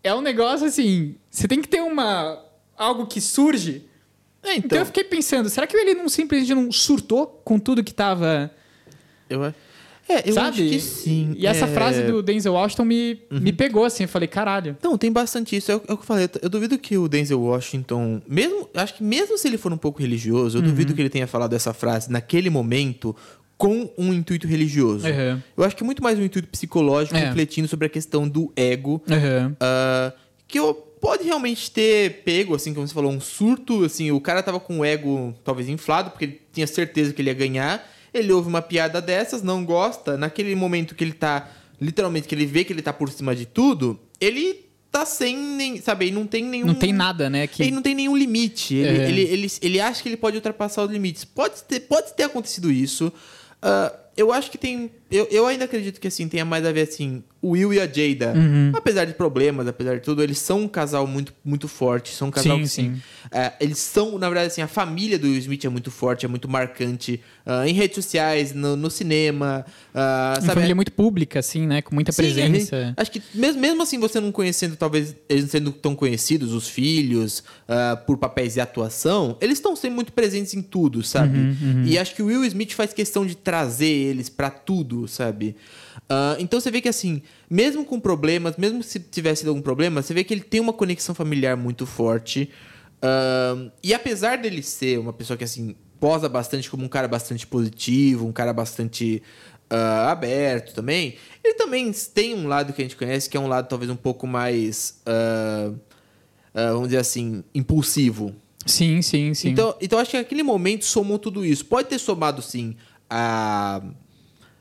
é 0.00 0.14
um 0.14 0.20
negócio 0.20 0.64
assim. 0.64 1.16
Você 1.28 1.48
tem 1.48 1.60
que 1.60 1.68
ter 1.68 1.80
uma. 1.80 2.40
algo 2.76 3.06
que 3.06 3.20
surge. 3.20 3.84
É, 4.44 4.54
Então, 4.54 4.66
então, 4.66 4.78
eu 4.78 4.86
fiquei 4.86 5.04
pensando, 5.04 5.50
será 5.50 5.66
que 5.66 5.76
ele 5.76 5.94
não 5.94 6.08
simplesmente 6.08 6.54
não 6.54 6.70
surtou 6.70 7.26
com 7.44 7.58
tudo 7.58 7.82
que 7.82 7.92
tava. 7.92 8.50
eu, 9.28 9.44
é, 9.44 9.54
eu 10.24 10.32
sabe? 10.34 10.48
acho 10.48 10.70
que 10.70 10.80
sim. 10.80 11.34
E 11.36 11.46
essa 11.46 11.64
É, 11.66 11.68
frase 11.68 12.02
do 12.02 12.22
Denzel 12.22 12.52
Washington 12.52 12.84
me, 12.84 13.20
me 13.30 13.52
pegou 13.52 13.84
assim. 13.84 14.04
Eu 14.04 14.08
falei, 14.08 14.28
caralho. 14.28 14.76
Não, 14.82 14.96
tem 14.98 15.10
bastante 15.12 15.56
isso. 15.56 15.70
É 15.70 15.76
o, 15.76 15.82
é 15.88 15.92
o 15.92 15.96
que 15.96 16.02
eu 16.02 16.06
falei. 16.06 16.28
Eu 16.42 16.48
duvido 16.48 16.78
que 16.78 16.96
o 16.98 17.08
Denzel 17.08 17.40
Washington, 17.40 18.20
mesmo, 18.28 18.68
acho 18.74 18.94
que 18.94 19.02
mesmo 19.02 19.36
se 19.38 19.46
ele 19.48 19.56
for 19.58 19.72
um 19.72 19.76
pouco 19.78 20.00
religioso, 20.00 20.58
eu 20.58 20.62
Uhum. 20.62 20.68
duvido 20.68 20.94
que 20.94 21.00
ele 21.00 21.10
tenha 21.10 21.26
falado 21.26 21.52
essa 21.54 21.72
frase 21.72 22.10
naquele 22.10 22.50
momento 22.50 23.14
com 23.56 23.90
um 23.98 24.12
intuito 24.14 24.46
religioso. 24.46 25.06
Uhum. 25.06 25.40
Eu 25.56 25.64
acho 25.64 25.76
que 25.76 25.82
é 25.82 25.86
muito 25.86 26.02
mais 26.02 26.18
um 26.18 26.22
intuito 26.22 26.48
psicológico, 26.48 27.14
É. 27.16 27.26
refletindo 27.26 27.68
sobre 27.68 27.86
a 27.86 27.90
questão 27.90 28.26
do 28.26 28.50
ego, 28.56 29.02
ah, 29.60 30.12
que 30.48 30.58
eu, 30.58 30.72
pode 31.00 31.24
realmente 31.24 31.70
ter 31.70 32.22
pego, 32.24 32.54
assim, 32.54 32.74
como 32.74 32.86
você 32.86 32.92
falou, 32.94 33.10
um 33.12 33.20
surto, 33.20 33.84
assim, 33.84 34.10
o 34.10 34.20
cara 34.20 34.42
tava 34.42 34.58
com 34.60 34.80
o 34.80 34.84
ego 34.84 35.34
talvez 35.44 35.68
inflado, 35.68 36.10
porque 36.10 36.24
ele 36.24 36.40
tinha 36.52 36.66
certeza 36.66 37.12
que 37.12 37.22
ele 37.22 37.30
ia 37.30 37.34
ganhar, 37.34 37.86
ele 38.12 38.32
ouve 38.32 38.48
uma 38.48 38.62
piada 38.62 39.00
dessas, 39.00 39.42
não 39.42 39.64
gosta, 39.64 40.16
naquele 40.16 40.54
momento 40.54 40.94
que 40.94 41.04
ele 41.04 41.12
tá, 41.12 41.48
literalmente, 41.80 42.26
que 42.28 42.34
ele 42.34 42.46
vê 42.46 42.64
que 42.64 42.72
ele 42.72 42.82
tá 42.82 42.92
por 42.92 43.10
cima 43.10 43.34
de 43.34 43.46
tudo, 43.46 43.98
ele 44.20 44.66
tá 44.90 45.06
sem, 45.06 45.36
nem, 45.36 45.80
sabe, 45.80 46.06
ele 46.06 46.14
não 46.14 46.26
tem 46.26 46.44
nenhum... 46.44 46.66
Não 46.66 46.74
tem 46.74 46.92
nada, 46.92 47.30
né? 47.30 47.46
Que... 47.46 47.62
Ele 47.62 47.70
não 47.70 47.82
tem 47.82 47.94
nenhum 47.94 48.16
limite. 48.16 48.74
Ele, 48.74 48.98
É. 48.98 49.08
ele, 49.08 49.20
ele, 49.22 49.52
ele 49.62 49.80
acha 49.80 50.02
que 50.02 50.08
ele 50.08 50.16
pode 50.16 50.36
ultrapassar 50.36 50.82
os 50.82 50.90
limites. 50.90 51.24
Pode 51.24 51.62
ter, 51.62 51.80
pode 51.80 52.12
ter 52.14 52.24
acontecido 52.24 52.72
isso. 52.72 53.12
Ah, 53.62 53.92
eu 54.16 54.32
acho 54.32 54.50
que 54.50 54.58
tem. 54.58 54.90
Eu, 55.10 55.26
eu 55.30 55.46
ainda 55.46 55.64
acredito 55.64 56.00
que 56.00 56.08
assim 56.08 56.28
tenha 56.28 56.44
mais 56.44 56.64
a 56.64 56.72
ver 56.72 56.82
assim. 56.88 57.22
O 57.42 57.52
Will 57.52 57.72
e 57.72 57.80
a 57.80 57.86
Jada, 57.86 58.34
Uhum. 58.36 58.70
apesar 58.74 59.06
de 59.06 59.14
problemas, 59.14 59.66
apesar 59.66 59.94
de 59.94 60.02
tudo, 60.02 60.22
eles 60.22 60.36
são 60.36 60.60
um 60.60 60.68
casal 60.68 61.06
muito, 61.06 61.32
muito 61.42 61.66
forte. 61.68 62.10
São 62.14 62.28
um 62.28 62.30
casal 62.30 62.58
Sim, 62.58 62.62
que 62.62 62.68
sim. 62.68 63.02
é, 63.32 63.54
eles 63.58 63.78
são, 63.78 64.18
na 64.18 64.28
verdade, 64.28 64.48
assim, 64.48 64.60
a 64.60 64.68
família 64.68 65.18
do 65.18 65.26
Will 65.26 65.38
Smith 65.38 65.64
é 65.64 65.68
muito 65.70 65.90
forte, 65.90 66.26
é 66.26 66.28
muito 66.28 66.46
marcante. 66.46 67.18
ah, 67.46 67.66
em 67.66 67.72
redes 67.72 67.94
sociais, 67.94 68.52
no, 68.52 68.76
no 68.76 68.90
cinema. 68.90 69.64
ah, 69.94 70.34
Uma 70.36 70.40
sabe? 70.42 70.54
família 70.54 70.74
muito 70.74 70.92
pública, 70.92 71.38
assim, 71.38 71.66
né? 71.66 71.80
Com 71.80 71.94
muita 71.94 72.12
Sim, 72.12 72.22
a 72.22 72.28
gente- 72.28 72.50
presença. 72.68 72.92
acho 72.94 73.10
que 73.10 73.22
mesmo, 73.34 73.58
mesmo 73.60 73.82
assim, 73.82 73.98
você 73.98 74.20
não 74.20 74.30
conhecendo, 74.30 74.76
talvez 74.76 75.16
eles 75.26 75.44
não 75.44 75.50
sendo 75.50 75.72
tão 75.72 75.96
conhecidos, 75.96 76.52
os 76.52 76.68
filhos, 76.68 77.42
ah, 77.66 77.96
por 78.06 78.18
papéis 78.18 78.52
de 78.54 78.60
atuação, 78.60 79.38
eles 79.40 79.56
estão 79.56 79.74
sempre 79.74 79.94
muito 79.96 80.12
presentes 80.12 80.52
em 80.52 80.60
tudo, 80.60 81.02
sabe? 81.02 81.38
Uhum, 81.38 81.84
E 81.86 81.98
acho 81.98 82.14
que 82.14 82.22
o 82.22 82.26
Will 82.26 82.44
Smith 82.44 82.72
faz 82.72 82.92
questão 82.92 83.24
de 83.24 83.34
trazer 83.34 83.86
eles 83.86 84.28
pra 84.28 84.50
tudo, 84.50 84.99
sabe? 85.08 85.56
Ah, 86.08 86.36
então 86.38 86.60
você 86.60 86.70
vê 86.70 86.80
que 86.80 86.88
assim, 86.88 87.22
mesmo 87.48 87.84
com 87.84 88.00
problemas, 88.00 88.56
mesmo 88.56 88.82
se 88.82 88.98
tivesse 88.98 89.46
algum 89.46 89.62
problema, 89.62 90.02
você 90.02 90.14
vê 90.14 90.24
que 90.24 90.34
ele 90.34 90.42
tem 90.42 90.60
uma 90.60 90.72
conexão 90.72 91.14
familiar 91.14 91.56
muito 91.56 91.86
forte. 91.86 92.50
Ah, 93.02 93.70
e 93.82 93.94
apesar 93.94 94.38
dele 94.38 94.62
ser 94.62 94.98
uma 94.98 95.12
pessoa 95.12 95.36
que 95.36 95.44
assim 95.44 95.76
posa 95.98 96.28
bastante 96.28 96.70
como 96.70 96.84
um 96.84 96.88
cara 96.88 97.06
bastante 97.06 97.46
positivo, 97.46 98.26
um 98.26 98.32
cara 98.32 98.52
bastante 98.52 99.22
ah, 99.68 100.10
aberto 100.10 100.74
também, 100.74 101.16
ele 101.44 101.54
também 101.54 101.92
tem 102.14 102.34
um 102.34 102.48
lado 102.48 102.72
que 102.72 102.82
a 102.82 102.84
gente 102.84 102.96
conhece 102.96 103.28
que 103.28 103.36
é 103.36 103.40
um 103.40 103.46
lado 103.46 103.68
talvez 103.68 103.90
um 103.90 103.96
pouco 103.96 104.26
mais, 104.26 105.00
vamos 106.54 106.88
dizer 106.88 106.98
assim, 106.98 107.44
impulsivo. 107.54 108.34
Sim, 108.66 109.00
sim, 109.00 109.32
sim. 109.32 109.48
Então, 109.48 109.74
então 109.80 109.98
acho 109.98 110.10
que 110.10 110.18
naquele 110.18 110.42
momento 110.42 110.84
somou 110.84 111.18
tudo 111.18 111.44
isso. 111.44 111.64
Pode 111.64 111.88
ter 111.88 111.98
somado 111.98 112.42
sim 112.42 112.76
a 113.08 113.82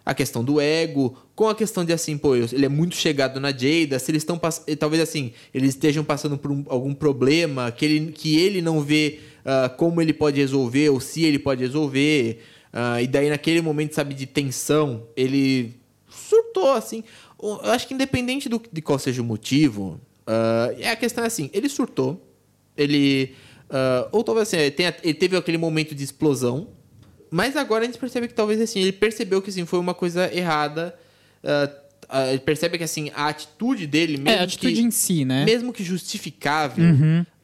a 0.10 0.13
questão 0.15 0.43
do 0.43 0.60
ego, 0.60 1.15
com 1.36 1.48
a 1.48 1.54
questão 1.56 1.86
de 1.86 1.93
assim, 1.93 2.17
pô, 2.17 2.36
ele 2.36 2.65
é 2.65 2.69
muito 2.69 2.95
chegado 2.95 3.39
na 3.39 3.52
Jada, 3.52 4.00
se 4.00 4.10
eles 4.12 4.22
estão 4.24 4.38
passando, 4.39 4.76
talvez 4.76 5.02
assim, 5.04 5.32
eles 5.54 5.69
estejam 5.69 6.04
passando 6.04 6.38
por 6.38 6.52
um- 6.52 6.65
algum 6.67 6.93
problema 6.93 7.72
que 7.72 7.86
ele, 7.86 8.12
que 8.12 8.38
ele 8.38 8.62
não 8.62 8.82
vê 8.82 9.19
ah, 9.45 9.69
como 9.69 10.02
ele 10.02 10.12
pode 10.13 10.39
resolver 10.39 10.89
ou 10.89 11.00
se 11.00 11.24
ele 11.24 11.38
pode 11.39 11.62
resolver, 11.62 12.39
ah, 12.74 13.02
e 13.02 13.08
daí 13.08 13.30
naquele 13.30 13.62
momento, 13.62 13.93
sabe, 13.95 14.13
de 14.13 14.26
tensão, 14.26 15.04
ele 15.15 15.76
surtou, 16.10 16.72
assim. 16.74 17.04
Eu 17.41 17.62
acho 17.72 17.88
que 17.88 17.93
independente 17.93 18.50
do, 18.50 18.62
de 18.72 18.82
qual 18.82 19.00
seja 19.00 19.22
o 19.22 19.26
motivo, 19.26 20.00
é 20.80 20.89
a 20.89 20.95
questão 20.95 21.24
é 21.24 21.28
assim, 21.28 21.50
ele 21.54 21.69
surtou, 21.69 22.19
ele. 22.76 23.34
ah, 23.69 24.08
ou 24.12 24.24
talvez 24.24 24.48
assim, 24.48 24.58
ele, 24.58 24.72
tenha- 24.72 24.95
ele 25.04 25.13
teve 25.13 25.38
aquele 25.38 25.58
momento 25.58 25.93
de 25.93 26.04
explosão. 26.04 26.67
Mas 27.32 27.56
agora 27.56 27.84
a 27.84 27.88
gente 27.88 28.00
percebe 28.00 28.28
que 28.28 28.34
talvez 28.34 28.60
assim, 28.60 28.80
ele 28.80 28.92
percebeu 28.92 29.42
que 29.42 29.50
assim, 29.50 29.65
foi 29.65 29.80
uma 29.80 29.94
coisa 29.94 30.34
errada. 30.34 30.96
ah, 31.44 31.70
ah, 32.12 32.30
ele 32.30 32.39
percebe 32.39 32.78
que 32.78 32.84
assim, 32.84 33.12
a 33.15 33.28
atitude 33.28 33.86
dele, 33.86 34.18
mesmo 34.18 34.30
é, 34.30 34.39
a 34.39 34.44
atitude 34.44 34.74
que, 34.74 34.82
em 34.82 34.89
si, 34.89 35.24
né? 35.24 35.46
mesmo 35.46 35.72
que 35.72 35.84
justificável, 35.84 36.84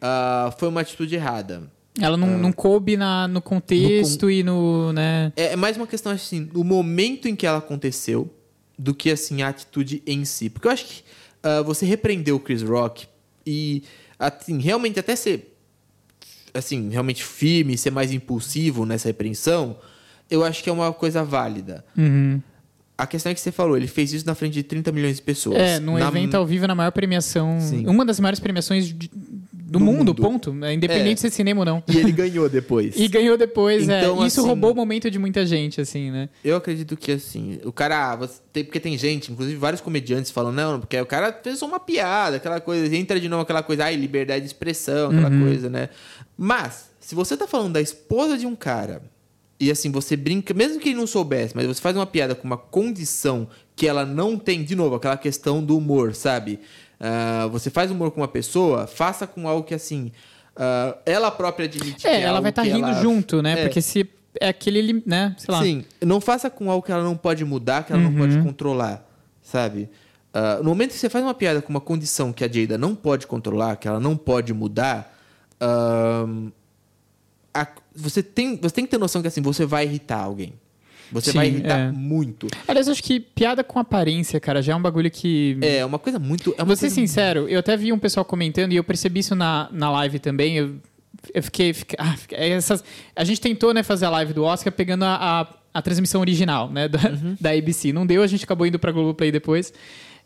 ah, 0.02 0.54
foi 0.58 0.68
uma 0.68 0.82
atitude 0.82 1.14
errada. 1.16 1.72
Ela 2.02 2.18
não, 2.18 2.38
não 2.38 2.52
coube 2.52 2.98
na, 2.98 3.28
no 3.28 3.42
contexto 3.42 4.30
e 4.30 4.44
no. 4.44 4.92
né? 4.92 5.32
É, 5.36 5.54
é 5.54 5.56
mais 5.56 5.78
uma 5.78 5.88
questão 5.88 6.12
assim, 6.12 6.44
do 6.44 6.64
momento 6.64 7.28
em 7.28 7.36
que 7.36 7.46
ela 7.46 7.60
aconteceu, 7.60 8.34
do 8.78 8.94
que 8.94 9.10
assim 9.12 9.44
a 9.44 9.50
atitude 9.50 10.04
em 10.06 10.26
si. 10.26 10.50
Porque 10.50 10.68
eu 10.68 10.72
acho 10.72 10.86
que 10.86 11.04
você 11.64 11.86
repreendeu 11.86 12.38
o 12.38 12.40
Chris 12.40 12.64
Rock 12.64 13.08
e 13.46 13.84
assim, 14.18 14.60
realmente 14.60 15.00
até 15.00 15.16
ser 15.16 15.55
assim, 16.56 16.90
realmente 16.90 17.24
firme, 17.24 17.78
ser 17.78 17.92
mais 17.92 18.12
impulsivo 18.12 18.86
nessa 18.86 19.08
repreensão, 19.10 19.78
eu 20.32 20.44
acho 20.44 20.64
que 20.64 20.70
é 20.70 20.74
uma 20.74 20.92
coisa 20.94 21.24
válida. 21.24 21.86
Uhum. 21.98 22.42
A 22.98 23.06
questão 23.06 23.30
é 23.32 23.36
que 23.36 23.42
você 23.42 23.52
falou, 23.52 23.76
ele 23.76 23.88
fez 23.88 24.14
isso 24.14 24.26
na 24.26 24.34
frente 24.34 24.54
de 24.54 24.64
30 24.64 24.90
milhões 24.92 25.18
de 25.18 25.22
pessoas. 25.22 25.58
É, 25.58 25.80
num 25.80 25.98
Na- 25.98 26.08
evento 26.08 26.36
ao 26.36 26.46
vivo 26.46 26.66
na 26.66 26.74
maior 26.74 26.92
premiação. 26.92 27.60
Sim. 27.60 27.86
Uma 27.88 28.06
das 28.06 28.20
maiores 28.22 28.40
premiações 28.40 28.88
de- 28.88 29.12
do, 29.52 29.80
Do 29.80 29.80
mundo, 29.82 29.98
mundo. 29.98 30.16
ponto. 30.16 30.54
né? 30.54 30.74
Independente 30.74 31.12
É. 31.12 31.14
de 31.16 31.20
ser 31.22 31.30
cinema 31.32 31.60
ou 31.62 31.66
não. 31.66 31.84
E 31.90 31.98
ele 31.98 32.12
ganhou 32.14 32.48
depois. 32.48 32.96
E 32.98 33.08
ganhou 33.10 33.36
depois, 33.38 33.90
é. 33.90 34.00
Então, 34.00 34.26
Isso 34.26 34.40
assim- 34.40 34.48
roubou 34.48 34.72
o 34.72 34.76
momento 34.76 35.12
de 35.12 35.20
muita 35.20 35.46
gente, 35.46 35.82
assim, 35.82 36.10
né? 36.12 36.30
Eu 36.44 36.56
acredito 36.56 36.96
que 36.96 37.12
assim, 37.12 37.60
o 37.66 37.72
cara. 37.74 38.12
ah, 38.12 38.16
você- 38.16 38.40
tem- 38.54 38.64
porque 38.64 38.80
tem 38.80 38.98
gente, 38.98 39.30
inclusive 39.34 39.58
vários 39.58 39.82
comediantes 39.82 40.32
falam, 40.32 40.54
não, 40.54 40.80
porque 40.80 40.98
o 41.02 41.06
cara 41.06 41.38
fez 41.44 41.60
só 41.60 41.66
uma 41.66 41.80
piada, 41.82 42.38
aquela 42.38 42.62
coisa, 42.62 42.96
entra 42.96 43.20
de 43.20 43.28
novo 43.28 43.42
aquela 43.42 43.62
coisa, 43.64 43.84
ai, 43.86 43.96
liberdade 43.98 44.42
de 44.42 44.48
expressão, 44.48 45.10
aquela 45.12 45.30
Uhum. 45.30 45.42
coisa, 45.44 45.70
né? 45.70 45.90
Mas, 46.38 46.90
se 47.00 47.16
você 47.16 47.38
tá 47.38 47.48
falando 47.48 47.74
da 47.74 47.82
esposa 47.82 48.38
de 48.38 48.46
um 48.46 48.56
cara, 48.56 49.02
e 49.60 49.72
assim, 49.72 49.92
você 49.92 50.16
brinca, 50.18 50.54
mesmo 50.54 50.80
que 50.80 50.90
ele 50.90 50.98
não 50.98 51.08
soubesse, 51.08 51.56
mas 51.56 51.66
você 51.66 51.82
faz 51.82 51.96
uma 51.96 52.06
piada 52.06 52.36
com 52.36 52.46
uma 52.46 52.58
condição 52.58 53.48
que 53.76 53.88
ela 53.88 54.06
não 54.06 54.38
tem, 54.38 54.64
de 54.64 54.76
novo, 54.76 54.96
aquela 54.96 55.18
questão 55.18 55.64
do 55.64 55.78
humor, 55.78 56.14
sabe? 56.14 56.60
Ah, 57.00 57.48
você 57.52 57.70
faz 57.70 57.90
humor 57.92 58.12
com 58.12 58.22
uma 58.22 58.28
pessoa, 58.28 58.88
faça 58.88 59.26
com 59.28 59.48
algo 59.48 59.64
que 59.66 59.74
assim. 59.74 60.12
ah, 60.58 60.98
ela 61.06 61.30
própria 61.32 61.66
admite 61.66 62.02
que 62.02 62.08
É, 62.08 62.22
ela 62.22 62.40
vai 62.42 62.50
estar 62.50 62.64
que 62.64 62.70
rindo 62.70 62.88
ela- 62.88 63.02
junto, 63.02 63.42
né? 63.42 63.60
É. 63.60 63.64
Porque 63.64 63.82
se 63.82 64.10
é 64.40 64.48
aquele, 64.50 65.02
né? 65.06 65.36
Sei 65.38 65.54
lá. 65.54 65.62
Sim, 65.62 65.84
não 66.02 66.20
faça 66.22 66.50
com 66.50 66.70
algo 66.72 66.86
que 66.86 66.92
ela 66.92 67.04
não 67.04 67.16
pode 67.18 67.44
mudar, 67.46 67.86
que 67.86 67.92
ela 67.94 68.02
não 68.02 68.12
Uhum. 68.12 68.18
pode 68.18 68.38
controlar, 68.42 69.06
sabe? 69.42 69.90
Ah, 70.34 70.58
no 70.58 70.66
momento 70.66 70.92
que 70.92 70.98
você 70.98 71.10
faz 71.10 71.24
uma 71.24 71.34
piada 71.34 71.62
com 71.62 71.70
uma 71.70 71.80
condição 71.82 72.32
que 72.34 72.44
a 72.44 72.48
Jada 72.52 72.78
não 72.78 72.94
pode 72.96 73.26
controlar, 73.28 73.76
que 73.78 73.88
ela 73.88 74.00
não 74.02 74.16
pode 74.18 74.54
mudar, 74.54 75.15
a- 77.54 77.68
você, 77.96 78.22
tem, 78.22 78.58
você 78.58 78.74
tem 78.76 78.86
que 78.86 78.92
ter 78.92 78.98
noção 78.98 79.22
que 79.22 79.28
assim, 79.28 79.42
você 79.42 79.66
vai 79.66 79.86
irritar 79.86 80.20
alguém. 80.24 80.54
Você 81.12 81.32
Sim, 81.32 81.38
vai 81.38 81.48
irritar 81.48 81.78
é. 81.80 81.92
muito. 81.92 82.48
Aliás, 82.68 82.88
eu 82.88 82.92
acho 82.94 83.04
que 83.04 83.20
piada 83.20 83.64
com 83.64 83.78
aparência, 83.78 84.40
cara, 84.40 84.62
já 84.62 84.74
é 84.74 84.76
um 84.76 84.82
bagulho 84.82 85.10
que. 85.12 85.58
É 85.62 85.86
uma 85.86 86.00
coisa 86.00 86.18
muito. 86.18 86.54
É 86.58 86.62
uma 86.64 86.66
Vou 86.66 86.76
ser 86.76 86.90
sincero, 86.90 87.48
eu 87.48 87.60
até 87.60 87.78
vi 87.78 87.94
um 87.94 88.00
pessoal 88.00 88.26
comentando 88.26 88.74
e 88.74 88.76
eu 88.76 88.84
percebi 88.84 89.20
isso 89.20 89.36
na, 89.36 89.70
na 89.72 89.90
live 89.92 90.18
também. 90.18 90.58
Eu, 90.58 90.76
eu 91.34 91.44
fiquei. 91.44 91.74
fiquei- 91.74 91.98
ah, 92.02 92.18
fiquei- 92.18 92.38
essas, 92.52 92.84
a 93.16 93.24
gente 93.24 93.40
tentou 93.40 93.72
né, 93.72 93.84
fazer 93.84 94.06
a 94.06 94.10
live 94.10 94.34
do 94.34 94.44
Oscar 94.44 94.74
pegando 94.74 95.06
a, 95.06 95.42
a, 95.42 95.48
a 95.76 95.82
transmissão 95.82 96.22
original 96.22 96.70
né, 96.72 96.88
da, 96.88 97.00
Uhum. 97.10 97.38
da 97.40 97.52
ABC. 97.52 97.94
Não 97.94 98.06
deu, 98.06 98.24
a 98.24 98.28
gente 98.28 98.44
acabou 98.44 98.66
indo 98.66 98.80
pra 98.80 98.92
Globoplay 98.92 99.32
depois. 99.32 99.72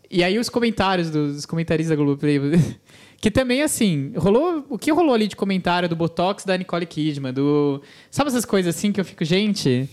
E 0.10 0.24
aí 0.24 0.40
os 0.40 0.48
comentários 0.50 1.12
dos, 1.12 1.36
dos 1.36 1.46
comentaristas 1.46 1.90
da 1.96 2.02
Globoplay. 2.02 2.40
Que 3.22 3.30
também, 3.30 3.62
assim, 3.62 4.14
rolou. 4.16 4.66
O 4.70 4.78
que 4.78 4.92
rolou 4.92 5.14
ali 5.14 5.28
de 5.28 5.36
comentário 5.36 5.90
do 5.90 5.96
Botox 5.96 6.46
da 6.46 6.58
Nicole 6.58 6.86
Kidman, 6.86 7.34
do. 7.34 7.82
Sabe 8.10 8.30
essas 8.30 8.46
coisas 8.46 8.76
assim 8.76 8.92
que 8.92 9.00
eu 9.00 9.06
fico, 9.06 9.26
gente. 9.26 9.90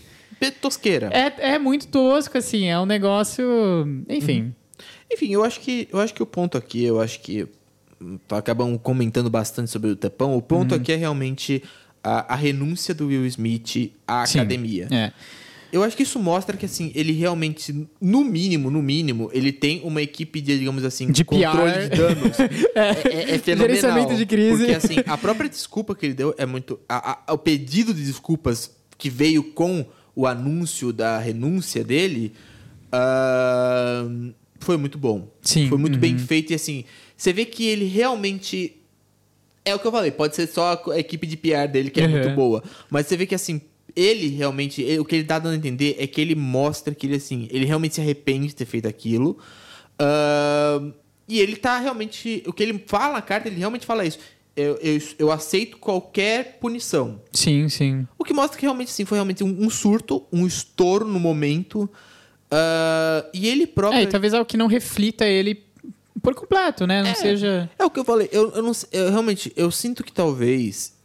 Tosqueira. 0.61 1.09
É, 1.11 1.55
é 1.55 1.59
muito 1.59 1.87
tosco, 1.87 2.37
assim, 2.37 2.65
é 2.67 2.79
um 2.79 2.85
negócio. 2.85 3.43
Enfim. 4.07 4.53
Enfim, 5.11 5.31
eu 5.33 5.43
acho 5.43 5.59
que 5.59 5.87
eu 5.91 5.99
acho 5.99 6.13
que 6.13 6.21
o 6.21 6.25
ponto 6.25 6.57
aqui, 6.57 6.83
eu 6.83 7.01
acho 7.01 7.19
que 7.21 7.47
hum, 7.99 8.19
acabam 8.29 8.77
comentando 8.77 9.29
bastante 9.29 9.71
sobre 9.71 9.89
o 9.89 9.95
Tepão. 9.95 10.35
O 10.37 10.41
ponto 10.41 10.75
Uhum. 10.75 10.79
aqui 10.81 10.91
é 10.91 10.95
realmente 10.95 11.63
a, 12.03 12.33
a 12.33 12.35
renúncia 12.35 12.93
do 12.93 13.07
Will 13.07 13.25
Smith 13.25 13.91
à 14.07 14.25
Sim. 14.25 14.39
academia. 14.39 14.87
É. 14.91 15.11
Eu 15.71 15.83
acho 15.83 15.97
que 15.97 16.03
isso 16.03 16.17
mostra 16.19 16.55
que, 16.55 16.65
assim, 16.65 16.91
ele 16.95 17.11
realmente, 17.11 17.87
no 17.99 18.23
mínimo, 18.23 18.71
no 18.71 18.81
mínimo, 18.81 19.29
ele 19.33 19.51
tem 19.51 19.81
uma 19.83 20.01
equipe 20.01 20.39
de, 20.39 20.57
digamos 20.59 20.83
assim, 20.85 21.11
De 21.11 21.25
controle 21.25 21.71
PR. 21.73 21.79
de 21.81 21.89
danos. 21.97 22.39
é, 22.73 22.79
é, 22.79 23.35
é 23.35 23.39
fenomenal. 23.39 23.75
Gerenciamento 23.75 24.15
de 24.15 24.25
crise. 24.25 24.57
Porque, 24.57 24.73
assim, 24.73 24.95
a 25.05 25.17
própria 25.17 25.49
desculpa 25.49 25.93
que 25.93 26.05
ele 26.05 26.13
deu 26.13 26.33
é 26.37 26.45
muito... 26.45 26.79
a- 26.87 27.19
a- 27.27 27.33
o 27.33 27.37
pedido 27.37 27.93
de 27.93 28.03
desculpas 28.03 28.71
que 28.97 29.09
veio 29.09 29.43
com 29.43 29.85
o 30.15 30.25
anúncio 30.25 30.91
da 30.93 31.19
renúncia 31.19 31.83
dele 31.83 32.33
ah, 32.91 34.07
foi 34.59 34.77
muito 34.77 34.97
bom. 34.97 35.27
Sim, 35.41 35.67
Foi 35.69 35.77
muito 35.77 35.95
uhum. 35.95 35.99
bem 35.99 36.17
feito 36.17 36.51
e, 36.51 36.55
assim, 36.55 36.83
você 37.15 37.31
vê 37.33 37.45
que 37.45 37.65
ele 37.65 37.85
realmente... 37.85 38.73
É 39.65 39.75
o 39.75 39.79
que 39.79 39.85
eu 39.85 39.91
falei, 39.91 40.11
pode 40.11 40.33
ser 40.35 40.47
só 40.47 40.81
a 40.93 40.97
equipe 40.99 41.27
de 41.27 41.35
PR 41.35 41.67
dele 41.69 41.89
que 41.89 41.99
é 41.99 42.05
Uhum. 42.05 42.11
muito 42.11 42.29
boa. 42.29 42.63
Mas 42.89 43.05
você 43.05 43.17
vê 43.17 43.25
que, 43.25 43.35
assim, 43.35 43.59
ele 43.99 44.27
realmente... 44.29 44.81
ele- 44.81 44.99
o 44.99 45.05
que 45.05 45.15
ele 45.15 45.23
tá 45.23 45.39
dando 45.39 45.53
a 45.53 45.57
entender 45.57 45.95
é 45.97 46.05
que 46.05 46.21
ele 46.21 46.35
mostra 46.35 46.93
que 46.93 47.07
ele, 47.07 47.15
assim... 47.15 47.47
Ele 47.51 47.65
realmente 47.65 47.95
se 47.95 48.01
arrepende 48.01 48.47
de 48.47 48.55
ter 48.55 48.65
feito 48.65 48.87
aquilo. 48.87 49.37
Ahn, 49.99 50.93
e 51.27 51.39
ele 51.39 51.55
tá 51.55 51.79
realmente... 51.79 52.43
O 52.45 52.53
que 52.53 52.61
ele 52.63 52.83
fala 52.85 53.13
na 53.13 53.21
carta, 53.21 53.47
ele 53.47 53.57
realmente 53.57 53.85
fala 53.85 54.05
isso. 54.05 54.19
Eu, 54.55 54.75
eu, 54.81 54.99
eu 55.19 55.31
aceito 55.31 55.77
qualquer 55.77 56.57
punição. 56.59 57.21
Sim, 57.31 57.67
sim. 57.69 58.07
O 58.17 58.23
que 58.23 58.33
mostra 58.33 58.57
que 58.57 58.63
realmente, 58.65 58.91
sim, 58.91 59.05
foi 59.05 59.17
realmente 59.17 59.43
um, 59.43 59.65
um 59.65 59.69
surto, 59.69 60.25
um 60.31 60.45
estouro 60.47 61.05
no 61.05 61.19
momento. 61.19 61.89
Ah, 62.49 63.25
e 63.33 63.47
ele 63.47 63.67
próprio... 63.67 63.99
É, 63.99 64.03
e 64.03 64.07
talvez 64.07 64.33
algo 64.33 64.45
que 64.45 64.57
não 64.57 64.67
reflita 64.67 65.25
ele 65.25 65.63
por 66.23 66.33
completo, 66.33 66.87
né? 66.87 67.03
Não 67.03 67.11
É. 67.11 67.13
seja. 67.15 67.69
É 67.77 67.85
o 67.85 67.89
que 67.91 67.99
eu 67.99 68.03
falei. 68.05 68.27
Eu, 68.31 68.51
eu 68.51 68.63
não 68.63 68.71
eu 68.91 69.09
realmente, 69.11 69.53
eu 69.55 69.69
sinto 69.69 70.03
que 70.03 70.11
talvez. 70.11 70.96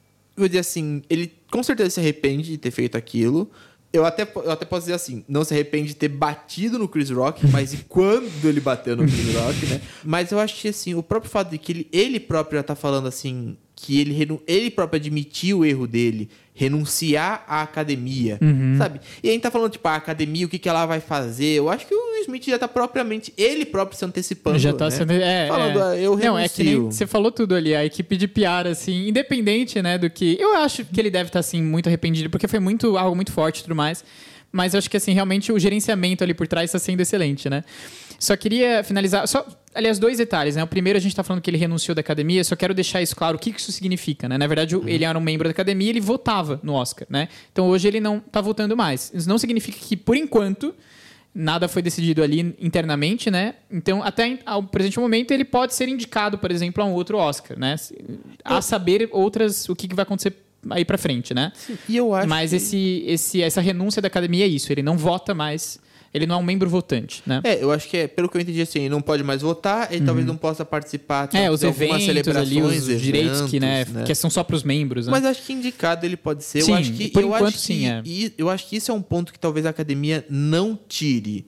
Eu 0.42 0.44
vou 0.44 0.48
dizer 0.48 0.60
assim, 0.60 1.02
ele 1.08 1.32
com 1.50 1.62
certeza 1.62 1.90
se 1.90 2.00
arrepende 2.00 2.50
de 2.50 2.58
ter 2.58 2.72
feito 2.72 2.96
aquilo. 2.96 3.48
Eu 3.92 4.04
até, 4.04 4.22
eu 4.22 4.50
até 4.50 4.64
posso 4.64 4.82
dizer 4.82 4.94
assim, 4.94 5.22
não 5.28 5.44
se 5.44 5.54
arrepende 5.54 5.88
de 5.88 5.94
ter 5.94 6.08
batido 6.08 6.78
no 6.80 6.88
Chris 6.88 7.10
Rock, 7.10 7.46
mas 7.52 7.72
e 7.72 7.76
quando 7.88 8.44
ele 8.44 8.60
bateu 8.60 8.96
no 8.96 9.04
Chris 9.04 9.34
Rock, 9.34 9.66
né? 9.66 9.80
Mas 10.02 10.32
eu 10.32 10.40
acho 10.40 10.60
que 10.60 10.68
assim, 10.68 10.94
o 10.94 11.02
próprio 11.02 11.30
fato 11.30 11.50
de 11.50 11.58
que 11.58 11.70
ele, 11.70 11.88
ele 11.92 12.18
próprio 12.18 12.58
já 12.58 12.62
tá 12.64 12.74
falando 12.74 13.06
assim, 13.06 13.56
que 13.76 14.00
ele, 14.00 14.40
ele 14.48 14.70
próprio 14.70 14.98
admitiu 14.98 15.60
o 15.60 15.64
erro 15.64 15.86
dele, 15.86 16.28
renunciar 16.54 17.44
à 17.48 17.62
academia, 17.62 18.38
Uhum. 18.40 18.76
sabe? 18.78 19.00
E 19.22 19.28
a 19.28 19.32
gente 19.32 19.42
tá 19.42 19.50
falando, 19.50 19.70
tipo, 19.72 19.86
a 19.88 19.96
academia, 19.96 20.46
o 20.46 20.48
que, 20.48 20.58
que 20.58 20.68
ela 20.68 20.84
vai 20.86 21.00
fazer? 21.00 21.46
Eu 21.54 21.68
acho 21.70 21.86
que 21.86 21.94
o 21.94 22.20
Smith 22.22 22.44
já 22.46 22.58
tá 22.58 22.68
propriamente, 22.68 23.32
ele 23.36 23.64
próprio 23.64 23.98
se 23.98 24.04
antecipando. 24.04 24.58
Já 24.58 24.72
tá 24.72 24.84
né? 24.86 24.90
sendo. 24.90 25.12
É, 25.12 25.48
Falando, 25.48 25.78
é. 25.78 25.82
"Ah, 25.82 25.96
eu 25.96 26.16
Não, 26.16 26.38
é 26.38 26.48
que 26.48 26.62
renuncio." 26.62 26.92
você 26.92 27.06
falou 27.06 27.32
tudo 27.32 27.54
ali, 27.54 27.74
a 27.74 27.84
equipe 27.84 28.16
de 28.16 28.28
PR, 28.28 28.68
assim, 28.70 29.08
independente, 29.08 29.80
né, 29.82 29.96
do 29.98 30.08
que. 30.10 30.36
Eu 30.38 30.54
acho 30.56 30.84
que 30.84 31.00
ele 31.00 31.10
deve 31.10 31.28
estar, 31.30 31.40
assim, 31.40 31.62
muito 31.62 31.88
arrependido, 31.88 32.28
porque 32.30 32.46
foi 32.46 32.60
muito 32.60 32.96
algo 32.98 33.16
muito 33.16 33.32
forte 33.32 33.60
e 33.60 33.62
tudo 33.62 33.74
mais. 33.74 34.04
Mas 34.52 34.74
eu 34.74 34.78
acho 34.78 34.90
que, 34.90 34.98
assim, 34.98 35.12
realmente 35.14 35.50
o 35.50 35.58
gerenciamento 35.58 36.22
ali 36.22 36.34
por 36.34 36.46
trás 36.46 36.66
está 36.66 36.78
sendo 36.78 37.00
excelente, 37.00 37.48
né? 37.48 37.64
Só 38.18 38.36
queria 38.36 38.84
finalizar. 38.84 39.26
Só, 39.26 39.44
aliás, 39.74 39.98
dois 39.98 40.18
detalhes, 40.18 40.56
né? 40.56 40.62
O 40.62 40.66
primeiro, 40.66 40.96
a 40.98 41.00
gente 41.00 41.14
tá 41.14 41.22
falando 41.22 41.42
que 41.42 41.48
ele 41.50 41.56
renunciou 41.58 41.94
da 41.94 42.00
academia, 42.00 42.42
só 42.44 42.54
quero 42.56 42.74
deixar 42.74 43.00
isso 43.02 43.14
claro. 43.16 43.36
O 43.36 43.38
que 43.40 43.50
isso 43.50 43.72
significa, 43.72 44.28
né? 44.28 44.36
Na 44.38 44.46
verdade, 44.46 44.76
o- 44.76 44.88
ele 44.88 45.04
era 45.04 45.18
um 45.18 45.22
membro 45.22 45.48
da 45.48 45.52
academia 45.52 45.86
e 45.88 45.90
ele 45.90 46.00
votava 46.00 46.60
no 46.62 46.74
Oscar, 46.74 47.06
né? 47.10 47.28
Então 47.52 47.68
hoje 47.68 47.88
ele 47.88 48.00
não 48.00 48.20
tá 48.20 48.40
votando 48.40 48.76
mais. 48.76 49.10
Isso 49.14 49.28
não 49.28 49.38
significa 49.38 49.78
que, 49.78 49.96
por 49.96 50.16
enquanto, 50.16 50.74
nada 51.34 51.66
foi 51.68 51.80
decidido 51.80 52.22
ali 52.22 52.54
internamente, 52.60 53.30
né? 53.30 53.54
Então, 53.70 54.02
até 54.02 54.38
ao 54.44 54.62
presente 54.62 55.00
momento, 55.00 55.30
ele 55.30 55.44
pode 55.44 55.74
ser 55.74 55.88
indicado, 55.88 56.36
por 56.38 56.50
exemplo, 56.50 56.82
a 56.82 56.86
um 56.86 56.92
outro 56.92 57.16
Oscar, 57.16 57.58
né? 57.58 57.76
A 58.44 58.60
saber 58.60 59.08
outras 59.12 59.68
o 59.68 59.74
que, 59.74 59.88
vai 59.94 60.02
acontecer 60.02 60.34
aí 60.70 60.84
pra 60.84 60.98
frente, 60.98 61.32
né? 61.32 61.50
E 61.88 61.96
eu 61.96 62.14
acho 62.14 62.28
Mas 62.28 62.50
que- 62.50 62.56
esse, 62.56 63.04
esse, 63.06 63.42
essa 63.42 63.60
renúncia 63.60 64.00
da 64.02 64.08
academia 64.08 64.44
é 64.44 64.48
isso, 64.48 64.70
ele 64.72 64.82
não 64.82 64.96
vota 64.98 65.34
mais, 65.34 65.80
ele 66.14 66.26
não 66.26 66.36
é 66.36 66.38
um 66.38 66.42
membro 66.42 66.68
votante, 66.68 67.22
né? 67.24 67.40
É, 67.42 67.62
eu 67.62 67.72
acho 67.72 67.88
que 67.88 67.96
é, 67.96 68.06
pelo 68.06 68.28
que 68.28 68.36
eu 68.36 68.40
entendi 68.40 68.60
assim, 68.60 68.80
ele 68.80 68.88
não 68.90 69.00
pode 69.00 69.22
mais 69.22 69.40
votar, 69.40 69.92
ele 69.92 70.04
talvez 70.04 70.26
não 70.26 70.36
possa 70.36 70.64
participar 70.64 71.12
Uhum. 71.32 71.38
É, 71.38 71.44
de 71.44 71.50
os 71.50 71.62
eventos 71.62 71.94
ali, 72.36 72.60
os 72.62 72.74
celebrações, 72.74 73.00
direitos 73.00 73.42
que, 73.42 73.60
né, 73.60 73.82
eventos, 73.82 74.04
que 74.04 74.14
são 74.14 74.30
só 74.30 74.42
pros 74.42 74.62
membros, 74.62 75.06
né? 75.06 75.12
Mas 75.12 75.24
acho 75.24 75.42
que 75.42 75.52
indicado 75.52 76.04
ele 76.04 76.16
pode 76.16 76.44
ser. 76.44 76.62
Sim, 76.62 76.72
eu 76.72 76.76
acho 76.78 76.92
que, 76.92 77.08
por 77.08 77.22
enquanto, 77.22 77.44
acho 77.44 77.56
que, 77.56 77.62
sim, 77.62 77.86
é. 77.86 78.02
eu 78.36 78.48
acho 78.48 78.68
que 78.68 78.76
isso 78.76 78.90
é 78.90 78.94
um 78.94 79.02
ponto 79.02 79.32
que 79.32 79.38
talvez 79.38 79.66
a 79.66 79.70
academia 79.70 80.24
não 80.28 80.78
tire. 80.88 81.46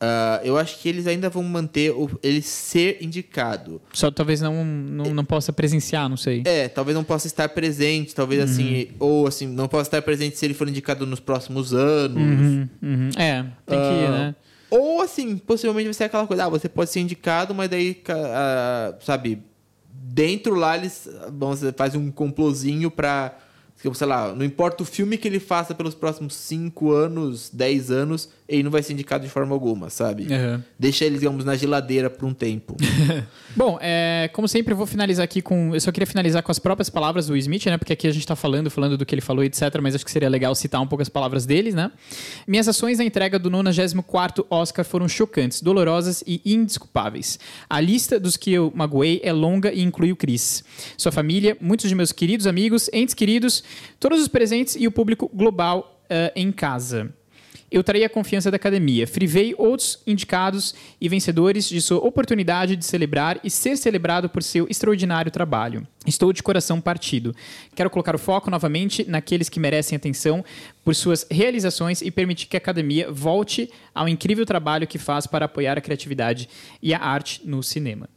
Ah, 0.00 0.40
eu 0.44 0.56
acho 0.56 0.78
que 0.78 0.88
eles 0.88 1.06
ainda 1.08 1.28
vão 1.28 1.42
manter 1.42 1.90
o, 1.90 2.08
ele 2.22 2.40
ser 2.40 2.98
indicado. 3.00 3.82
Só 3.92 4.10
talvez 4.12 4.40
não, 4.40 4.64
não, 4.64 5.12
não 5.12 5.24
possa 5.24 5.52
presenciar, 5.52 6.08
não 6.08 6.16
sei. 6.16 6.42
É, 6.46 6.68
talvez 6.68 6.94
não 6.96 7.02
possa 7.02 7.26
estar 7.26 7.48
presente, 7.48 8.14
talvez 8.14 8.40
assim, 8.42 8.82
Uhum. 8.82 8.88
ou 9.00 9.26
assim, 9.26 9.46
não 9.48 9.66
possa 9.66 9.88
estar 9.88 10.02
presente 10.02 10.38
se 10.38 10.46
ele 10.46 10.54
for 10.54 10.68
indicado 10.68 11.04
nos 11.04 11.18
próximos 11.18 11.74
anos. 11.74 12.16
Uhum, 12.22 12.68
uhum. 12.80 13.10
É, 13.16 13.42
tem 13.66 13.80
que 13.80 13.86
ir, 13.86 14.06
Ah, 14.06 14.10
né? 14.10 14.34
Ou 14.70 15.00
assim, 15.02 15.36
possivelmente 15.36 15.86
vai 15.86 15.94
ser 15.94 16.04
aquela 16.04 16.26
coisa, 16.26 16.44
ah, 16.44 16.48
você 16.48 16.68
pode 16.68 16.90
ser 16.90 17.00
indicado, 17.00 17.52
mas 17.54 17.68
daí, 17.68 18.00
ah, 18.08 18.94
sabe, 19.04 19.42
dentro 19.92 20.54
lá 20.54 20.76
eles 20.76 21.08
bom, 21.32 21.50
você 21.56 21.72
faz 21.72 21.94
um 21.94 22.10
complozinho 22.10 22.90
pra. 22.90 23.36
Sei 23.94 24.06
lá, 24.08 24.34
não 24.34 24.44
importa 24.44 24.82
o 24.82 24.86
filme 24.86 25.16
que 25.16 25.28
ele 25.28 25.38
faça 25.38 25.72
pelos 25.72 25.94
próximos 25.94 26.34
5 26.34 26.90
anos, 26.92 27.48
10 27.48 27.92
anos, 27.92 28.28
ele 28.48 28.62
não 28.62 28.70
vai 28.70 28.82
ser 28.82 28.94
indicado 28.94 29.24
de 29.24 29.30
forma 29.30 29.54
alguma, 29.54 29.90
sabe? 29.90 30.26
Aham. 30.32 30.64
Deixa 30.78 31.04
ele, 31.04 31.18
digamos, 31.18 31.44
na 31.44 31.54
geladeira 31.54 32.08
por 32.08 32.24
um 32.24 32.32
tempo. 32.32 32.74
Bom, 33.54 33.78
é, 33.80 34.30
como 34.32 34.48
sempre, 34.48 34.72
eu 34.72 34.76
vou 34.76 34.86
finalizar 34.86 35.22
aqui 35.22 35.42
com. 35.42 35.74
Eu 35.74 35.80
só 35.80 35.92
queria 35.92 36.06
finalizar 36.06 36.42
com 36.42 36.50
as 36.50 36.58
próprias 36.58 36.88
palavras 36.88 37.26
do 37.26 37.36
Smith, 37.36 37.66
né? 37.66 37.76
Porque 37.76 37.92
aqui 37.92 38.06
a 38.06 38.10
gente 38.10 38.26
tá 38.26 38.34
falando, 38.34 38.70
falando 38.70 38.96
do 38.96 39.04
que 39.04 39.14
ele 39.14 39.20
falou, 39.20 39.44
etc. 39.44 39.62
Mas 39.82 39.94
acho 39.94 40.04
que 40.04 40.10
seria 40.10 40.30
legal 40.30 40.54
citar 40.54 40.80
um 40.80 40.86
pouco 40.86 41.02
as 41.02 41.10
palavras 41.10 41.44
dele, 41.44 41.72
né? 41.72 41.92
Minhas 42.46 42.66
ações 42.66 42.96
na 42.96 43.04
entrega 43.04 43.38
do 43.38 43.50
94 43.50 44.46
Oscar 44.48 44.82
foram 44.82 45.06
chocantes, 45.06 45.60
dolorosas 45.60 46.24
e 46.26 46.40
indesculpáveis. 46.46 47.38
A 47.68 47.80
lista 47.80 48.18
dos 48.18 48.38
que 48.38 48.50
eu 48.50 48.72
magoei 48.74 49.20
é 49.22 49.32
longa 49.32 49.70
e 49.72 49.82
inclui 49.82 50.10
o 50.10 50.16
Chris. 50.16 50.64
Sua 50.96 51.12
família, 51.12 51.54
muitos 51.60 51.88
de 51.90 51.94
meus 51.94 52.12
queridos 52.12 52.46
amigos, 52.46 52.88
entes 52.94 53.14
queridos, 53.14 53.62
todos 54.00 54.22
os 54.22 54.28
presentes 54.28 54.74
e 54.74 54.86
o 54.86 54.92
público 54.92 55.30
global 55.34 56.00
eh, 56.08 56.32
em 56.34 56.50
casa. 56.50 57.12
Eu 57.70 57.84
traí 57.84 58.02
a 58.02 58.08
confiança 58.08 58.50
da 58.50 58.56
academia, 58.56 59.06
frivei 59.06 59.54
outros 59.58 60.02
indicados 60.06 60.74
e 60.98 61.06
vencedores 61.06 61.68
de 61.68 61.82
sua 61.82 61.98
oportunidade 61.98 62.76
de 62.76 62.84
celebrar 62.84 63.38
e 63.44 63.50
ser 63.50 63.76
celebrado 63.76 64.26
por 64.26 64.42
seu 64.42 64.66
extraordinário 64.70 65.30
trabalho. 65.30 65.86
Estou 66.06 66.32
de 66.32 66.42
coração 66.42 66.80
partido. 66.80 67.36
Quero 67.74 67.90
colocar 67.90 68.14
o 68.14 68.18
foco 68.18 68.50
novamente 68.50 69.04
naqueles 69.06 69.50
que 69.50 69.60
merecem 69.60 69.96
atenção 69.96 70.42
por 70.82 70.94
suas 70.94 71.26
realizações 71.30 72.00
e 72.00 72.10
permitir 72.10 72.46
que 72.46 72.56
a 72.56 72.58
academia 72.58 73.12
volte 73.12 73.70
ao 73.94 74.08
incrível 74.08 74.46
trabalho 74.46 74.86
que 74.86 74.96
faz 74.96 75.26
para 75.26 75.44
apoiar 75.44 75.76
a 75.76 75.82
criatividade 75.82 76.48
e 76.82 76.94
a 76.94 76.98
arte 76.98 77.42
no 77.44 77.62
cinema. 77.62 78.08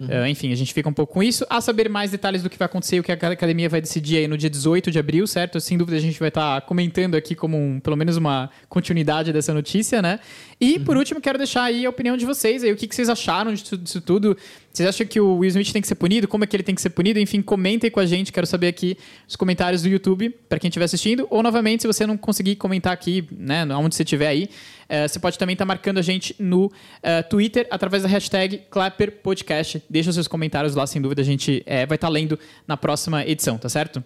Uh, 0.00 0.26
enfim, 0.26 0.50
a 0.52 0.54
gente 0.56 0.72
fica 0.72 0.88
um 0.88 0.92
pouco 0.92 1.12
com 1.14 1.22
isso. 1.22 1.46
A 1.48 1.60
saber 1.60 1.88
mais 1.88 2.10
detalhes 2.10 2.42
do 2.42 2.50
que 2.50 2.58
vai 2.58 2.66
acontecer 2.66 2.96
e 2.96 3.00
o 3.00 3.02
que 3.02 3.12
a 3.12 3.14
academia 3.14 3.68
vai 3.68 3.80
decidir 3.80 4.16
aí 4.16 4.26
no 4.26 4.36
dia 4.36 4.50
18 4.50 4.90
de 4.90 4.98
abril, 4.98 5.26
certo? 5.26 5.60
Sem 5.60 5.76
dúvida 5.78 5.96
a 5.96 6.00
gente 6.00 6.18
vai 6.18 6.28
estar 6.28 6.60
comentando 6.62 7.14
aqui 7.14 7.34
como 7.34 7.56
um- 7.56 7.78
pelo 7.78 7.96
menos 7.96 8.16
uma 8.16 8.50
continuidade 8.68 9.32
dessa 9.32 9.52
notícia, 9.54 10.00
né? 10.00 10.18
E 10.60 10.78
por 10.78 10.96
último, 10.96 11.20
quero 11.20 11.36
deixar 11.38 11.64
aí 11.64 11.84
a 11.84 11.90
opinião 11.90 12.16
de 12.16 12.24
vocês 12.24 12.62
aí, 12.64 12.72
o 12.72 12.76
que, 12.76 12.86
que 12.86 12.94
vocês 12.94 13.08
acharam 13.08 13.52
disso, 13.52 13.76
disso 13.76 14.00
tudo. 14.00 14.36
Vocês 14.72 14.88
acham 14.88 15.06
que 15.06 15.20
o 15.20 15.36
Will 15.38 15.48
Smith 15.48 15.70
tem 15.70 15.82
que 15.82 15.88
ser 15.88 15.96
punido? 15.96 16.26
Como 16.26 16.44
é 16.44 16.46
que 16.46 16.56
ele 16.56 16.62
tem 16.62 16.74
que 16.74 16.80
ser 16.80 16.90
punido? 16.90 17.18
Enfim, 17.18 17.42
comentem 17.42 17.90
com 17.90 18.00
a 18.00 18.06
gente. 18.06 18.32
Quero 18.32 18.46
saber 18.46 18.68
aqui 18.68 18.96
os 19.28 19.36
comentários 19.36 19.82
do 19.82 19.88
YouTube, 19.88 20.30
para 20.48 20.58
quem 20.58 20.68
estiver 20.68 20.86
assistindo. 20.86 21.26
Ou, 21.28 21.42
novamente, 21.42 21.82
se 21.82 21.86
você 21.86 22.06
não 22.06 22.16
conseguir 22.16 22.56
comentar 22.56 22.92
aqui, 22.92 23.24
né, 23.30 23.66
onde 23.74 23.94
você 23.94 24.02
estiver 24.02 24.28
aí, 24.28 24.48
eh, 24.94 25.08
você 25.08 25.18
pode 25.18 25.38
também 25.38 25.54
estar 25.54 25.64
marcando 25.64 25.96
a 25.98 26.02
gente 26.02 26.34
no 26.38 26.70
eh, 27.02 27.22
Twitter 27.22 27.66
através 27.70 28.02
da 28.02 28.08
hashtag 28.08 28.62
ClapperPodcast. 28.70 29.82
Deixa 29.88 30.10
os 30.10 30.14
seus 30.14 30.28
comentários 30.28 30.74
lá, 30.74 30.86
sem 30.86 31.00
dúvida. 31.00 31.22
A 31.22 31.24
gente 31.24 31.62
eh, 31.66 31.86
vai 31.86 31.96
estar 31.96 32.08
lendo 32.08 32.38
na 32.68 32.76
próxima 32.76 33.24
edição, 33.26 33.56
tá 33.58 33.68
certo? 33.68 34.02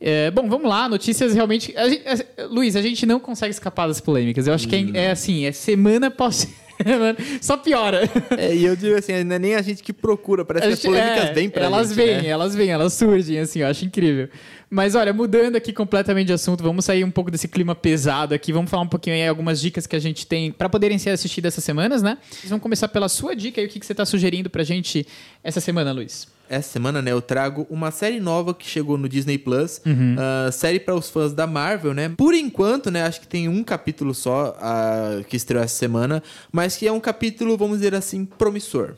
É, 0.00 0.30
bom, 0.30 0.48
vamos 0.48 0.68
lá. 0.68 0.88
Notícias 0.88 1.34
realmente. 1.34 1.76
a 1.76 1.88
gente- 1.88 2.02
é, 2.06 2.44
Luiz, 2.44 2.74
a 2.74 2.80
gente 2.82 3.04
não 3.04 3.20
consegue 3.20 3.50
escapar 3.50 3.86
das 3.86 4.00
polêmicas. 4.00 4.46
Eu 4.46 4.54
acho 4.54 4.66
que 4.66 4.74
é, 4.94 5.04
é 5.06 5.10
assim, 5.10 5.44
é 5.44 5.52
semana 5.52 6.06
após 6.06 6.48
semana. 6.82 7.16
Só 7.42 7.56
piora. 7.58 8.08
É, 8.38 8.54
e 8.54 8.64
eu 8.64 8.74
digo 8.74 8.96
assim, 8.96 9.22
não 9.24 9.36
é 9.36 9.38
nem 9.38 9.54
a 9.54 9.60
gente 9.62 9.82
que 9.82 9.92
procura, 9.92 10.42
parece 10.44 10.64
A 10.64 10.68
que 10.68 10.72
as 10.72 10.80
gente- 10.80 10.90
polêmicas 10.90 11.24
é, 11.28 11.32
vêm 11.34 11.50
pra 11.50 11.64
Elas 11.66 11.88
gente, 11.88 11.96
vêm, 11.96 12.22
né? 12.22 12.28
elas 12.28 12.54
vêm, 12.54 12.70
elas 12.70 12.94
surgem, 12.94 13.38
assim, 13.38 13.58
eu 13.60 13.66
acho 13.66 13.84
incrível. 13.84 14.30
Mas 14.70 14.94
olha, 14.94 15.12
mudando 15.12 15.56
aqui 15.56 15.72
completamente 15.72 16.28
de 16.28 16.32
assunto, 16.32 16.62
vamos 16.62 16.84
sair 16.84 17.02
um 17.02 17.10
pouco 17.10 17.28
desse 17.28 17.48
clima 17.48 17.74
pesado 17.74 18.32
aqui, 18.34 18.52
vamos 18.52 18.70
falar 18.70 18.84
um 18.84 18.88
pouquinho 18.88 19.16
aí 19.16 19.26
algumas 19.26 19.60
dicas 19.60 19.84
que 19.84 19.96
a 19.96 19.98
gente 19.98 20.24
tem 20.26 20.52
para 20.52 20.68
poderem 20.68 20.96
ser 20.96 21.10
assistidas 21.10 21.54
essas 21.54 21.64
semanas, 21.64 22.02
né? 22.02 22.16
Vamos 22.44 22.62
começar 22.62 22.86
pela 22.86 23.08
sua 23.08 23.34
dica 23.34 23.60
aí, 23.60 23.66
o 23.66 23.70
que, 23.70 23.80
que 23.80 23.86
você 23.86 23.94
tá 23.94 24.06
sugerindo 24.06 24.48
pra 24.48 24.62
gente 24.62 25.04
essa 25.42 25.60
semana, 25.60 25.90
Luiz? 25.90 26.28
Essa 26.48 26.68
semana, 26.70 27.00
né, 27.02 27.12
eu 27.12 27.20
trago 27.22 27.66
uma 27.70 27.90
série 27.90 28.18
nova 28.20 28.52
que 28.54 28.66
chegou 28.66 28.96
no 28.96 29.08
Disney 29.08 29.38
Plus, 29.38 29.80
Uhum. 29.86 30.16
ah, 30.18 30.50
série 30.52 30.78
para 30.80 30.94
os 30.94 31.08
fãs 31.10 31.32
da 31.32 31.46
Marvel, 31.48 31.92
né? 31.92 32.08
Por 32.16 32.34
enquanto, 32.34 32.90
né, 32.92 33.02
acho 33.02 33.20
que 33.20 33.26
tem 33.28 33.48
um 33.48 33.64
capítulo 33.64 34.14
só 34.14 34.56
ah, 34.60 35.20
que 35.28 35.36
estreou 35.36 35.62
essa 35.64 35.76
semana, 35.76 36.22
mas 36.52 36.76
que 36.76 36.86
é 36.86 36.92
um 36.92 37.00
capítulo, 37.00 37.56
vamos 37.56 37.78
dizer 37.78 37.94
assim, 37.94 38.24
promissor, 38.24 38.94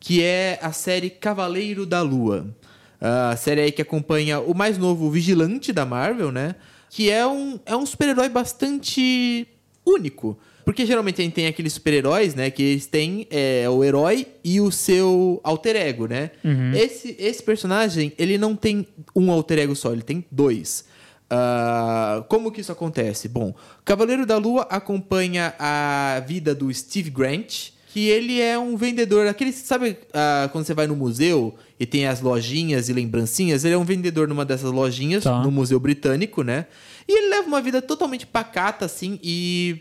que 0.00 0.22
é 0.22 0.58
a 0.62 0.70
série 0.72 1.10
Cavaleiro 1.10 1.84
da 1.84 2.00
Lua. 2.00 2.46
A 3.00 3.36
série 3.36 3.60
aí 3.60 3.72
que 3.72 3.82
acompanha 3.82 4.40
o 4.40 4.54
mais 4.54 4.76
novo 4.76 5.10
vigilante 5.10 5.72
da 5.72 5.84
Marvel, 5.84 6.32
né? 6.32 6.54
Que 6.90 7.10
é 7.10 7.26
um, 7.26 7.58
é 7.64 7.76
um 7.76 7.86
super-herói 7.86 8.28
bastante 8.28 9.46
único. 9.84 10.38
Porque 10.64 10.84
geralmente 10.84 11.20
a 11.20 11.24
gente 11.24 11.32
tem 11.32 11.46
aqueles 11.46 11.72
super-heróis, 11.72 12.34
né? 12.34 12.50
Que 12.50 12.62
eles 12.62 12.86
têm 12.86 13.26
é, 13.30 13.68
o 13.70 13.82
herói 13.82 14.26
e 14.44 14.60
o 14.60 14.70
seu 14.70 15.40
alter 15.42 15.76
ego, 15.76 16.06
né? 16.06 16.30
Esse, 16.74 17.16
esse 17.18 17.42
personagem, 17.42 18.12
ele 18.18 18.36
não 18.36 18.54
tem 18.54 18.86
um 19.14 19.30
alter 19.30 19.60
ego 19.60 19.74
só, 19.74 19.92
ele 19.92 20.02
tem 20.02 20.24
dois. 20.30 20.84
Ah, 21.30 22.24
como 22.28 22.50
que 22.50 22.60
isso 22.60 22.72
acontece? 22.72 23.28
Bom, 23.28 23.54
Cavaleiro 23.84 24.24
da 24.24 24.38
Lua 24.38 24.62
acompanha 24.70 25.54
a 25.58 26.22
vida 26.26 26.54
do 26.54 26.72
Steve 26.72 27.10
Grant, 27.10 27.70
que 27.98 28.06
ele 28.08 28.40
é 28.40 28.56
um 28.56 28.76
vendedor, 28.76 29.26
aquele, 29.26 29.52
sabe 29.52 29.96
ah, 30.14 30.48
quando 30.52 30.64
você 30.64 30.72
vai 30.72 30.86
no 30.86 30.94
museu 30.94 31.56
e 31.80 31.84
tem 31.84 32.06
as 32.06 32.20
lojinhas 32.20 32.88
e 32.88 32.92
lembrancinhas? 32.92 33.64
Ele 33.64 33.74
é 33.74 33.78
um 33.78 33.84
vendedor 33.84 34.28
numa 34.28 34.44
dessas 34.44 34.70
lojinhas, 34.70 35.24
Tá. 35.24 35.42
no 35.42 35.50
Museu 35.50 35.80
Britânico, 35.80 36.42
né? 36.44 36.66
E 37.08 37.12
ele 37.18 37.30
leva 37.30 37.48
uma 37.48 37.60
vida 37.60 37.82
totalmente 37.82 38.24
pacata, 38.24 38.84
assim, 38.84 39.18
e 39.20 39.78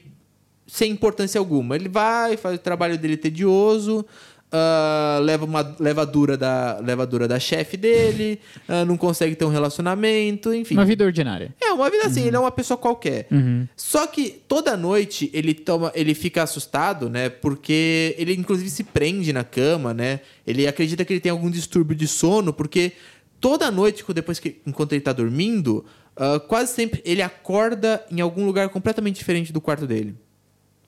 sem 0.65 0.91
importância 0.91 1.37
alguma. 1.37 1.75
Ele 1.75 1.87
vai, 1.87 2.37
faz 2.37 2.55
o 2.55 2.59
trabalho 2.59 2.97
dele 2.97 3.17
tedioso, 3.17 4.03
ah, 4.51 5.19
leva 5.21 5.45
uma 5.45 5.75
levadura 5.79 6.37
da, 6.37 6.79
levadura 6.79 7.27
da 7.27 7.39
chefe 7.39 7.75
dele, 7.75 8.39
ah, 8.67 8.85
não 8.85 8.95
consegue 8.97 9.35
ter 9.35 9.45
um 9.45 9.49
relacionamento, 9.49 10.53
enfim. 10.53 10.75
Uma 10.75 10.85
vida 10.85 11.03
ordinária. 11.03 11.53
É, 11.61 11.71
uma 11.71 11.89
vida 11.89 12.05
assim, 12.05 12.25
ele 12.25 12.35
é 12.35 12.39
uma 12.39 12.51
pessoa 12.51 12.77
qualquer. 12.77 13.27
Só 13.75 14.07
que 14.07 14.41
toda 14.47 14.77
noite 14.77 15.29
ele 15.33 15.53
toma, 15.53 15.91
ele 15.93 16.13
fica 16.13 16.43
assustado, 16.43 17.09
né? 17.09 17.29
Porque 17.29 18.15
ele 18.17 18.33
inclusive 18.33 18.69
se 18.69 18.83
prende 18.83 19.33
na 19.33 19.43
cama, 19.43 19.93
né? 19.93 20.21
Ele 20.45 20.67
acredita 20.67 21.03
que 21.03 21.13
ele 21.13 21.19
tem 21.19 21.31
algum 21.31 21.49
distúrbio 21.49 21.95
de 21.95 22.07
sono, 22.07 22.53
porque 22.53 22.93
toda 23.39 23.69
noite, 23.69 24.03
depois 24.13 24.39
que 24.39 24.61
enquanto 24.65 24.93
ele 24.93 25.01
tá 25.01 25.11
dormindo, 25.11 25.85
ah, 26.15 26.39
quase 26.39 26.73
sempre 26.73 27.01
ele 27.05 27.21
acorda 27.21 28.03
em 28.09 28.21
algum 28.21 28.45
lugar 28.45 28.69
completamente 28.69 29.17
diferente 29.17 29.53
do 29.53 29.61
quarto 29.61 29.85
dele. 29.85 30.15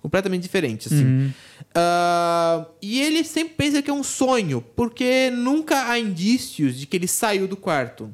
Completamente 0.01 0.43
diferente, 0.43 0.87
assim. 0.87 1.33
Ah, 1.75 2.65
e 2.81 3.01
ele 3.01 3.23
sempre 3.23 3.53
pensa 3.55 3.81
que 3.81 3.91
é 3.91 3.93
um 3.93 4.03
sonho, 4.03 4.61
porque 4.75 5.29
nunca 5.29 5.89
há 5.89 5.99
indícios 5.99 6.75
de 6.75 6.87
que 6.87 6.95
ele 6.95 7.07
saiu 7.07 7.47
do 7.47 7.57
quarto. 7.57 8.13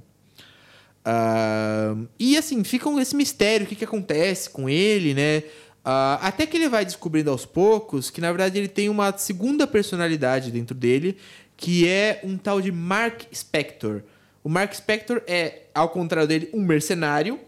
Ah, 1.03 1.95
e 2.19 2.35
assim, 2.37 2.63
fica 2.63 2.89
esse 2.99 3.15
mistério, 3.15 3.65
o 3.65 3.69
que, 3.69 3.75
que 3.75 3.85
acontece 3.85 4.49
com 4.49 4.67
ele, 4.67 5.13
né? 5.13 5.43
Ah, 5.83 6.19
até 6.23 6.47
que 6.47 6.57
ele 6.57 6.67
vai 6.67 6.83
descobrindo 6.83 7.29
aos 7.29 7.45
poucos 7.45 8.09
que, 8.09 8.19
na 8.19 8.31
verdade, 8.31 8.57
ele 8.57 8.67
tem 8.67 8.89
uma 8.89 9.15
segunda 9.15 9.67
personalidade 9.67 10.51
dentro 10.51 10.75
dele, 10.75 11.17
que 11.55 11.87
é 11.87 12.19
um 12.23 12.35
tal 12.35 12.59
de 12.59 12.71
Mark 12.71 13.21
Spector. 13.31 14.01
O 14.45 14.49
Mark 14.49 14.75
Spector 14.75 15.23
é, 15.25 15.63
ao 15.73 15.89
contrário 15.89 16.27
dele, 16.27 16.49
um 16.53 16.63
mercenário. 16.63 17.39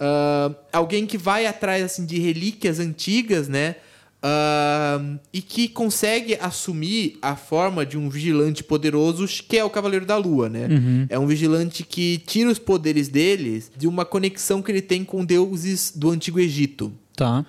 ah, 0.00 0.52
alguém 0.72 1.06
que 1.06 1.16
vai 1.16 1.46
atrás 1.46 1.84
assim, 1.84 2.04
de 2.04 2.18
relíquias 2.18 2.80
antigas, 2.80 3.46
né? 3.46 3.76
Ah, 4.20 5.00
e 5.32 5.40
que 5.40 5.68
consegue 5.68 6.36
assumir 6.40 7.16
a 7.22 7.36
forma 7.36 7.86
de 7.86 7.96
um 7.96 8.08
vigilante 8.08 8.64
poderoso 8.64 9.24
que 9.48 9.56
é 9.56 9.64
o 9.64 9.70
Cavaleiro 9.70 10.04
da 10.04 10.16
Lua, 10.16 10.48
né? 10.48 10.66
É 11.08 11.16
um 11.16 11.28
vigilante 11.28 11.84
que 11.84 12.18
tira 12.26 12.50
os 12.50 12.58
poderes 12.58 13.06
deles 13.06 13.70
de 13.76 13.86
uma 13.86 14.04
conexão 14.04 14.60
que 14.60 14.72
ele 14.72 14.82
tem 14.82 15.04
com 15.04 15.24
deuses 15.24 15.92
do 15.94 16.10
Antigo 16.10 16.40
Egito. 16.40 16.92
Tá. 17.14 17.46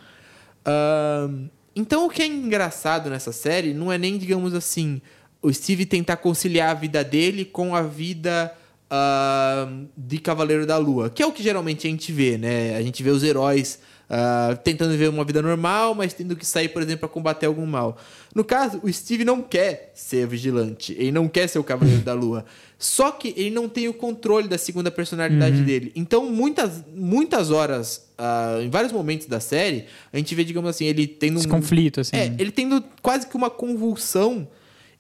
Ahn, 0.64 1.48
então, 1.76 2.06
o 2.06 2.10
que 2.12 2.22
é 2.22 2.28
engraçado 2.28 3.10
nessa 3.10 3.32
série 3.32 3.74
não 3.74 3.92
é 3.92 3.98
nem, 3.98 4.20
digamos 4.20 4.54
assim, 4.54 5.02
o 5.42 5.52
Steve 5.52 5.84
tentar 5.88 6.18
conciliar 6.18 6.70
a 6.70 6.74
vida 6.76 7.04
dele 7.04 7.44
com 7.44 7.76
a 7.76 7.82
vida 7.82 8.54
ahn, 8.94 9.88
de 9.98 10.20
Cavaleiro 10.20 10.68
da 10.68 10.78
Lua, 10.78 11.10
que 11.10 11.24
é 11.24 11.26
o 11.26 11.32
que 11.32 11.42
geralmente 11.42 11.88
a 11.88 11.90
gente 11.90 12.12
vê, 12.12 12.38
né? 12.38 12.76
A 12.76 12.82
gente 12.84 13.02
vê 13.02 13.10
os 13.10 13.24
heróis 13.24 13.80
ah, 14.10 14.56
tentando 14.64 14.92
viver 14.92 15.10
uma 15.10 15.24
vida 15.24 15.42
normal, 15.42 15.96
mas 15.96 16.14
tendo 16.14 16.36
que 16.36 16.46
sair, 16.46 16.70
por 16.70 16.84
exemplo, 16.84 17.00
para 17.00 17.10
combater 17.10 17.48
algum 17.48 17.66
mal. 17.66 17.98
No 18.36 18.44
caso, 18.44 18.80
o 18.84 18.94
Steve 18.94 19.26
não 19.26 19.42
quer 19.42 19.92
ser 19.96 20.28
vigilante, 20.28 20.94
ele 21.00 21.12
não 21.12 21.28
quer 21.28 21.48
ser 21.48 21.58
o 21.58 21.64
Cavaleiro 21.64 22.02
da 22.06 22.14
Lua. 22.14 22.46
Só 22.78 23.12
que 23.12 23.34
ele 23.36 23.50
não 23.50 23.68
tem 23.68 23.88
o 23.88 23.94
controle 23.94 24.48
da 24.48 24.58
segunda 24.58 24.92
personalidade 24.92 25.62
dele. 25.64 25.92
Então, 25.96 26.30
muitas, 26.30 26.84
muitas 26.94 27.50
horas, 27.50 28.10
ah, 28.18 28.60
em 28.62 28.70
vários 28.70 28.92
momentos 28.92 29.26
da 29.26 29.40
série, 29.40 29.86
a 30.12 30.18
gente 30.18 30.36
vê, 30.36 30.44
digamos 30.44 30.70
assim, 30.70 30.86
ele 30.86 31.08
tendo 31.08 31.40
Esse 31.40 31.48
um. 31.48 31.52
conflito, 31.52 32.02
assim. 32.02 32.16
É, 32.16 32.36
ele 32.38 32.52
tendo 32.52 32.84
quase 33.02 33.26
que 33.26 33.36
uma 33.36 33.50
convulsão. 33.50 34.48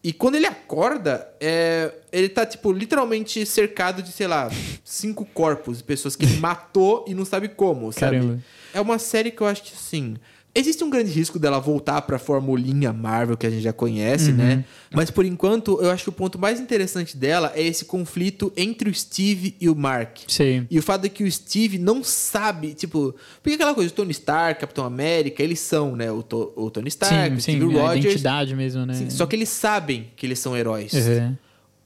E 0.03 0.11
quando 0.11 0.35
ele 0.35 0.45
acorda, 0.45 1.29
é, 1.39 1.93
ele 2.11 2.27
tá, 2.27 2.45
tipo, 2.45 2.73
literalmente 2.73 3.45
cercado 3.45 4.03
de, 4.03 4.11
sei 4.11 4.27
lá, 4.27 4.49
cinco 4.83 5.25
corpos 5.25 5.77
de 5.77 5.83
pessoas 5.85 6.15
que 6.15 6.25
ele 6.25 6.39
matou 6.41 7.05
e 7.07 7.13
não 7.13 7.23
sabe 7.23 7.47
como, 7.47 7.91
sabe? 7.93 8.17
Caramba. 8.17 8.39
É 8.73 8.81
uma 8.81 8.99
série 8.99 9.31
que 9.31 9.41
eu 9.41 9.47
acho 9.47 9.63
que, 9.63 9.73
assim, 9.73 10.17
Existe 10.55 10.83
um 10.83 10.89
grande 10.89 11.09
risco 11.11 11.39
dela 11.39 11.59
voltar 11.59 12.01
pra 12.03 12.19
formulinha 12.19 12.93
Marvel 12.93 13.35
que 13.35 13.47
a 13.47 13.49
gente 13.49 13.63
já 13.63 13.73
conhece, 13.73 14.31
né? 14.31 14.63
Mas 14.91 15.09
por 15.09 15.25
enquanto, 15.25 15.81
eu 15.81 15.89
acho 15.89 16.03
que 16.03 16.09
o 16.09 16.13
ponto 16.13 16.37
mais 16.37 16.59
interessante 16.59 17.17
dela 17.17 17.51
é 17.55 17.63
esse 17.63 17.85
conflito 17.85 18.53
entre 18.55 18.87
o 18.87 18.93
Steve 18.93 19.55
e 19.59 19.67
o 19.67 19.75
Mark. 19.75 20.19
Sim. 20.27 20.67
E 20.69 20.77
o 20.77 20.83
fato 20.83 21.05
é 21.05 21.09
que 21.09 21.23
o 21.23 21.31
Steve 21.31 21.79
não 21.79 22.03
sabe, 22.03 22.75
tipo, 22.75 23.15
porque 23.41 23.55
aquela 23.55 23.73
coisa, 23.73 23.89
o 23.89 23.93
Tony 23.95 24.11
Stark, 24.11 24.61
Capitão 24.61 24.85
América, 24.85 25.41
eles 25.41 25.59
são, 25.59 25.95
né? 25.95 26.11
O, 26.11 26.21
To- 26.21 26.53
o 26.55 26.69
Tony 26.69 26.87
Stark, 26.89 27.29
sim, 27.29 27.33
o 27.37 27.41
sim, 27.41 27.57
Steve 27.57 27.79
a 27.79 27.81
Rogers. 27.81 28.05
identidade 28.05 28.55
mesmo, 28.55 28.85
né? 28.85 28.93
Sim, 28.93 29.09
só 29.09 29.25
que 29.25 29.35
eles 29.35 29.49
sabem 29.49 30.11
que 30.15 30.23
eles 30.25 30.37
são 30.37 30.55
heróis. 30.55 30.93
Uhum. 30.93 31.35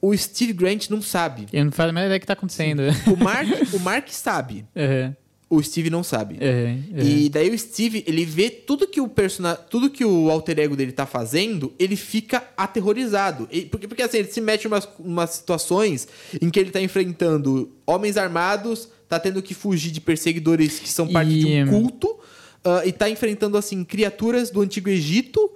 O 0.00 0.16
Steve 0.16 0.52
Grant 0.52 0.90
não 0.90 1.02
sabe. 1.02 1.46
Eu 1.52 1.64
não 1.64 1.72
faço 1.72 1.88
a 1.88 1.92
menor 1.92 2.06
ideia 2.06 2.18
do 2.18 2.20
que 2.20 2.26
tá 2.26 2.34
acontecendo. 2.34 2.82
O 3.06 3.16
Mark, 3.16 3.48
o 3.72 3.80
Mark 3.80 4.08
sabe. 4.10 4.64
Uhum. 4.76 5.14
O 5.50 5.62
Steve 5.62 5.88
não 5.88 6.02
sabe. 6.04 6.34
Uhum. 6.34 6.98
Uhum. 7.00 7.08
E 7.08 7.28
daí 7.30 7.48
o 7.50 7.58
Steve, 7.58 8.04
ele 8.06 8.24
vê 8.26 8.50
tudo 8.50 8.86
que 8.86 9.00
o 9.00 9.08
personagem, 9.08 9.62
tudo 9.70 9.88
que 9.88 10.04
o 10.04 10.30
alter 10.30 10.58
ego 10.58 10.76
dele 10.76 10.92
tá 10.92 11.06
fazendo, 11.06 11.72
ele 11.78 11.96
fica 11.96 12.44
aterrorizado. 12.54 13.48
E- 13.50 13.62
porque, 13.62 13.88
porque 13.88 14.02
assim, 14.02 14.18
ele 14.18 14.28
se 14.28 14.40
mete 14.42 14.64
em 14.64 14.68
umas, 14.68 14.86
umas 14.98 15.30
situações 15.30 16.06
em 16.40 16.50
que 16.50 16.60
ele 16.60 16.70
tá 16.70 16.80
enfrentando 16.82 17.70
homens 17.86 18.16
armados, 18.18 18.88
tá 19.08 19.18
tendo 19.18 19.40
que 19.42 19.54
fugir 19.54 19.90
de 19.90 20.00
perseguidores 20.02 20.78
que 20.78 20.88
são 20.88 21.08
parte 21.08 21.30
de 21.30 21.46
E- 21.48 21.64
um 21.64 21.68
culto, 21.68 22.18
ah, 22.62 22.82
e 22.84 22.92
tá 22.92 23.08
enfrentando, 23.08 23.56
assim, 23.56 23.82
criaturas 23.84 24.50
do 24.50 24.60
Antigo 24.60 24.90
Egito, 24.90 25.50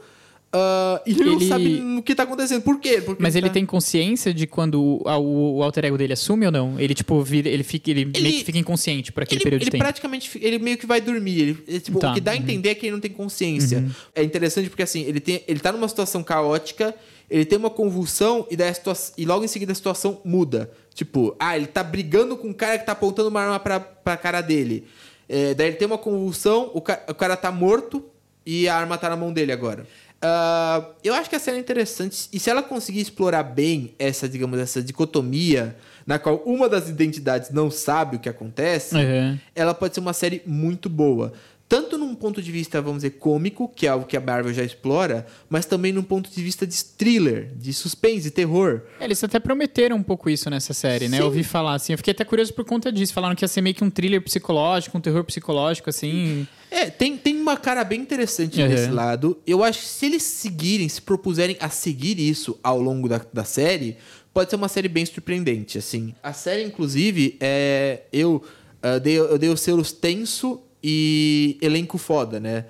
ah, 0.55 1.01
e 1.07 1.13
ele, 1.13 1.25
não 1.25 1.37
Ele- 1.37 1.49
sabe 1.49 1.83
o 1.99 2.03
que 2.03 2.15
tá 2.15 2.25
acontecendo. 2.25 2.61
Por 2.63 2.79
quê? 2.79 3.01
Porque 3.01 3.23
Mas 3.23 3.35
ele 3.35 3.47
tá- 3.49 3.55
tem 3.55 3.65
consciência 3.65 4.35
de 4.35 4.47
quando 4.47 4.83
o, 4.83 5.03
o, 5.03 5.57
o 5.59 5.63
alter 5.63 5.87
ego 5.87 5.97
dele 5.97 6.13
assume 6.13 6.45
ou 6.47 6.53
não? 6.53 6.79
Ele, 6.79 6.95
tipo, 6.95 7.21
vira, 7.23 7.49
ele, 7.49 7.63
fica, 7.63 7.91
ele, 7.91 8.05
meio 8.05 8.39
que 8.39 8.45
fica 8.45 8.59
inconsciente 8.59 9.11
por 9.13 9.23
aquele 9.23 9.39
ele, 9.39 9.45
período 9.45 9.63
ele 9.63 9.65
de 9.67 9.71
tempo. 9.71 9.83
praticamente 9.85 10.29
fi- 10.29 10.41
ele 10.43 10.59
meio 10.59 10.77
que 10.77 10.85
vai 10.87 11.01
dormir 11.01 11.41
ele, 11.41 11.65
ele, 11.67 11.81
tipo, 11.81 11.99
Tá, 11.99 12.11
o 12.11 12.15
que 12.15 12.21
dá 12.21 12.33
a 12.33 12.35
uhum. 12.35 12.41
entender 12.43 12.69
é 12.71 12.75
que 12.75 12.85
ele 12.87 12.93
não 12.93 13.01
tem 13.01 13.11
consciência 13.11 13.85
é 14.15 14.23
interessante 14.23 14.69
porque 14.69 14.83
assim 14.83 15.03
ele 15.05 15.21
tem 15.21 15.43
ele 15.49 15.59
tá 15.61 15.73
numa 15.73 15.89
situação 15.89 16.23
caótica 16.23 16.95
ele 17.31 17.45
tem 17.47 17.59
uma 17.59 17.71
convulsão 17.71 18.47
e 18.51 18.57
daí 18.57 18.69
a 18.69 18.75
situa- 18.75 18.97
e 19.17 19.25
logo 19.25 19.45
em 19.45 19.49
seguida 19.49 19.73
a 19.73 19.75
situação 19.75 20.21
muda 20.25 20.71
tipo 20.95 21.35
ah 21.39 21.57
ele 21.57 21.67
tá 21.67 21.83
brigando 21.83 22.37
com 22.37 22.49
um 22.49 22.53
cara 22.53 22.79
que 22.79 22.85
tá 22.85 22.93
apontando 22.93 23.29
uma 23.31 23.41
arma 23.41 23.59
pra, 23.59 23.81
pra 23.81 24.17
cara 24.17 24.41
dele 24.41 24.85
É, 25.29 25.55
daí 25.55 25.69
ele 25.69 25.77
tem 25.77 25.87
uma 25.87 25.97
convulsão 25.99 26.71
o, 26.75 26.81
ca- 26.81 27.03
o 27.09 27.15
cara 27.15 27.37
tá 27.37 27.51
morto 27.51 28.05
e 28.45 28.69
a 28.69 28.75
arma 28.77 28.99
tá 28.99 29.09
na 29.09 29.17
mão 29.17 29.33
dele 29.33 29.53
agora 29.53 29.87
Ah, 30.25 30.87
eu 31.03 31.13
acho 31.15 31.29
que 31.29 31.35
a 31.35 31.39
série 31.41 31.57
é 31.57 31.61
interessante 31.61 32.29
e 32.33 32.39
se 32.39 32.49
ela 32.49 32.63
conseguir 32.63 33.01
explorar 33.01 33.43
bem 33.43 33.93
essa 33.99 34.29
digamos 34.29 34.57
essa 34.61 34.81
dicotomia 34.81 35.77
na 36.07 36.17
qual 36.17 36.37
uma 36.47 36.69
das 36.69 36.89
identidades 36.89 37.51
não 37.51 37.73
sabe 37.73 38.17
o 38.17 38.19
que 38.21 38.29
acontece 38.29 38.95
Uhum. 38.95 39.37
ela 39.55 39.75
pode 39.75 39.95
ser 39.95 40.01
uma 40.01 40.13
série 40.13 40.41
muito 40.47 40.89
boa. 40.89 41.33
Tanto 41.73 41.97
num 41.97 42.15
ponto 42.15 42.43
de 42.43 42.53
vista, 42.53 42.83
vamos 42.83 42.99
dizer, 42.99 43.13
cômico, 43.13 43.67
que 43.67 43.87
é 43.87 43.89
algo 43.89 44.05
que 44.05 44.15
a 44.15 44.21
Marvel 44.21 44.53
já 44.53 44.63
explora, 44.63 45.25
mas 45.49 45.65
também 45.65 45.91
num 45.91 46.03
ponto 46.03 46.29
de 46.31 46.43
vista 46.43 46.67
de 46.67 46.85
thriller, 46.85 47.51
de 47.57 47.73
suspense, 47.73 48.25
de 48.25 48.31
terror. 48.31 48.83
É, 49.01 49.05
Eles 49.07 49.25
até 49.25 49.41
prometeram 49.41 49.97
um 49.97 50.03
pouco 50.03 50.29
isso 50.29 50.51
nessa 50.51 50.75
série, 50.75 51.09
né? 51.09 51.17
Sim. 51.17 51.23
Eu 51.23 51.27
ouvi 51.29 51.43
falar 51.43 51.73
assim. 51.77 51.95
Eu 51.95 51.97
fiquei 51.97 52.11
até 52.11 52.27
curioso 52.27 52.53
por 52.53 52.67
conta 52.67 52.93
disso. 52.93 53.15
Falaram 53.15 53.35
que 53.35 53.43
ia 53.43 53.49
ser 53.49 53.63
meio 53.63 53.75
que 53.75 53.83
um 53.83 53.89
thriller 53.89 54.21
psicológico, 54.21 54.99
um 54.99 55.01
terror 55.01 55.25
psicológico, 55.25 55.89
assim. 55.89 56.47
É, 56.71 56.91
tem, 56.91 57.17
tem 57.17 57.41
uma 57.41 57.57
cara 57.57 57.83
bem 57.85 58.03
interessante 58.03 58.61
Uhum. 58.61 58.69
desse 58.69 58.91
lado. 58.91 59.39
Eu 59.47 59.65
acho 59.65 59.79
que 59.81 59.87
se 59.87 60.05
eles 60.05 60.23
seguirem, 60.25 60.87
se 60.91 61.01
propuserem 61.01 61.57
a 61.59 61.71
seguir 61.71 62.19
isso 62.21 62.59
ao 62.63 62.79
longo 62.83 63.09
da, 63.09 63.19
da 63.33 63.45
série, 63.45 63.97
pode 64.35 64.51
ser 64.51 64.57
uma 64.57 64.69
série 64.69 64.89
bem 64.89 65.07
surpreendente, 65.07 65.79
assim. 65.79 66.15
A 66.23 66.35
série, 66.35 66.65
inclusive, 66.65 67.39
é... 67.41 68.03
Eu, 68.13 68.43
ah, 68.83 68.99
dei, 68.99 69.19
eu 69.19 69.39
dei 69.39 69.49
os 69.49 69.61
selos 69.63 69.91
tenso 69.91 70.61
e 70.83 71.59
elenco 71.63 71.97
foda, 71.99 72.41
né? 72.41 72.65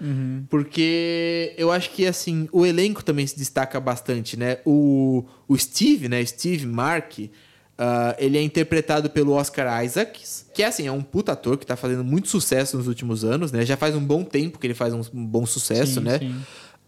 Porque 0.50 1.54
eu 1.56 1.72
acho 1.72 1.90
que, 1.90 2.06
assim, 2.06 2.48
o 2.52 2.66
elenco 2.66 3.02
também 3.02 3.26
se 3.26 3.38
destaca 3.38 3.80
bastante, 3.80 4.38
né? 4.38 4.58
O, 4.64 5.24
o 5.48 5.56
Steve, 5.56 6.08
né? 6.08 6.24
Steve 6.24 6.66
Mark... 6.66 7.18
ah, 7.78 8.14
ele 8.18 8.36
é 8.38 8.42
interpretado 8.42 9.08
pelo 9.10 9.32
Oscar 9.32 9.82
Isaacs, 9.84 10.46
que 10.54 10.62
é 10.62 10.66
assim, 10.66 10.86
é 10.86 10.92
um 10.92 11.02
puta 11.02 11.32
ator 11.32 11.56
que 11.56 11.66
tá 11.66 11.74
fazendo 11.74 12.04
muito 12.04 12.28
sucesso 12.28 12.76
nos 12.76 12.86
últimos 12.86 13.24
anos, 13.24 13.50
né? 13.50 13.64
Já 13.64 13.76
faz 13.76 13.96
um 13.96 14.04
bom 14.04 14.22
tempo 14.22 14.58
que 14.58 14.66
ele 14.66 14.74
faz 14.74 14.92
um, 14.92 15.00
um 15.14 15.26
bom 15.26 15.46
sucesso, 15.46 15.94
Sim, 15.94 16.00
né? 16.00 16.18
sim. 16.18 16.34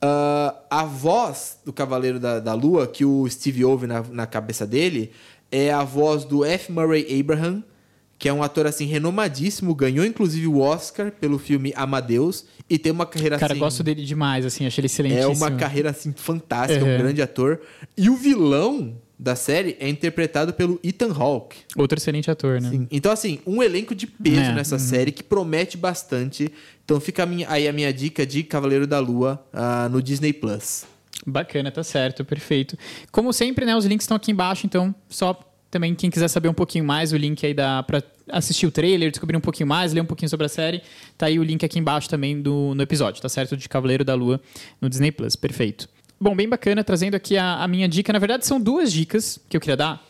Ah, 0.01 0.55
a 0.71 0.85
voz 0.85 1.59
do 1.65 1.73
Cavaleiro 1.73 2.21
da, 2.21 2.39
da 2.39 2.53
Lua, 2.53 2.87
que 2.87 3.05
o 3.05 3.29
Steve 3.29 3.65
ouve 3.65 3.87
na, 3.87 4.03
na 4.03 4.27
cabeça 4.27 4.67
dele, 4.67 5.11
é 5.51 5.73
a 5.73 5.83
voz 5.83 6.25
do 6.25 6.45
F. 6.45 6.71
Murray 6.71 7.19
Abraham, 7.19 7.65
que 8.25 8.29
é 8.31 8.33
um 8.33 8.43
ator 8.43 8.67
assim 8.67 8.87
renomadíssimo, 8.87 9.75
ganhou 9.75 10.03
inclusive 10.03 10.47
o 10.47 10.59
Oscar 10.59 11.13
pelo 11.13 11.39
filme 11.39 11.75
Amadeus 11.77 12.47
e 12.71 12.79
tem 12.79 12.91
uma 12.91 13.05
carreira 13.05 13.39
Cara, 13.39 13.53
assim. 13.53 13.61
gosto 13.61 13.83
dele 13.83 14.03
demais, 14.03 14.47
assim. 14.47 14.65
Achei 14.65 14.81
ele 14.81 14.87
É 14.87 14.89
excelentíssimo. 14.89 15.35
uma 15.35 15.51
carreira 15.51 15.91
assim 15.91 16.11
fantástica, 16.17 16.83
um 16.83 16.89
Uhum. 16.89 16.97
grande 16.97 17.21
ator. 17.21 17.61
E 17.95 18.09
o 18.09 18.17
vilão 18.17 18.97
da 19.19 19.37
série 19.37 19.77
é 19.79 19.87
interpretado 19.91 20.55
pelo 20.55 20.81
Ethan 20.83 21.13
Hawke. 21.13 21.59
Outro 21.77 21.99
excelente 21.99 22.31
ator, 22.31 22.63
né? 22.63 22.71
Sim. 22.71 22.89
Então, 22.91 23.13
assim, 23.13 23.41
um 23.47 23.63
elenco 23.63 23.95
de 23.95 24.07
peso 24.07 24.41
É, 24.41 24.55
nessa 24.55 24.79
série 24.79 25.13
que 25.13 25.23
promete 25.23 25.77
bastante. 25.77 26.51
Então 26.83 26.99
fica 26.99 27.25
a 27.25 27.27
minha- 27.27 27.47
aí 27.51 27.69
a 27.69 27.75
minha 27.75 27.93
dica 27.93 28.25
de 28.25 28.43
Cavaleiro 28.43 28.87
da 28.87 28.99
Lua 29.01 29.45
ah, 29.53 29.87
no 29.91 30.01
Disney 30.03 30.33
Plus. 30.33 30.87
Bacana, 31.27 31.71
tá 31.71 31.85
certo, 31.85 32.25
perfeito. 32.25 32.75
Como 33.13 33.35
sempre, 33.35 33.67
né, 33.67 33.77
os 33.77 33.85
links 33.85 34.05
estão 34.05 34.17
aqui 34.17 34.33
embaixo, 34.33 34.65
então 34.65 34.95
só 35.11 35.39
também 35.75 35.93
quem 35.93 36.09
quiser 36.09 36.29
saber 36.29 36.49
um 36.49 36.55
pouquinho 36.55 36.85
mais, 36.85 37.13
o 37.13 37.17
link 37.17 37.45
aí 37.45 37.53
dá 37.53 37.85
assistir 38.29 38.65
o 38.65 38.71
trailer, 38.71 39.11
descobrir 39.11 39.37
um 39.37 39.41
pouquinho 39.41 39.67
mais, 39.67 39.93
ler 39.93 40.01
um 40.01 40.07
pouquinho 40.07 40.29
sobre 40.29 40.47
a 40.47 40.49
série, 40.49 40.81
tá 41.19 41.27
aí 41.27 41.37
o 41.37 41.43
link 41.43 41.65
aqui 41.65 41.81
embaixo 41.81 42.09
também 42.09 42.41
do, 42.41 42.75
no 42.77 42.83
episódio, 42.83 43.21
tá 43.21 43.29
certo? 43.29 43.57
De 43.57 43.69
Cavaleiro 43.69 44.05
da 44.05 44.15
Lua 44.15 44.41
no 44.81 44.89
Disney 44.89 45.11
Plus, 45.11 45.35
perfeito. 45.35 45.89
Bom, 46.21 46.35
bem 46.37 46.49
bacana, 46.49 46.85
trazendo 46.85 47.17
aqui 47.17 47.37
a, 47.37 47.57
a 47.57 47.67
minha 47.67 47.89
dica. 47.89 48.13
Na 48.13 48.21
verdade, 48.21 48.47
são 48.47 48.61
duas 48.61 48.93
dicas 48.93 49.41
que 49.49 49.57
eu 49.57 49.61
queria 49.61 49.77
dar. 49.77 50.01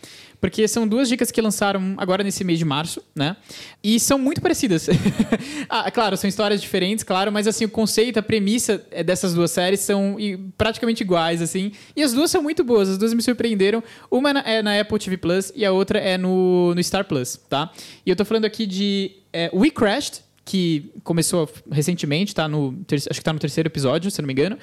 Porque 0.45 0.69
são 0.69 0.87
duas 0.87 1.09
dicas 1.09 1.31
que 1.31 1.41
lançaram 1.41 1.95
agora 1.97 2.23
nesse 2.23 2.45
mês 2.45 2.59
de 2.59 2.67
março, 2.67 3.03
né? 3.17 3.35
E 3.83 3.99
são 3.99 4.19
muito 4.19 4.43
parecidas. 4.43 4.87
ah, 5.71 5.91
claro, 5.91 6.19
são 6.19 6.29
histórias 6.29 6.61
diferentes, 6.61 7.03
claro, 7.03 7.33
mas 7.33 7.47
assim, 7.47 7.65
o 7.65 7.69
conceito, 7.71 8.19
a 8.19 8.23
premissa 8.23 8.85
eh, 8.91 9.03
dessas 9.03 9.33
duas 9.33 9.51
séries 9.53 9.81
são 9.81 10.19
praticamente 10.59 11.03
iguais, 11.03 11.41
assim. 11.41 11.73
E 11.97 12.03
as 12.03 12.13
duas 12.13 12.31
são 12.31 12.43
muito 12.43 12.63
boas, 12.63 12.91
as 12.91 12.99
duas 12.99 13.15
me 13.15 13.23
surpreenderam. 13.23 13.83
Uma 14.11 14.29
é 14.29 14.33
na- 14.35 14.41
é 14.41 14.63
na 14.63 14.79
Apple 14.79 14.99
TV 14.99 15.17
Plus 15.17 15.51
e 15.57 15.65
a 15.65 15.73
outra 15.73 15.99
é 15.99 16.19
no, 16.19 16.75
no 16.75 16.83
Star 16.85 17.07
Plus, 17.07 17.41
tá? 17.49 17.73
E 18.05 18.11
eu 18.11 18.15
tô 18.15 18.23
falando 18.27 18.45
aqui 18.45 18.67
de 18.67 19.13
é, 19.33 19.49
We 19.55 19.71
Crashed, 19.71 20.21
que 20.45 20.93
começou 21.03 21.49
recentemente, 21.71 22.35
tá 22.35 22.47
no, 22.47 22.79
acho 22.93 23.19
que 23.19 23.25
tá 23.25 23.33
no 23.33 23.39
terceiro 23.39 23.69
episódio, 23.69 24.11
se 24.11 24.21
não 24.21 24.27
me 24.27 24.33
engano. 24.33 24.59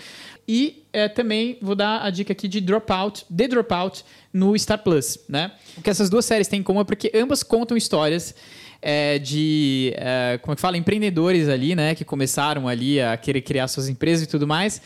E 0.47 0.83
é, 0.93 1.07
também 1.07 1.57
vou 1.61 1.75
dar 1.75 2.03
a 2.03 2.09
dica 2.09 2.33
aqui 2.33 2.47
de 2.47 2.61
Dropout, 2.61 3.25
The 3.35 3.47
Dropout, 3.47 4.05
no 4.31 4.57
Star 4.57 4.83
Plus, 4.83 5.19
né? 5.27 5.51
O 5.77 5.81
que 5.81 5.89
essas 5.89 6.09
duas 6.09 6.25
séries 6.25 6.47
têm 6.47 6.59
em 6.59 6.63
comum 6.63 6.81
é 6.81 6.83
porque 6.83 7.11
ambas 7.15 7.41
contam 7.41 7.75
histórias 7.75 8.35
é, 8.81 9.17
de, 9.19 9.93
é, 9.95 10.39
como 10.41 10.53
é 10.53 10.55
que 10.55 10.61
fala, 10.61 10.77
empreendedores 10.77 11.47
ali, 11.47 11.75
né? 11.75 11.95
Que 11.95 12.05
começaram 12.05 12.67
ali 12.67 13.01
a 13.01 13.17
querer 13.17 13.41
criar 13.41 13.67
suas 13.67 13.89
empresas 13.89 14.25
e 14.25 14.27
tudo 14.27 14.47
mais. 14.47 14.81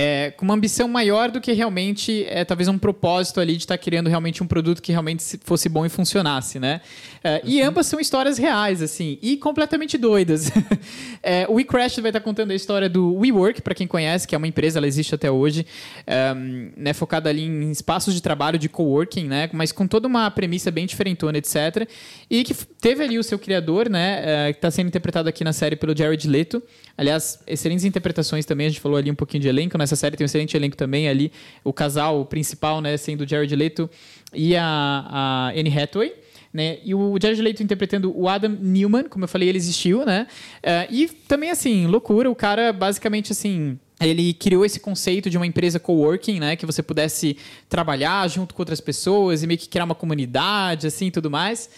É, 0.00 0.30
com 0.30 0.44
uma 0.44 0.54
ambição 0.54 0.86
maior 0.86 1.28
do 1.28 1.40
que 1.40 1.52
realmente, 1.52 2.24
é, 2.28 2.44
talvez 2.44 2.68
um 2.68 2.78
propósito 2.78 3.40
ali 3.40 3.54
de 3.56 3.64
estar 3.64 3.76
criando 3.76 4.06
realmente 4.08 4.44
um 4.44 4.46
produto 4.46 4.80
que 4.80 4.92
realmente 4.92 5.24
se- 5.24 5.40
fosse 5.42 5.68
bom 5.68 5.84
e 5.84 5.88
funcionasse, 5.88 6.60
né? 6.60 6.80
É, 7.24 7.40
E 7.44 7.60
ambas 7.60 7.86
são 7.86 7.98
histórias 7.98 8.38
reais, 8.38 8.80
assim, 8.80 9.18
e 9.20 9.36
completamente 9.36 9.98
doidas. 9.98 10.52
é, 11.20 11.46
o 11.48 11.54
WeCrash 11.54 11.96
vai 11.96 12.10
estar 12.10 12.20
contando 12.20 12.52
a 12.52 12.54
história 12.54 12.88
do 12.88 13.12
WeWork, 13.16 13.60
para 13.60 13.74
quem 13.74 13.88
conhece, 13.88 14.28
que 14.28 14.36
é 14.36 14.38
uma 14.38 14.46
empresa, 14.46 14.78
ela 14.78 14.86
existe 14.86 15.16
até 15.16 15.28
hoje, 15.28 15.66
é, 16.06 16.32
né, 16.76 16.92
focada 16.92 17.28
ali 17.28 17.42
em 17.44 17.70
espaços 17.72 18.14
de 18.14 18.22
trabalho 18.22 18.56
de 18.56 18.68
coworking, 18.68 19.24
né? 19.26 19.50
Mas 19.52 19.72
com 19.72 19.86
toda 19.88 20.06
uma 20.06 20.30
premissa 20.30 20.70
bem 20.70 20.86
diferentona, 20.86 21.38
etc. 21.38 21.88
E 22.30 22.44
que 22.44 22.54
teve 22.54 23.02
ali 23.02 23.18
o 23.18 23.24
seu 23.24 23.38
criador, 23.38 23.88
né? 23.88 24.48
é, 24.48 24.52
que 24.52 24.58
está 24.58 24.70
sendo 24.70 24.86
interpretado 24.86 25.28
aqui 25.28 25.42
na 25.42 25.52
série 25.52 25.74
pelo 25.74 25.96
Jared 25.96 26.28
Leto. 26.28 26.62
Aliás, 26.96 27.40
excelentes 27.46 27.84
interpretações 27.84 28.44
também. 28.44 28.66
A 28.66 28.70
gente 28.70 28.80
falou 28.80 28.98
ali 28.98 29.10
um 29.10 29.14
pouquinho 29.14 29.40
de 29.42 29.48
elenco. 29.48 29.76
Nessa 29.88 29.96
série 29.96 30.16
tem 30.16 30.24
um 30.24 30.26
excelente 30.26 30.54
elenco 30.54 30.76
também 30.76 31.08
ali. 31.08 31.32
O 31.64 31.72
casal 31.72 32.26
principal, 32.26 32.82
né? 32.82 32.94
Sendo 32.98 33.22
o 33.22 33.28
Jared 33.28 33.56
Leto 33.56 33.88
e 34.34 34.54
a, 34.54 34.62
a 35.08 35.52
Anne 35.56 35.76
Hathaway. 35.76 36.12
Né? 36.52 36.78
E 36.84 36.94
o 36.94 37.16
Jared 37.20 37.40
Leto 37.40 37.62
interpretando 37.62 38.12
o 38.14 38.28
Adam 38.28 38.56
Newman, 38.60 39.04
como 39.04 39.24
eu 39.24 39.28
falei, 39.28 39.48
ele 39.48 39.56
existiu, 39.56 40.04
né? 40.04 40.26
É, 40.62 40.86
e 40.90 41.08
também, 41.08 41.50
assim, 41.50 41.86
loucura. 41.86 42.30
O 42.30 42.34
cara, 42.34 42.72
basicamente, 42.72 43.32
assim... 43.32 43.78
Ele 44.00 44.32
criou 44.32 44.64
esse 44.64 44.78
conceito 44.78 45.28
de 45.28 45.36
uma 45.36 45.44
empresa 45.44 45.80
coworking, 45.80 46.38
né? 46.38 46.54
Que 46.54 46.64
você 46.64 46.84
pudesse 46.84 47.36
trabalhar 47.68 48.28
junto 48.28 48.54
com 48.54 48.62
outras 48.62 48.80
pessoas 48.80 49.42
e 49.42 49.46
meio 49.48 49.58
que 49.58 49.68
criar 49.68 49.82
uma 49.82 49.94
comunidade, 49.94 50.86
assim, 50.86 51.10
tudo 51.10 51.28
mais. 51.28 51.68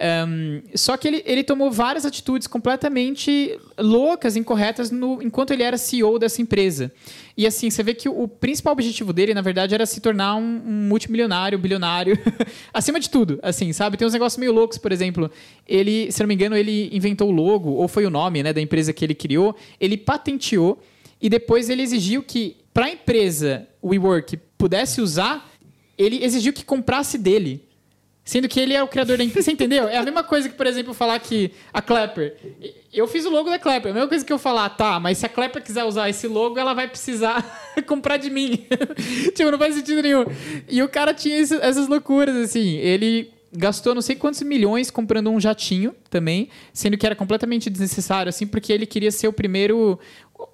Um, 0.00 0.62
só 0.76 0.96
que 0.96 1.08
ele, 1.08 1.22
ele 1.26 1.42
tomou 1.42 1.72
várias 1.72 2.06
atitudes 2.06 2.46
completamente 2.46 3.58
loucas, 3.76 4.36
incorretas, 4.36 4.92
no, 4.92 5.20
enquanto 5.20 5.50
ele 5.50 5.64
era 5.64 5.76
CEO 5.76 6.18
dessa 6.20 6.40
empresa. 6.40 6.92
E 7.36 7.44
assim, 7.46 7.68
você 7.68 7.82
vê 7.82 7.94
que 7.94 8.08
o, 8.08 8.22
o 8.22 8.28
principal 8.28 8.72
objetivo 8.72 9.12
dele, 9.12 9.34
na 9.34 9.40
verdade, 9.40 9.74
era 9.74 9.84
se 9.86 10.00
tornar 10.00 10.36
um, 10.36 10.62
um 10.64 10.88
multimilionário, 10.88 11.58
bilionário, 11.58 12.16
acima 12.72 13.00
de 13.00 13.10
tudo, 13.10 13.40
assim, 13.42 13.72
sabe? 13.72 13.96
Tem 13.96 14.06
uns 14.06 14.12
negócios 14.12 14.38
meio 14.38 14.52
loucos, 14.52 14.78
por 14.78 14.92
exemplo, 14.92 15.30
ele, 15.66 16.12
se 16.12 16.20
não 16.20 16.28
me 16.28 16.34
engano, 16.34 16.56
ele 16.56 16.88
inventou 16.92 17.28
o 17.28 17.32
logo, 17.32 17.70
ou 17.70 17.88
foi 17.88 18.06
o 18.06 18.10
nome, 18.10 18.42
né, 18.42 18.52
da 18.52 18.60
empresa 18.60 18.92
que 18.92 19.04
ele 19.04 19.14
criou, 19.14 19.56
ele 19.80 19.96
patenteou 19.96 20.80
e 21.20 21.28
depois 21.28 21.68
ele 21.68 21.82
exigiu 21.82 22.22
que, 22.22 22.56
para 22.72 22.86
a 22.86 22.90
empresa 22.90 23.66
WeWork 23.82 24.36
pudesse 24.56 25.00
usar, 25.00 25.50
ele 25.96 26.24
exigiu 26.24 26.52
que 26.52 26.64
comprasse 26.64 27.18
dele. 27.18 27.67
Sendo 28.28 28.46
que 28.46 28.60
ele 28.60 28.74
é 28.74 28.82
o 28.82 28.86
criador 28.86 29.16
da 29.16 29.24
empresa. 29.24 29.46
Você 29.46 29.52
entendeu? 29.52 29.88
É 29.88 29.96
a 29.96 30.02
mesma 30.02 30.22
coisa 30.22 30.50
que, 30.50 30.54
por 30.54 30.66
exemplo, 30.66 30.92
falar 30.92 31.18
que 31.18 31.50
a 31.72 31.80
Clapper. 31.80 32.36
Eu 32.92 33.08
fiz 33.08 33.24
o 33.24 33.30
logo 33.30 33.48
da 33.48 33.58
Clapper. 33.58 33.88
É 33.88 33.90
a 33.90 33.94
mesma 33.94 34.06
coisa 34.06 34.22
que 34.22 34.30
eu 34.30 34.36
falar, 34.36 34.68
tá, 34.68 35.00
mas 35.00 35.16
se 35.16 35.24
a 35.24 35.30
Clapper 35.30 35.62
quiser 35.62 35.82
usar 35.84 36.10
esse 36.10 36.28
logo, 36.28 36.58
ela 36.58 36.74
vai 36.74 36.86
precisar 36.86 37.42
comprar 37.88 38.18
de 38.18 38.28
mim. 38.28 38.66
tipo, 39.34 39.50
não 39.50 39.58
faz 39.58 39.76
sentido 39.76 40.02
nenhum. 40.02 40.26
E 40.68 40.82
o 40.82 40.90
cara 40.90 41.14
tinha 41.14 41.38
essas 41.38 41.88
loucuras, 41.88 42.36
assim. 42.36 42.76
Ele 42.76 43.32
gastou 43.50 43.94
não 43.94 44.02
sei 44.02 44.14
quantos 44.14 44.42
milhões 44.42 44.90
comprando 44.90 45.30
um 45.30 45.40
jatinho 45.40 45.94
também, 46.10 46.50
sendo 46.70 46.98
que 46.98 47.06
era 47.06 47.16
completamente 47.16 47.70
desnecessário, 47.70 48.28
assim, 48.28 48.46
porque 48.46 48.70
ele 48.70 48.84
queria 48.84 49.10
ser 49.10 49.28
o 49.28 49.32
primeiro. 49.32 49.98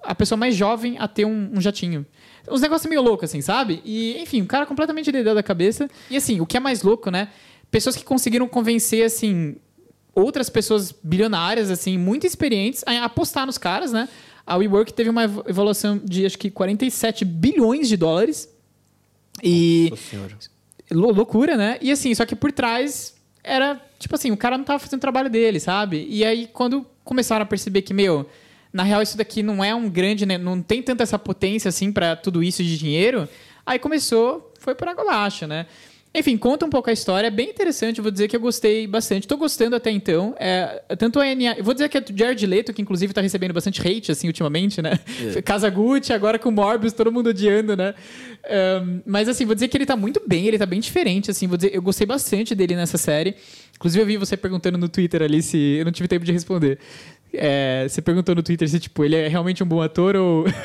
a 0.01 0.15
pessoa 0.15 0.37
mais 0.37 0.55
jovem 0.55 0.95
a 0.97 1.09
ter 1.09 1.25
um, 1.25 1.51
um 1.53 1.59
jatinho. 1.59 2.05
Uns 2.49 2.61
negócios 2.61 2.89
meio 2.89 3.01
loucos, 3.01 3.29
assim, 3.29 3.41
sabe? 3.41 3.81
E, 3.83 4.17
enfim, 4.21 4.41
o 4.41 4.45
cara 4.45 4.65
completamente 4.65 5.11
dedado 5.11 5.35
da 5.35 5.43
cabeça. 5.43 5.89
E, 6.09 6.15
assim, 6.15 6.39
o 6.39 6.45
que 6.45 6.55
é 6.55 6.59
mais 6.61 6.81
louco, 6.81 7.11
né? 7.11 7.27
Pessoas 7.75 7.97
que 7.97 8.05
conseguiram 8.05 8.47
convencer, 8.47 9.03
assim, 9.05 9.57
outras 10.13 10.49
pessoas 10.49 10.93
bilionárias, 11.03 11.69
assim, 11.69 11.97
muito 11.97 12.25
experientes, 12.25 12.81
a 12.85 13.03
apostar 13.03 13.45
nos 13.45 13.57
caras, 13.57 13.91
né? 13.91 14.07
A 14.47 14.55
WeWork 14.55 14.93
teve 14.93 15.09
uma 15.09 15.23
evo- 15.23 15.43
evolução 15.45 15.99
de, 16.01 16.25
acho 16.25 16.37
que, 16.37 16.49
47 16.49 17.25
bilhões 17.25 17.89
de 17.89 17.97
dólares. 17.97 18.47
E... 19.43 19.87
Nossa 19.89 20.01
senhora. 20.09 20.37
Lou- 20.89 21.11
loucura, 21.13 21.57
né? 21.57 21.77
E 21.81 21.91
assim, 21.91 22.15
só 22.15 22.25
que 22.25 22.33
por 22.33 22.53
trás 22.53 23.13
era, 23.43 23.77
tipo 23.99 24.15
assim, 24.15 24.31
o 24.31 24.37
cara 24.37 24.57
não 24.57 24.63
tava 24.63 24.79
fazendo 24.79 24.99
o 24.99 25.01
trabalho 25.01 25.29
dele, 25.29 25.59
sabe? 25.59 26.07
E 26.09 26.23
aí, 26.23 26.47
quando 26.53 26.85
começaram 27.03 27.43
a 27.43 27.45
perceber 27.45 27.81
que, 27.81 27.93
meu, 27.93 28.25
na 28.71 28.83
real, 28.83 29.01
isso 29.01 29.17
daqui 29.17 29.43
não 29.43 29.61
é 29.61 29.75
um 29.75 29.89
grande, 29.89 30.25
né? 30.25 30.37
Não 30.37 30.61
tem 30.61 30.81
tanta 30.81 31.03
essa 31.03 31.19
potência, 31.19 31.67
assim, 31.67 31.91
pra 31.91 32.15
tudo 32.15 32.41
isso 32.41 32.63
de 32.63 32.77
dinheiro, 32.77 33.27
aí 33.65 33.79
começou, 33.79 34.53
foi 34.59 34.73
por 34.75 34.87
água 34.87 35.03
abaixo, 35.03 35.45
né? 35.45 35.65
Enfim, 36.15 36.37
conta 36.37 36.65
um 36.65 36.69
pouco 36.69 36.89
a 36.89 36.93
história, 36.93 37.27
é 37.27 37.31
bem 37.31 37.49
interessante, 37.49 37.99
vou 37.99 38.09
dizer 38.09 38.29
que 38.29 38.35
eu 38.35 38.39
gostei 38.39 38.87
bastante. 38.87 39.27
Tô 39.27 39.35
gostando 39.35 39.75
até 39.75 39.91
então. 39.91 40.33
É, 40.39 40.81
tanto 40.97 41.19
a 41.19 41.25
NA. 41.35 41.55
Eu 41.57 41.63
vou 41.63 41.73
dizer 41.73 41.89
que 41.89 41.97
é 41.97 42.01
do 42.01 42.17
Jared 42.17 42.45
Leto, 42.47 42.73
que 42.73 42.81
inclusive 42.81 43.13
tá 43.13 43.19
recebendo 43.19 43.53
bastante 43.53 43.81
hate, 43.85 44.13
assim, 44.13 44.27
ultimamente, 44.27 44.81
né? 44.81 44.97
Casa 45.43 45.69
Gucci, 45.69 46.13
agora 46.13 46.39
com 46.39 46.49
Morbius, 46.51 46.93
todo 46.93 47.11
mundo 47.11 47.31
odiando, 47.31 47.75
né? 47.75 47.93
Um, 48.81 49.01
mas 49.05 49.27
assim, 49.27 49.45
vou 49.45 49.55
dizer 49.55 49.67
que 49.67 49.75
ele 49.75 49.85
tá 49.85 49.97
muito 49.97 50.21
bem, 50.25 50.47
ele 50.47 50.57
tá 50.57 50.65
bem 50.65 50.79
diferente, 50.79 51.31
assim, 51.31 51.47
vou 51.47 51.57
dizer, 51.57 51.75
eu 51.75 51.81
gostei 51.81 52.07
bastante 52.07 52.55
dele 52.55 52.75
nessa 52.75 52.97
série. 52.97 53.35
Inclusive, 53.75 54.01
eu 54.01 54.07
vi 54.07 54.17
você 54.17 54.37
perguntando 54.37 54.77
no 54.77 54.87
Twitter 54.87 55.21
ali 55.21 55.41
se. 55.41 55.57
Eu 55.57 55.85
não 55.85 55.91
tive 55.91 56.07
tempo 56.07 56.23
de 56.23 56.31
responder. 56.31 56.79
É, 57.37 57.85
você 57.87 58.01
perguntou 58.01 58.35
no 58.35 58.43
Twitter 58.43 58.67
se, 58.69 58.79
tipo, 58.79 59.03
ele 59.03 59.15
é 59.15 59.27
realmente 59.27 59.63
um 59.63 59.67
bom 59.67 59.81
ator 59.81 60.15
ou. 60.15 60.45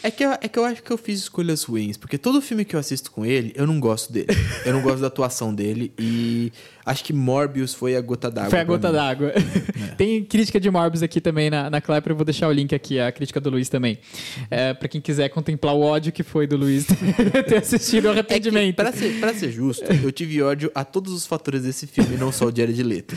É 0.00 0.12
que, 0.12 0.24
eu, 0.24 0.30
é 0.30 0.48
que 0.48 0.56
eu 0.56 0.64
acho 0.64 0.80
que 0.80 0.92
eu 0.92 0.96
fiz 0.96 1.18
escolhas 1.18 1.64
ruins, 1.64 1.96
porque 1.96 2.16
todo 2.16 2.40
filme 2.40 2.64
que 2.64 2.76
eu 2.76 2.78
assisto 2.78 3.10
com 3.10 3.26
ele, 3.26 3.52
eu 3.56 3.66
não 3.66 3.80
gosto 3.80 4.12
dele. 4.12 4.28
Eu 4.64 4.72
não 4.72 4.80
gosto 4.80 5.00
da 5.00 5.08
atuação 5.08 5.52
dele 5.52 5.92
e 5.98 6.52
acho 6.86 7.02
que 7.02 7.12
Morbius 7.12 7.74
foi 7.74 7.96
a 7.96 8.00
gota 8.00 8.30
d'água. 8.30 8.48
Foi 8.50 8.60
a 8.60 8.64
gota 8.64 8.92
d'água. 8.92 9.32
Tem 9.98 10.22
crítica 10.24 10.60
de 10.60 10.70
Morbius 10.70 11.02
aqui 11.02 11.20
também 11.20 11.50
na, 11.50 11.68
na 11.68 11.80
Clapper, 11.80 12.12
eu 12.12 12.16
vou 12.16 12.24
deixar 12.24 12.46
o 12.48 12.52
link 12.52 12.72
aqui, 12.76 13.00
a 13.00 13.10
crítica 13.10 13.40
do 13.40 13.50
Luiz 13.50 13.68
também. 13.68 13.98
É, 14.48 14.72
pra 14.72 14.88
quem 14.88 15.00
quiser 15.00 15.28
contemplar 15.30 15.74
o 15.74 15.80
ódio 15.80 16.12
que 16.12 16.22
foi 16.22 16.46
do 16.46 16.56
Luiz 16.56 16.86
ter 17.48 17.56
assistido 17.58 18.04
o 18.04 18.08
É 18.10 18.12
que, 18.12 18.18
arrependimento. 18.20 18.76
pra, 18.76 18.92
ser, 18.92 19.18
pra 19.18 19.34
ser 19.34 19.50
justo, 19.50 19.84
eu 19.92 20.12
tive 20.12 20.40
ódio 20.42 20.70
a 20.76 20.84
todos 20.84 21.12
os 21.12 21.26
fatores 21.26 21.64
desse 21.64 21.88
filme, 21.88 22.16
não 22.16 22.30
só 22.30 22.46
o 22.46 22.56
Jared 22.56 22.80
Leto. 22.84 23.16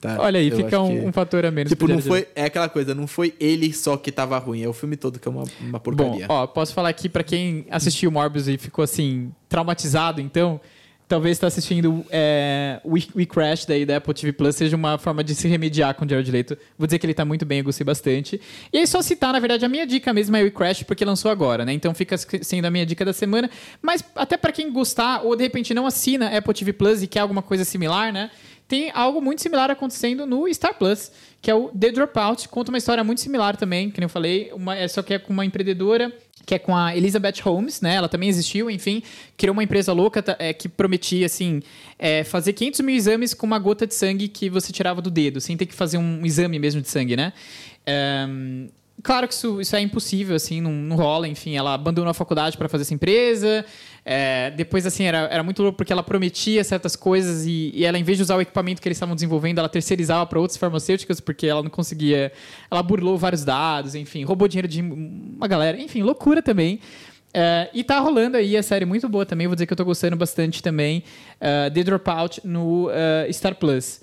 Tá? 0.00 0.16
Olha 0.18 0.40
aí, 0.40 0.48
Eu 0.48 0.56
fica 0.56 0.80
um, 0.80 0.88
que- 1.00 1.06
um 1.08 1.12
fator 1.12 1.44
a 1.44 1.50
menos. 1.50 1.68
Tipo, 1.70 1.86
não 1.86 2.00
foi. 2.00 2.26
É 2.34 2.44
aquela 2.44 2.68
coisa, 2.70 2.94
não 2.94 3.06
foi 3.06 3.34
ele 3.38 3.70
só 3.72 3.96
que 3.98 4.10
tava 4.10 4.38
ruim, 4.38 4.62
é 4.62 4.68
o 4.68 4.72
filme 4.72 4.96
todo 4.96 5.18
que 5.18 5.28
é 5.28 5.30
uma, 5.30 5.44
uma 5.60 5.72
Bom, 5.72 5.78
porcaria. 5.78 6.26
ó, 6.28 6.46
posso 6.46 6.72
falar 6.72 6.88
aqui 6.88 7.06
pra 7.08 7.22
quem 7.22 7.66
assistiu 7.70 8.10
Morbius 8.10 8.48
e 8.48 8.56
ficou 8.56 8.82
assim, 8.82 9.30
traumatizado, 9.46 10.18
então, 10.20 10.58
talvez 11.06 11.38
tá 11.38 11.48
assistindo 11.48 12.02
é, 12.08 12.80
We, 12.82 13.02
We 13.14 13.26
Crash 13.26 13.66
daí 13.66 13.84
da 13.84 13.96
Apple 13.98 14.14
TV 14.14 14.32
Plus 14.32 14.54
seja 14.56 14.74
uma 14.76 14.96
forma 14.96 15.22
de 15.22 15.34
se 15.34 15.46
remediar 15.48 15.92
com 15.94 16.04
o 16.06 16.08
Jared 16.08 16.30
Leto. 16.30 16.56
Vou 16.78 16.86
dizer 16.86 16.98
que 16.98 17.04
ele 17.04 17.12
tá 17.12 17.24
muito 17.26 17.44
bem, 17.44 17.58
eu 17.58 17.64
gostei 17.64 17.84
bastante. 17.84 18.40
E 18.72 18.78
aí, 18.78 18.86
só 18.86 19.02
citar, 19.02 19.32
na 19.34 19.38
verdade, 19.40 19.64
a 19.66 19.68
minha 19.68 19.86
dica 19.86 20.12
mesmo 20.14 20.34
é 20.36 20.42
We 20.44 20.50
Crash, 20.50 20.82
porque 20.84 21.04
lançou 21.04 21.30
agora, 21.30 21.64
né? 21.64 21.72
Então 21.74 21.92
fica 21.92 22.16
sendo 22.16 22.64
a 22.64 22.70
minha 22.70 22.86
dica 22.86 23.04
da 23.04 23.12
semana. 23.12 23.50
Mas 23.82 24.02
até 24.16 24.36
pra 24.38 24.50
quem 24.50 24.72
gostar, 24.72 25.22
ou 25.24 25.36
de 25.36 25.42
repente 25.42 25.74
não 25.74 25.84
assina 25.86 26.28
Apple 26.34 26.54
TV 26.54 26.72
Plus 26.72 27.02
e 27.02 27.06
quer 27.06 27.20
alguma 27.20 27.42
coisa 27.42 27.64
similar, 27.66 28.12
né? 28.12 28.30
Tem 28.70 28.88
algo 28.94 29.20
muito 29.20 29.42
similar 29.42 29.68
acontecendo 29.68 30.24
no 30.24 30.46
Star 30.54 30.78
Plus, 30.78 31.10
que 31.42 31.50
é 31.50 31.54
o 31.56 31.70
The 31.70 31.90
Dropout. 31.90 32.48
Conta 32.48 32.70
uma 32.70 32.78
história 32.78 33.02
muito 33.02 33.20
similar 33.20 33.56
também, 33.56 33.90
que 33.90 33.98
nem 33.98 34.04
eu 34.04 34.08
falei, 34.08 34.52
uma, 34.54 34.76
é 34.76 34.86
só 34.86 35.02
que 35.02 35.12
é 35.12 35.18
com 35.18 35.32
uma 35.32 35.44
empreendedora, 35.44 36.12
que 36.46 36.54
é 36.54 36.58
com 36.60 36.76
a 36.76 36.96
Elizabeth 36.96 37.40
Holmes, 37.42 37.80
né? 37.80 37.96
Ela 37.96 38.08
também 38.08 38.28
existiu, 38.28 38.70
enfim, 38.70 39.02
criou 39.36 39.54
uma 39.54 39.64
empresa 39.64 39.92
louca 39.92 40.22
tá, 40.22 40.36
é, 40.38 40.52
que 40.52 40.68
prometia, 40.68 41.26
assim, 41.26 41.60
é, 41.98 42.22
fazer 42.22 42.52
500 42.52 42.80
mil 42.82 42.94
exames 42.94 43.34
com 43.34 43.44
uma 43.44 43.58
gota 43.58 43.88
de 43.88 43.94
sangue 43.94 44.28
que 44.28 44.48
você 44.48 44.72
tirava 44.72 45.02
do 45.02 45.10
dedo, 45.10 45.40
sem 45.40 45.56
ter 45.56 45.66
que 45.66 45.74
fazer 45.74 45.98
um 45.98 46.24
exame 46.24 46.56
mesmo 46.60 46.80
de 46.80 46.88
sangue, 46.88 47.16
né? 47.16 47.32
Ehm, 47.84 48.68
Claro 49.02 49.26
que 49.26 49.34
isso, 49.34 49.60
isso 49.60 49.74
é 49.76 49.80
impossível, 49.80 50.36
assim, 50.36 50.60
não, 50.60 50.72
não 50.72 50.96
rola. 50.96 51.26
Enfim, 51.26 51.56
ela 51.56 51.74
abandonou 51.74 52.10
a 52.10 52.14
faculdade 52.14 52.56
para 52.56 52.68
fazer 52.68 52.82
essa 52.82 52.94
empresa. 52.94 53.64
É, 54.04 54.50
depois, 54.50 54.84
assim, 54.84 55.04
era, 55.04 55.18
era 55.30 55.42
muito 55.42 55.62
louco 55.62 55.78
porque 55.78 55.92
ela 55.92 56.02
prometia 56.02 56.62
certas 56.64 56.96
coisas 56.96 57.46
e, 57.46 57.70
e 57.74 57.84
ela, 57.84 57.98
em 57.98 58.02
vez 58.02 58.18
de 58.18 58.22
usar 58.22 58.36
o 58.36 58.40
equipamento 58.40 58.80
que 58.80 58.88
eles 58.88 58.96
estavam 58.96 59.14
desenvolvendo, 59.14 59.58
ela 59.58 59.68
terceirizava 59.68 60.26
para 60.26 60.38
outras 60.38 60.56
farmacêuticas 60.56 61.20
porque 61.20 61.46
ela 61.46 61.62
não 61.62 61.70
conseguia. 61.70 62.32
Ela 62.70 62.82
burlou 62.82 63.16
vários 63.16 63.44
dados, 63.44 63.94
enfim, 63.94 64.24
roubou 64.24 64.48
dinheiro 64.48 64.68
de 64.68 64.82
uma 64.82 65.46
galera. 65.46 65.80
Enfim, 65.80 66.02
loucura 66.02 66.42
também. 66.42 66.80
É, 67.32 67.70
e 67.72 67.84
tá 67.84 67.98
rolando 68.00 68.36
aí 68.36 68.56
a 68.56 68.62
série 68.62 68.84
muito 68.84 69.08
boa 69.08 69.24
também. 69.24 69.46
Vou 69.46 69.54
dizer 69.54 69.66
que 69.66 69.72
eu 69.72 69.76
tô 69.76 69.84
gostando 69.84 70.16
bastante 70.16 70.62
também. 70.62 71.04
Uh, 71.36 71.72
The 71.72 71.84
Dropout 71.84 72.40
no 72.44 72.88
uh, 72.88 73.32
Star 73.32 73.54
Plus. 73.54 74.00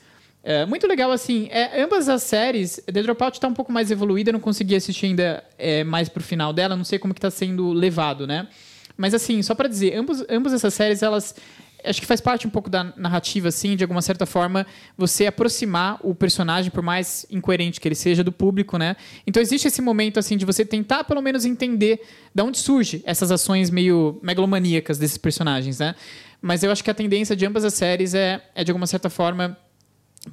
É, 0.50 0.66
muito 0.66 0.88
legal, 0.88 1.12
assim, 1.12 1.50
é, 1.52 1.84
ambas 1.84 2.08
as 2.08 2.24
séries, 2.24 2.82
The 2.86 3.04
Dropout 3.04 3.38
tá 3.38 3.50
um 3.50 3.54
pouco 3.54 3.70
mais 3.70 3.92
evoluída, 3.92 4.32
não 4.32 4.40
consegui 4.40 4.78
assistir 4.78 5.08
ainda 5.08 5.44
é, 5.58 5.84
mais 5.84 6.08
pro 6.08 6.24
final 6.24 6.54
dela, 6.54 6.74
não 6.74 6.86
sei 6.86 6.98
como 6.98 7.14
que 7.14 7.20
tá 7.20 7.30
sendo 7.30 7.74
levado, 7.74 8.26
né? 8.26 8.48
Mas 8.96 9.14
assim, 9.14 9.42
só 9.42 9.54
pra 9.54 9.68
dizer, 9.68 9.94
ambos, 9.94 10.24
ambas 10.30 10.54
essas 10.54 10.74
séries, 10.74 11.04
elas 11.04 11.36
acho 11.84 12.00
que 12.00 12.08
faz 12.08 12.22
parte 12.22 12.48
um 12.48 12.50
pouco 12.50 12.70
da 12.70 12.86
narrativa, 12.96 13.50
assim, 13.50 13.76
de 13.76 13.84
alguma 13.84 14.02
certa 14.02 14.26
forma, 14.26 14.66
você 14.98 15.26
aproximar 15.26 16.00
o 16.02 16.16
personagem, 16.16 16.72
por 16.72 16.82
mais 16.82 17.26
incoerente 17.30 17.82
que 17.82 17.88
ele 17.88 17.94
seja, 17.94 18.24
do 18.24 18.32
público, 18.32 18.78
né? 18.78 18.96
Então 19.28 19.44
existe 19.44 19.68
esse 19.68 19.82
momento, 19.82 20.18
assim, 20.18 20.38
de 20.38 20.46
você 20.46 20.64
tentar, 20.64 21.04
pelo 21.04 21.22
menos, 21.22 21.44
entender 21.44 22.00
de 22.34 22.42
onde 22.42 22.58
surge 22.58 23.04
essas 23.06 23.32
ações 23.32 23.70
meio 23.70 24.18
megalomaníacas 24.24 24.98
desses 24.98 25.18
personagens, 25.18 25.80
né? 25.80 25.94
Mas 26.42 26.64
eu 26.64 26.72
acho 26.72 26.82
que 26.82 26.90
a 26.90 26.94
tendência 26.94 27.36
de 27.36 27.46
ambas 27.46 27.66
as 27.66 27.74
séries 27.74 28.14
é, 28.14 28.42
é 28.56 28.64
de 28.64 28.72
alguma 28.72 28.88
certa 28.88 29.10
forma, 29.10 29.58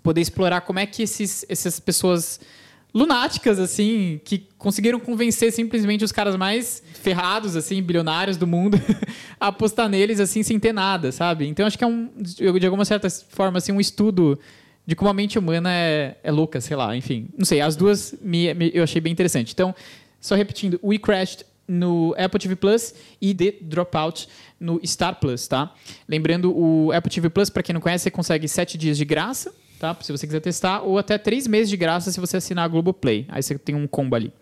poder 0.03 0.21
explorar 0.21 0.61
como 0.63 0.79
é 0.79 0.87
que 0.87 1.03
esses, 1.03 1.45
essas 1.49 1.79
pessoas 1.81 2.41
lunáticas, 2.93 3.59
assim, 3.59 4.21
que 4.25 4.47
conseguiram 4.57 5.01
convencer 5.01 5.53
simplesmente 5.53 6.05
os 6.05 6.13
caras 6.13 6.37
mais 6.37 6.81
ferrados, 7.03 7.57
assim, 7.57 7.83
bilionários 7.83 8.37
do 8.37 8.47
mundo, 8.47 8.81
a 9.41 9.49
apostar 9.49 9.89
neles, 9.89 10.21
assim, 10.21 10.43
sem 10.45 10.61
ter 10.61 10.73
nada, 10.73 11.11
sabe? 11.11 11.47
Então, 11.49 11.67
acho 11.67 11.77
que 11.77 11.83
é 11.83 11.87
um, 11.87 12.09
de 12.23 12.65
alguma 12.65 12.85
certa 12.85 13.11
forma, 13.11 13.59
assim, 13.59 13.73
um 13.73 13.81
estudo 13.81 14.39
de 14.87 14.95
como 14.95 15.11
a 15.11 15.15
mente 15.15 15.39
humana 15.39 15.71
é, 15.73 16.17
é 16.23 16.31
louca, 16.31 16.61
sei 16.61 16.77
lá, 16.77 16.95
enfim. 16.97 17.27
Não 17.37 17.45
sei, 17.45 17.61
as 17.61 17.75
duas 17.75 18.15
me, 18.23 18.53
me- 18.55 18.71
eu 18.73 18.85
achei 18.85 19.01
bem 19.01 19.13
interessante. 19.13 19.53
Então, 19.53 19.75
só 20.21 20.37
repetindo, 20.37 20.79
We 20.85 20.99
Crashed 20.99 21.45
no 21.67 22.15
Apple 22.19 22.39
TV 22.39 22.55
Plus 22.55 22.95
e 23.21 23.35
The 23.35 23.55
Dropout 23.63 24.29
no 24.61 24.79
Star 24.87 25.19
Plus, 25.19 25.49
tá? 25.49 25.73
Lembrando, 26.07 26.55
o 26.57 26.93
Apple 26.93 27.11
TV 27.11 27.29
Plus, 27.31 27.51
para 27.51 27.63
quem 27.63 27.73
não 27.73 27.81
conhece, 27.81 28.05
você 28.05 28.11
consegue 28.11 28.47
sete 28.47 28.77
dias 28.79 28.97
de 28.99 29.05
graça, 29.05 29.53
tá? 29.79 29.97
Se 30.01 30.13
você 30.13 30.27
quiser 30.27 30.41
testar, 30.41 30.81
ou 30.81 30.99
até 30.99 31.19
três 31.19 31.47
meses 31.47 31.69
de 31.69 31.77
graça 31.77 32.11
se 32.11 32.21
você 32.21 32.37
assinar 32.37 32.65
a 32.65 32.69
Globoplay. 32.69 33.27
Aí 33.29 33.43
você 33.43 33.59
tem 33.59 33.75
um 33.75 33.87
combo 33.87 34.17
ali. 34.17 34.33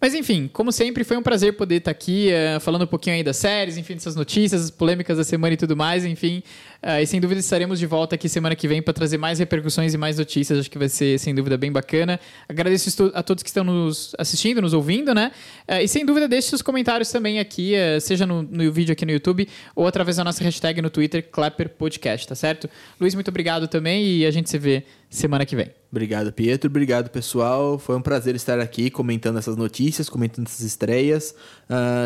Mas 0.00 0.14
enfim, 0.14 0.48
como 0.52 0.70
sempre, 0.70 1.04
foi 1.04 1.16
um 1.16 1.22
prazer 1.22 1.54
poder 1.54 1.76
estar 1.76 1.90
aqui 1.90 2.28
eh, 2.30 2.60
falando 2.60 2.82
um 2.82 2.86
pouquinho 2.86 3.16
aí 3.16 3.22
das 3.22 3.38
séries, 3.38 3.78
enfim, 3.78 3.94
dessas 3.94 4.14
notícias, 4.14 4.64
as 4.64 4.70
polêmicas 4.70 5.16
da 5.16 5.24
semana 5.24 5.54
e 5.54 5.56
tudo 5.56 5.74
mais, 5.74 6.04
enfim. 6.04 6.42
Eh, 6.82 7.02
e 7.02 7.06
sem 7.06 7.20
dúvida 7.20 7.40
estaremos 7.40 7.78
de 7.78 7.86
volta 7.86 8.14
aqui 8.14 8.28
semana 8.28 8.54
que 8.54 8.68
vem 8.68 8.82
para 8.82 8.92
trazer 8.94 9.18
mais 9.18 9.38
repercussões 9.38 9.94
e 9.94 9.98
mais 9.98 10.18
notícias. 10.18 10.58
Acho 10.58 10.70
que 10.70 10.78
vai 10.78 10.88
ser, 10.88 11.18
sem 11.18 11.34
dúvida, 11.34 11.56
bem 11.56 11.72
bacana. 11.72 12.20
Agradeço 12.48 13.10
a 13.14 13.22
todos 13.22 13.42
que 13.42 13.48
estão 13.48 13.64
nos 13.64 14.14
assistindo, 14.18 14.60
nos 14.62 14.72
ouvindo, 14.72 15.14
né? 15.14 15.32
Eh, 15.66 15.84
e 15.84 15.88
sem 15.88 16.04
dúvida, 16.04 16.28
deixe 16.28 16.48
seus 16.48 16.62
comentários 16.62 17.10
também 17.10 17.38
aqui, 17.38 17.74
eh, 17.74 17.98
seja 18.00 18.26
no, 18.26 18.42
no 18.42 18.70
vídeo 18.70 18.92
aqui 18.92 19.04
no 19.04 19.12
YouTube 19.12 19.48
ou 19.74 19.86
através 19.86 20.16
da 20.16 20.24
nossa 20.24 20.42
hashtag 20.44 20.80
no 20.82 20.90
Twitter, 20.90 21.26
Clapper 21.30 21.68
Podcast, 21.70 22.28
tá 22.28 22.34
certo? 22.34 22.68
Luiz, 23.00 23.14
muito 23.14 23.28
obrigado 23.28 23.66
também 23.68 24.06
e 24.06 24.26
a 24.26 24.30
gente 24.30 24.48
se 24.50 24.58
vê 24.58 24.84
semana 25.08 25.46
que 25.46 25.56
vem. 25.56 25.70
Obrigado, 25.90 26.30
Pietro. 26.32 26.68
Obrigado, 26.68 27.08
pessoal. 27.08 27.78
Foi 27.78 27.96
um 27.96 28.02
prazer 28.02 28.34
estar 28.34 28.58
aqui 28.58 28.90
comentando 28.90 29.38
essas 29.38 29.56
notícias, 29.56 30.10
comentando 30.10 30.46
essas 30.46 30.60
estreias. 30.60 31.34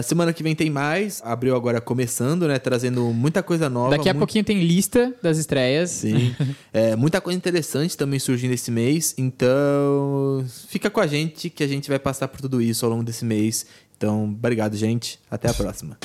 Semana 0.04 0.32
que 0.32 0.42
vem 0.42 0.54
tem 0.54 0.70
mais. 0.70 1.20
Abriu 1.24 1.56
agora 1.56 1.80
começando, 1.80 2.46
né? 2.46 2.58
Trazendo 2.58 3.02
muita 3.06 3.42
coisa 3.42 3.68
nova. 3.68 3.90
Daqui 3.90 4.08
a 4.08 4.12
muito- 4.12 4.20
pouquinho 4.20 4.44
tem 4.60 4.66
lista 4.66 5.14
das 5.22 5.38
estreias. 5.38 5.90
Sim. 5.90 6.34
É, 6.72 6.94
muita 6.94 7.20
coisa 7.20 7.36
interessante 7.36 7.96
também 7.96 8.18
surgindo 8.18 8.52
esse 8.52 8.70
mês. 8.70 9.14
Então, 9.18 10.44
fica 10.68 10.88
com 10.90 11.00
a 11.00 11.06
gente 11.06 11.50
que 11.50 11.64
a 11.64 11.66
gente 11.66 11.88
vai 11.88 11.98
passar 11.98 12.28
por 12.28 12.40
tudo 12.40 12.60
isso 12.60 12.84
ao 12.84 12.92
longo 12.92 13.02
desse 13.02 13.24
mês. 13.24 13.66
Então, 13.96 14.24
obrigado, 14.24 14.76
gente. 14.76 15.18
Até 15.30 15.48
a 15.48 15.54
próxima. 15.54 15.98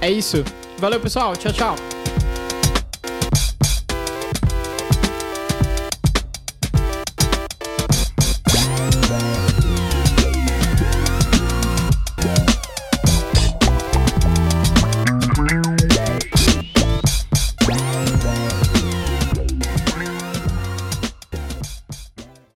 É 0.00 0.10
isso. 0.10 0.42
Valeu, 0.78 1.00
pessoal. 1.00 1.36
Tchau, 1.36 1.52
tchau. 1.52 1.76